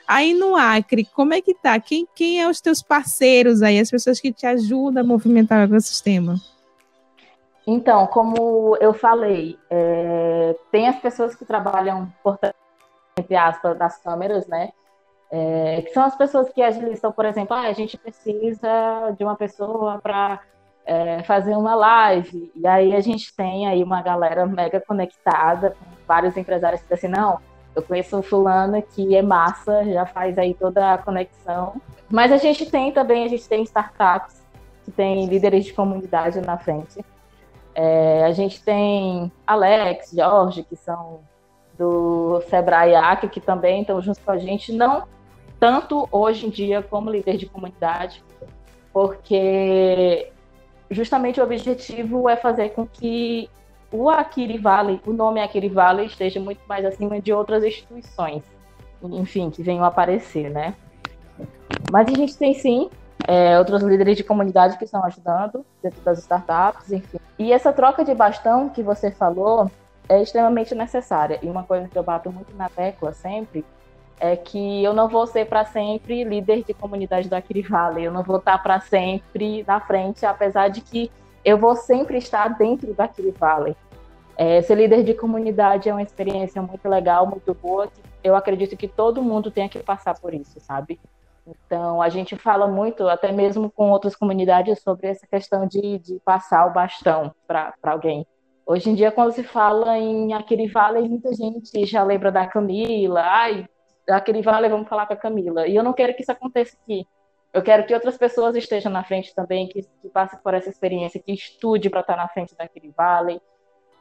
Aí 0.07 0.35
no 0.35 0.57
Acre, 0.57 1.05
como 1.15 1.33
é 1.33 1.41
que 1.41 1.55
tá? 1.55 1.79
Quem, 1.79 2.09
quem 2.13 2.43
é 2.43 2.49
os 2.49 2.61
teus 2.61 2.83
parceiros 2.83 3.63
aí, 3.63 3.79
as 3.79 3.89
pessoas 3.89 4.19
que 4.21 4.33
te 4.33 4.47
ajudam 4.47 5.03
a 5.03 5.07
movimentar 5.07 5.61
o 5.61 5.63
ecossistema? 5.63 6.35
Então, 7.65 8.07
como 8.09 8.77
eu 8.81 8.93
falei, 8.93 9.57
é, 9.71 10.57
tem 10.73 10.89
as 10.89 10.99
pessoas 10.99 11.37
que 11.37 11.45
trabalham 11.45 12.13
por 12.23 12.37
entre 13.17 13.37
aspas 13.37 13.79
das 13.79 13.99
câmeras, 13.99 14.47
né? 14.49 14.71
É, 15.31 15.83
que 15.83 15.93
são 15.93 16.03
as 16.03 16.17
pessoas 16.17 16.49
que 16.49 16.63
agilizam, 16.63 17.13
por 17.13 17.27
exemplo, 17.27 17.55
ah, 17.55 17.69
a 17.69 17.73
gente 17.73 17.99
precisa 17.99 19.15
de 19.17 19.23
uma 19.23 19.37
pessoa 19.37 19.99
para 19.99 20.41
é, 20.89 21.23
fazer 21.23 21.55
uma 21.55 21.75
live. 21.75 22.51
E 22.57 22.67
aí 22.67 22.97
a 22.97 23.01
gente 23.01 23.35
tem 23.37 23.69
aí 23.69 23.85
uma 23.85 24.01
galera 24.01 24.47
mega 24.47 24.81
conectada, 24.81 25.77
vários 26.07 26.35
empresários 26.35 26.81
que 26.81 26.95
assim, 26.95 27.09
não, 27.09 27.39
eu 27.77 27.83
conheço 27.83 28.17
um 28.17 28.23
fulano 28.23 28.81
que 28.81 29.15
é 29.15 29.21
massa, 29.21 29.85
já 29.85 30.07
faz 30.07 30.39
aí 30.39 30.55
toda 30.55 30.95
a 30.95 30.99
conexão. 30.99 31.75
Mas 32.11 32.33
a 32.33 32.39
gente 32.39 32.65
tem 32.65 32.91
também, 32.91 33.25
a 33.25 33.29
gente 33.29 33.47
tem 33.47 33.63
startups 33.65 34.43
que 34.83 34.91
tem 34.91 35.27
líderes 35.27 35.67
de 35.67 35.75
comunidade 35.75 36.41
na 36.41 36.57
frente. 36.57 37.05
É, 37.75 38.25
a 38.25 38.33
gente 38.33 38.63
tem 38.65 39.31
Alex, 39.47 40.13
Jorge, 40.13 40.63
que 40.63 40.75
são 40.75 41.21
do 41.77 42.41
Sebrae 42.49 42.95
AC, 42.95 43.29
que 43.29 43.41
também 43.41 43.83
estão 43.83 44.01
juntos 44.01 44.23
com 44.25 44.31
a 44.31 44.39
gente, 44.39 44.73
não 44.73 45.07
tanto 45.61 46.09
hoje 46.11 46.47
em 46.47 46.51
dia 46.51 46.83
como 46.83 47.11
líder 47.11 47.37
de 47.37 47.47
comunidade, 47.47 48.25
porque 48.93 50.33
justamente 50.91 51.41
o 51.41 51.45
objetivo 51.45 52.29
é 52.29 52.37
fazer 52.37 52.71
com 52.71 52.87
que 52.87 53.49
o 53.91 54.09
Akiri 54.11 54.61
o 55.07 55.13
nome 55.13 55.41
Akiri 55.41 55.73
esteja 56.05 56.41
muito 56.41 56.61
mais 56.69 56.85
acima 56.85 57.21
de 57.21 57.33
outras 57.33 57.65
instituições, 57.65 58.43
enfim, 59.03 59.51
que 59.51 59.63
venham 59.63 59.85
aparecer, 59.85 60.51
né? 60.51 60.75
Mas 61.91 62.09
a 62.09 62.15
gente 62.15 62.37
tem 62.37 62.55
sim 62.55 62.91
é, 63.27 63.59
outros 63.59 63.83
líderes 63.83 64.17
de 64.17 64.25
comunidade 64.25 64.77
que 64.77 64.85
estão 64.85 65.05
ajudando 65.05 65.65
dentro 65.83 66.01
das 66.03 66.19
startups, 66.19 66.93
enfim. 66.93 67.19
E 67.39 67.53
essa 67.53 67.73
troca 67.73 68.05
de 68.05 68.15
bastão 68.15 68.69
que 68.69 68.83
você 68.83 69.11
falou 69.11 69.71
é 70.09 70.23
extremamente 70.23 70.75
necessária. 70.75 71.39
E 71.43 71.47
uma 71.49 71.63
coisa 71.63 71.89
que 71.89 71.97
eu 71.97 72.03
bato 72.03 72.33
muito 72.33 72.55
na 72.57 72.69
tecla 72.69 73.13
sempre 73.13 73.65
é 74.21 74.37
que 74.37 74.83
eu 74.83 74.93
não 74.93 75.09
vou 75.09 75.27
ser 75.27 75.47
para 75.47 75.65
sempre 75.65 76.25
líder 76.25 76.65
de 76.65 76.75
comunidade 76.75 77.33
Akiri 77.35 77.63
Valley, 77.63 78.05
eu 78.05 78.13
não 78.13 78.23
vou 78.23 78.39
estar 78.39 78.59
para 78.63 78.81
sempre 78.81 79.65
na 79.67 79.81
frente, 79.81 80.27
apesar 80.27 80.69
de 80.69 80.81
que 80.81 81.11
eu 81.45 81.57
vou 81.57 81.77
sempre 81.77 82.19
estar 82.19 82.49
dentro 82.49 82.95
Akiri 82.99 83.31
Valley. 83.31 83.77
É, 84.37 84.63
ser 84.63 84.77
líder 84.77 85.03
de 85.03 85.15
comunidade 85.15 85.89
é 85.89 85.93
uma 85.93 86.03
experiência 86.03 86.63
muito 86.63 86.89
legal, 86.89 87.27
muito 87.27 87.55
boa, 87.55 87.89
eu 88.23 88.37
acredito 88.37 88.77
que 88.77 88.87
todo 88.87 89.23
mundo 89.23 89.51
tenha 89.51 89.69
que 89.69 89.79
passar 89.81 90.19
por 90.19 90.35
isso, 90.35 90.61
sabe? 90.61 91.01
Então, 91.47 92.03
a 92.03 92.09
gente 92.09 92.37
fala 92.37 92.67
muito, 92.67 93.09
até 93.09 93.33
mesmo 93.33 93.71
com 93.71 93.91
outras 93.91 94.15
comunidades, 94.15 94.83
sobre 94.83 95.09
essa 95.09 95.27
questão 95.27 95.67
de, 95.67 95.99
de 95.99 96.21
passar 96.25 96.67
o 96.67 96.73
bastão 96.73 97.35
para 97.47 97.75
alguém. 97.83 98.27
Hoje 98.67 98.91
em 98.91 98.95
dia, 98.95 99.11
quando 99.11 99.33
se 99.33 99.43
fala 99.43 99.99
em 99.99 100.35
Akiri 100.35 100.67
Valley, 100.69 101.09
muita 101.09 101.33
gente 101.33 101.87
já 101.87 102.03
lembra 102.03 102.31
da 102.31 102.47
Camila, 102.47 103.23
ai, 103.23 103.67
daquele 104.09 104.43
vale, 104.43 104.69
vamos 104.69 104.89
falar 104.89 105.07
com 105.07 105.13
a 105.13 105.17
Camila. 105.17 105.67
E 105.67 105.77
eu 105.77 105.85
não 105.85 105.93
quero 105.93 106.15
que 106.15 106.23
isso 106.23 106.33
aconteça 106.33 106.77
aqui. 106.83 107.07
eu 107.53 107.63
quero 107.63 107.87
que 107.87 107.95
outras 107.95 108.17
pessoas 108.17 108.57
estejam 108.57 108.91
na 108.91 109.05
frente 109.05 109.35
também, 109.35 109.69
que, 109.69 109.83
que 109.83 110.09
passem 110.09 110.39
por 110.41 110.55
essa 110.55 110.71
experiência, 110.71 111.21
que 111.21 111.33
estude 111.33 111.91
para 111.91 112.01
estar 112.01 112.17
na 112.17 112.29
frente 112.29 112.57
daquele 112.57 112.91
Valley, 112.97 113.41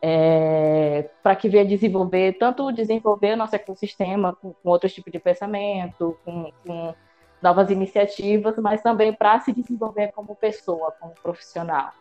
é, 0.01 1.09
para 1.21 1.35
que 1.35 1.49
venha 1.49 1.65
desenvolver, 1.65 2.37
tanto 2.37 2.71
desenvolver 2.71 3.35
nosso 3.35 3.55
ecossistema 3.55 4.33
com, 4.35 4.53
com 4.53 4.69
outros 4.69 4.93
tipos 4.93 5.11
de 5.11 5.19
pensamento, 5.19 6.17
com, 6.23 6.51
com 6.65 6.95
novas 7.41 7.69
iniciativas, 7.69 8.55
mas 8.57 8.81
também 8.81 9.13
para 9.13 9.39
se 9.41 9.51
desenvolver 9.51 10.11
como 10.13 10.35
pessoa, 10.35 10.93
como 10.99 11.13
profissional. 11.21 11.91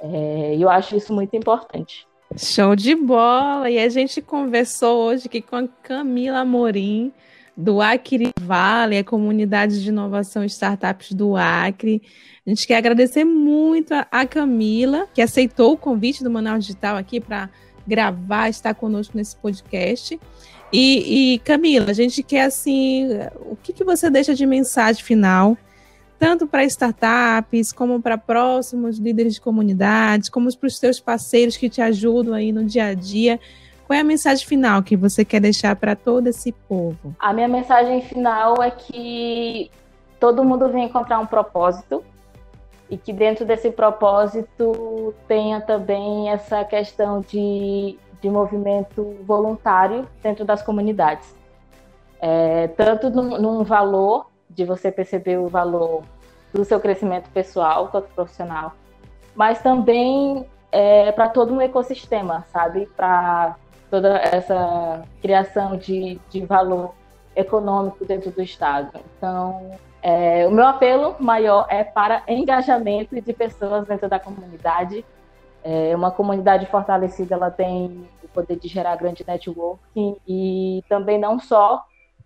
É, 0.00 0.56
eu 0.56 0.68
acho 0.68 0.96
isso 0.96 1.12
muito 1.12 1.36
importante. 1.36 2.07
Show 2.36 2.76
de 2.76 2.94
bola! 2.94 3.70
E 3.70 3.78
a 3.78 3.88
gente 3.88 4.20
conversou 4.20 5.06
hoje 5.06 5.26
aqui 5.26 5.40
com 5.40 5.56
a 5.56 5.68
Camila 5.82 6.44
Morim, 6.44 7.12
do 7.56 7.80
Acre 7.80 8.30
Vale, 8.40 8.98
a 8.98 9.04
comunidade 9.04 9.82
de 9.82 9.88
inovação 9.88 10.44
e 10.44 10.46
startups 10.46 11.12
do 11.12 11.34
Acre. 11.36 12.02
A 12.46 12.50
gente 12.50 12.66
quer 12.66 12.76
agradecer 12.76 13.24
muito 13.24 13.94
a 13.94 14.26
Camila, 14.26 15.08
que 15.14 15.22
aceitou 15.22 15.72
o 15.72 15.76
convite 15.76 16.22
do 16.22 16.30
Manaus 16.30 16.66
Digital 16.66 16.96
aqui 16.96 17.18
para 17.18 17.48
gravar, 17.86 18.50
estar 18.50 18.74
conosco 18.74 19.16
nesse 19.16 19.34
podcast. 19.34 20.20
E, 20.70 21.34
e, 21.34 21.38
Camila, 21.38 21.90
a 21.90 21.94
gente 21.94 22.22
quer 22.22 22.42
assim, 22.42 23.08
o 23.40 23.56
que, 23.56 23.72
que 23.72 23.84
você 23.84 24.10
deixa 24.10 24.34
de 24.34 24.44
mensagem 24.44 25.02
final, 25.02 25.56
tanto 26.18 26.46
para 26.46 26.64
startups, 26.64 27.72
como 27.72 28.00
para 28.00 28.18
próximos 28.18 28.98
líderes 28.98 29.34
de 29.34 29.40
comunidades, 29.40 30.28
como 30.28 30.54
para 30.56 30.66
os 30.66 30.78
seus 30.78 30.98
parceiros 31.00 31.56
que 31.56 31.68
te 31.68 31.80
ajudam 31.80 32.34
aí 32.34 32.52
no 32.52 32.64
dia 32.64 32.86
a 32.86 32.94
dia. 32.94 33.38
Qual 33.86 33.96
é 33.96 34.00
a 34.00 34.04
mensagem 34.04 34.46
final 34.46 34.82
que 34.82 34.96
você 34.96 35.24
quer 35.24 35.40
deixar 35.40 35.74
para 35.76 35.96
todo 35.96 36.26
esse 36.26 36.52
povo? 36.52 37.14
A 37.18 37.32
minha 37.32 37.48
mensagem 37.48 38.02
final 38.02 38.62
é 38.62 38.70
que 38.70 39.70
todo 40.20 40.44
mundo 40.44 40.68
vem 40.68 40.84
encontrar 40.84 41.18
um 41.20 41.26
propósito 41.26 42.04
e 42.90 42.96
que 42.96 43.12
dentro 43.12 43.46
desse 43.46 43.70
propósito 43.70 45.14
tenha 45.26 45.60
também 45.60 46.30
essa 46.30 46.64
questão 46.64 47.20
de 47.20 47.98
de 48.20 48.28
movimento 48.28 49.16
voluntário 49.22 50.06
dentro 50.22 50.44
das 50.44 50.62
comunidades. 50.62 51.34
É, 52.20 52.68
tanto 52.68 53.10
num, 53.10 53.38
num, 53.38 53.64
valor, 53.64 54.26
de 54.58 54.64
você 54.64 54.90
perceber 54.90 55.38
o 55.38 55.46
valor 55.46 56.02
do 56.52 56.64
seu 56.64 56.80
crescimento 56.80 57.30
pessoal 57.30 57.88
quanto 57.88 58.08
profissional, 58.08 58.72
mas 59.32 59.62
também 59.62 60.44
é, 60.72 61.12
para 61.12 61.28
todo 61.28 61.54
um 61.54 61.60
ecossistema, 61.60 62.44
sabe? 62.52 62.86
Para 62.96 63.54
toda 63.88 64.18
essa 64.18 65.04
criação 65.22 65.76
de, 65.76 66.20
de 66.28 66.44
valor 66.44 66.92
econômico 67.36 68.04
dentro 68.04 68.32
do 68.32 68.42
Estado. 68.42 68.98
Então, 69.16 69.70
é, 70.02 70.44
o 70.48 70.50
meu 70.50 70.66
apelo 70.66 71.14
maior 71.20 71.68
é 71.70 71.84
para 71.84 72.24
engajamento 72.26 73.14
de 73.20 73.32
pessoas 73.32 73.86
dentro 73.86 74.08
da 74.08 74.18
comunidade, 74.18 75.04
é, 75.62 75.94
uma 75.94 76.10
comunidade 76.10 76.66
fortalecida 76.66 77.36
ela 77.36 77.50
tem 77.50 78.08
o 78.24 78.28
poder 78.28 78.58
de 78.58 78.66
gerar 78.66 78.96
grande 78.96 79.24
networking 79.24 80.16
e 80.26 80.82
também 80.88 81.16
não 81.16 81.38
só 81.38 81.84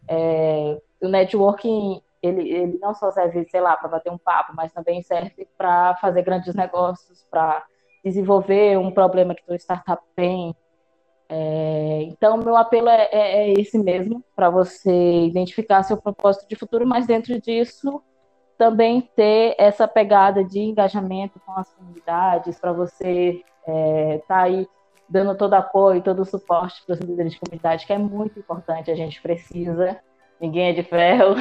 é, 0.08 0.80
o 1.02 1.08
networking 1.08 2.00
ele, 2.22 2.48
ele 2.48 2.78
não 2.80 2.94
só 2.94 3.10
serve, 3.10 3.44
sei 3.50 3.60
lá, 3.60 3.76
para 3.76 3.88
bater 3.88 4.12
um 4.12 4.18
papo, 4.18 4.52
mas 4.54 4.72
também 4.72 5.02
serve 5.02 5.48
para 5.58 5.96
fazer 5.96 6.22
grandes 6.22 6.54
negócios, 6.54 7.26
para 7.30 7.64
desenvolver 8.04 8.78
um 8.78 8.90
problema 8.90 9.34
que 9.34 9.44
tua 9.44 9.56
startup 9.56 10.02
tem. 10.14 10.54
É, 11.28 12.02
então, 12.02 12.36
meu 12.36 12.56
apelo 12.56 12.88
é, 12.88 13.08
é, 13.10 13.48
é 13.48 13.52
esse 13.52 13.78
mesmo, 13.78 14.22
para 14.36 14.50
você 14.50 15.24
identificar 15.24 15.82
seu 15.82 15.96
propósito 15.96 16.48
de 16.48 16.56
futuro, 16.56 16.86
mas 16.86 17.06
dentro 17.06 17.40
disso 17.40 18.02
também 18.56 19.10
ter 19.16 19.56
essa 19.58 19.88
pegada 19.88 20.44
de 20.44 20.60
engajamento 20.60 21.40
com 21.40 21.52
as 21.52 21.72
comunidades, 21.74 22.60
para 22.60 22.72
você 22.72 23.42
estar 23.66 23.72
é, 23.72 24.18
tá 24.28 24.42
aí 24.42 24.68
dando 25.08 25.34
todo 25.36 25.54
apoio, 25.54 26.02
todo 26.02 26.22
o 26.22 26.24
suporte 26.24 26.84
para 26.86 26.94
os 26.94 27.00
líderes 27.00 27.32
de 27.32 27.40
comunidade, 27.40 27.86
que 27.86 27.92
é 27.92 27.98
muito 27.98 28.38
importante, 28.38 28.90
a 28.90 28.94
gente 28.94 29.20
precisa, 29.20 30.00
ninguém 30.42 30.70
é 30.70 30.72
de 30.72 30.82
ferro. 30.82 31.36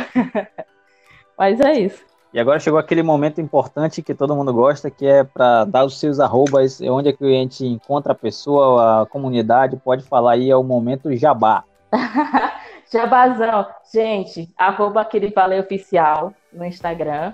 Mas 1.37 1.59
é 1.59 1.73
isso. 1.79 2.05
E 2.33 2.39
agora 2.39 2.59
chegou 2.59 2.79
aquele 2.79 3.03
momento 3.03 3.41
importante 3.41 4.01
que 4.01 4.13
todo 4.13 4.35
mundo 4.35 4.53
gosta, 4.53 4.89
que 4.89 5.05
é 5.05 5.23
para 5.23 5.65
dar 5.65 5.83
os 5.83 5.99
seus 5.99 6.17
arrobas, 6.19 6.79
onde 6.79 7.09
é 7.09 7.13
que 7.13 7.25
a 7.25 7.27
gente 7.27 7.65
encontra 7.65 8.13
a 8.13 8.15
pessoa, 8.15 9.01
a 9.01 9.05
comunidade, 9.05 9.75
pode 9.75 10.03
falar 10.03 10.33
aí, 10.33 10.49
é 10.49 10.55
o 10.55 10.63
momento 10.63 11.13
jabá. 11.17 11.65
Jabazão. 12.91 13.65
Gente, 13.93 14.49
arroba 14.57 15.01
aquele 15.01 15.33
Oficial 15.59 16.33
no 16.51 16.65
Instagram. 16.65 17.33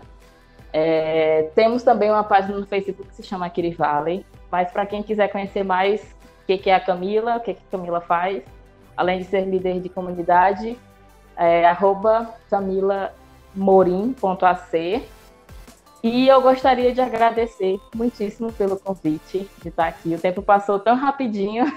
É, 0.72 1.49
temos 1.55 1.82
também 1.82 2.11
uma 2.11 2.24
página 2.24 2.57
no 2.59 2.65
Facebook 2.65 3.09
que 3.09 3.15
se 3.15 3.24
chama 3.24 3.47
Aquele 3.47 3.72
Valley. 3.72 4.24
Mas 4.51 4.72
para 4.72 4.86
quem 4.86 5.01
quiser 5.01 5.30
conhecer 5.30 5.63
mais 5.63 6.01
o 6.43 6.45
que, 6.45 6.57
que, 6.59 6.70
é 6.70 6.76
a 6.76 6.80
Camila, 6.80 7.38
o 7.38 7.39
que, 7.39 7.55
que 7.55 7.63
a 7.68 7.72
Camila 7.72 7.99
faz, 7.99 8.43
além 8.95 9.20
de 9.20 9.26
ser 9.26 9.45
líder 9.45 9.80
de 9.80 9.89
comunidade, 9.89 10.78
é 11.38 11.65
arroba 11.65 12.33
camilamorim.ac. 12.49 15.07
E 16.03 16.27
eu 16.27 16.41
gostaria 16.41 16.93
de 16.93 17.01
agradecer 17.01 17.79
muitíssimo 17.93 18.51
pelo 18.53 18.79
convite 18.79 19.49
de 19.61 19.69
estar 19.69 19.88
aqui. 19.88 20.15
O 20.15 20.19
tempo 20.19 20.41
passou 20.41 20.79
tão 20.79 20.95
rapidinho. 20.95 21.65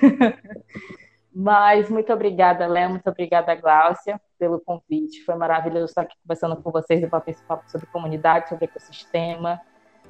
Mas 1.34 1.88
muito 1.88 2.12
obrigada, 2.12 2.66
Léo, 2.66 2.90
muito 2.90 3.08
obrigada, 3.08 3.54
Gláucia, 3.54 4.20
pelo 4.38 4.60
convite. 4.60 5.24
Foi 5.24 5.36
maravilhoso 5.36 5.86
estar 5.86 6.02
aqui 6.02 6.16
conversando 6.22 6.56
com 6.56 6.70
vocês 6.70 7.02
e 7.02 7.06
bater 7.06 7.32
esse 7.32 7.42
papo 7.44 7.70
sobre 7.70 7.86
comunidade, 7.86 8.48
sobre 8.48 8.64
ecossistema, 8.64 9.60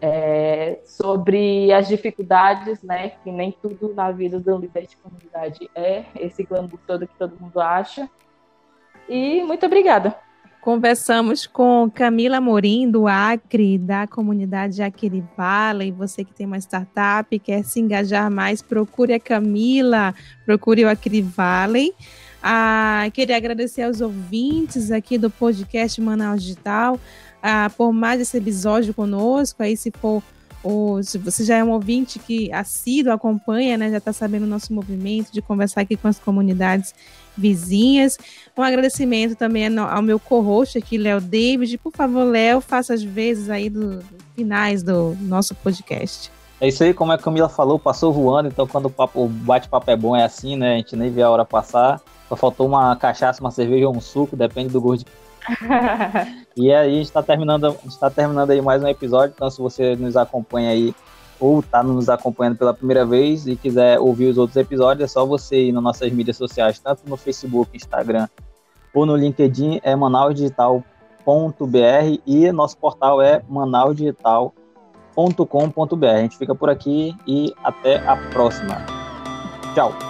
é, 0.01 0.80
sobre 0.84 1.70
as 1.72 1.88
dificuldades, 1.88 2.82
né? 2.82 3.11
Que 3.22 3.30
nem 3.30 3.53
tudo 3.53 3.94
na 3.94 4.11
vida 4.11 4.40
do 4.40 4.57
líder 4.57 4.86
de 4.86 4.96
comunidade 4.96 5.70
é 5.74 6.07
esse 6.16 6.42
glamour 6.42 6.78
todo 6.86 7.07
que 7.07 7.14
todo 7.16 7.38
mundo 7.38 7.61
acha. 7.61 8.09
E 9.11 9.42
muito 9.42 9.66
obrigada. 9.66 10.14
Conversamos 10.61 11.46
com 11.46 11.90
Camila 11.92 12.40
Morim, 12.40 12.88
do 12.88 13.08
Acre, 13.08 13.76
da 13.76 14.06
comunidade 14.06 14.80
Acre 14.80 15.24
Valley. 15.36 15.90
Você 15.90 16.22
que 16.22 16.32
tem 16.32 16.46
uma 16.46 16.58
startup, 16.58 17.36
quer 17.40 17.64
se 17.64 17.80
engajar 17.80 18.30
mais, 18.30 18.62
procure 18.62 19.14
a 19.14 19.18
Camila, 19.18 20.14
procure 20.46 20.84
o 20.84 20.88
Acre 20.88 21.22
Valley. 21.22 21.92
Ah, 22.40 23.06
queria 23.12 23.36
agradecer 23.36 23.82
aos 23.82 24.00
ouvintes 24.00 24.92
aqui 24.92 25.18
do 25.18 25.28
podcast 25.28 26.00
Manaus 26.00 26.42
Digital 26.42 27.00
ah, 27.42 27.68
por 27.76 27.92
mais 27.92 28.20
esse 28.20 28.36
episódio 28.36 28.94
conosco. 28.94 29.62
Aí, 29.62 29.76
se 29.76 29.90
for 29.90 30.22
ou 30.62 31.02
se 31.02 31.16
você 31.16 31.42
já 31.42 31.56
é 31.56 31.64
um 31.64 31.70
ouvinte 31.70 32.18
que 32.18 32.52
assíduo 32.52 33.12
acompanha, 33.12 33.78
né, 33.78 33.90
já 33.90 33.96
está 33.96 34.12
sabendo 34.12 34.42
o 34.42 34.48
nosso 34.48 34.72
movimento 34.74 35.32
de 35.32 35.40
conversar 35.40 35.80
aqui 35.80 35.96
com 35.96 36.06
as 36.06 36.18
comunidades 36.18 36.94
vizinhas. 37.41 38.18
Um 38.57 38.62
agradecimento 38.62 39.34
também 39.34 39.66
ao 39.78 40.03
meu 40.03 40.20
co-host 40.20 40.76
aqui, 40.78 40.99
Léo 40.99 41.20
David. 41.20 41.78
Por 41.78 41.93
favor, 41.93 42.24
Léo, 42.24 42.61
faça 42.61 42.93
as 42.93 43.03
vezes 43.03 43.49
aí 43.49 43.70
dos 43.70 43.97
do 43.97 44.05
finais 44.34 44.82
do 44.82 45.16
nosso 45.22 45.55
podcast. 45.55 46.30
É 46.61 46.68
isso 46.68 46.84
aí, 46.84 46.93
como 46.93 47.11
a 47.12 47.18
Camila 47.18 47.49
falou, 47.49 47.78
passou 47.78 48.12
voando, 48.12 48.49
então 48.49 48.66
quando 48.66 48.86
o, 48.86 48.91
papo, 48.91 49.24
o 49.24 49.28
bate-papo 49.28 49.91
é 49.91 49.97
bom 49.97 50.14
é 50.14 50.24
assim, 50.24 50.57
né? 50.57 50.74
A 50.74 50.76
gente 50.76 50.95
nem 50.95 51.11
vê 51.11 51.22
a 51.22 51.30
hora 51.30 51.45
passar. 51.45 52.01
Só 52.28 52.36
faltou 52.36 52.66
uma 52.66 52.95
cachaça, 52.97 53.41
uma 53.41 53.51
cerveja 53.51 53.88
ou 53.88 53.97
um 53.97 54.01
suco, 54.01 54.36
depende 54.36 54.68
do 54.68 54.80
gosto 54.80 55.05
de 55.05 55.11
e 56.57 56.72
aí 56.72 56.91
a 56.91 56.93
gente 56.93 57.07
está 57.07 57.22
terminando, 57.22 57.74
está 57.86 58.11
terminando 58.11 58.51
aí 58.51 58.61
mais 58.61 58.82
um 58.82 58.88
episódio. 58.88 59.32
Então, 59.34 59.51
se 59.51 59.61
você 59.61 59.97
nos 59.97 60.16
acompanha 60.16 60.70
aí 60.70 60.95
ou 61.41 61.61
está 61.61 61.82
nos 61.82 62.09
acompanhando 62.09 62.59
pela 62.59 62.74
primeira 62.74 63.05
vez 63.05 63.47
e 63.47 63.57
quiser 63.57 63.99
ouvir 63.99 64.26
os 64.26 64.38
outros 64.38 64.57
episódios, 64.57 65.11
é 65.11 65.12
só 65.12 65.24
você 65.24 65.68
ir 65.68 65.72
nas 65.72 65.82
nossas 65.82 66.12
mídias 66.12 66.36
sociais, 66.36 66.78
tanto 66.78 67.03
no 67.07 67.16
Facebook, 67.16 67.74
Instagram 67.74 68.28
ou 68.93 69.07
no 69.07 69.16
LinkedIn, 69.16 69.80
é 69.82 69.97
manausdigital.br 69.97 70.84
e 72.26 72.53
nosso 72.53 72.76
portal 72.76 73.22
é 73.22 73.43
manausdigital.com.br. 73.49 76.07
A 76.07 76.18
gente 76.18 76.36
fica 76.36 76.55
por 76.55 76.68
aqui 76.68 77.16
e 77.26 77.55
até 77.64 78.07
a 78.07 78.16
próxima. 78.16 78.84
Tchau! 79.74 80.09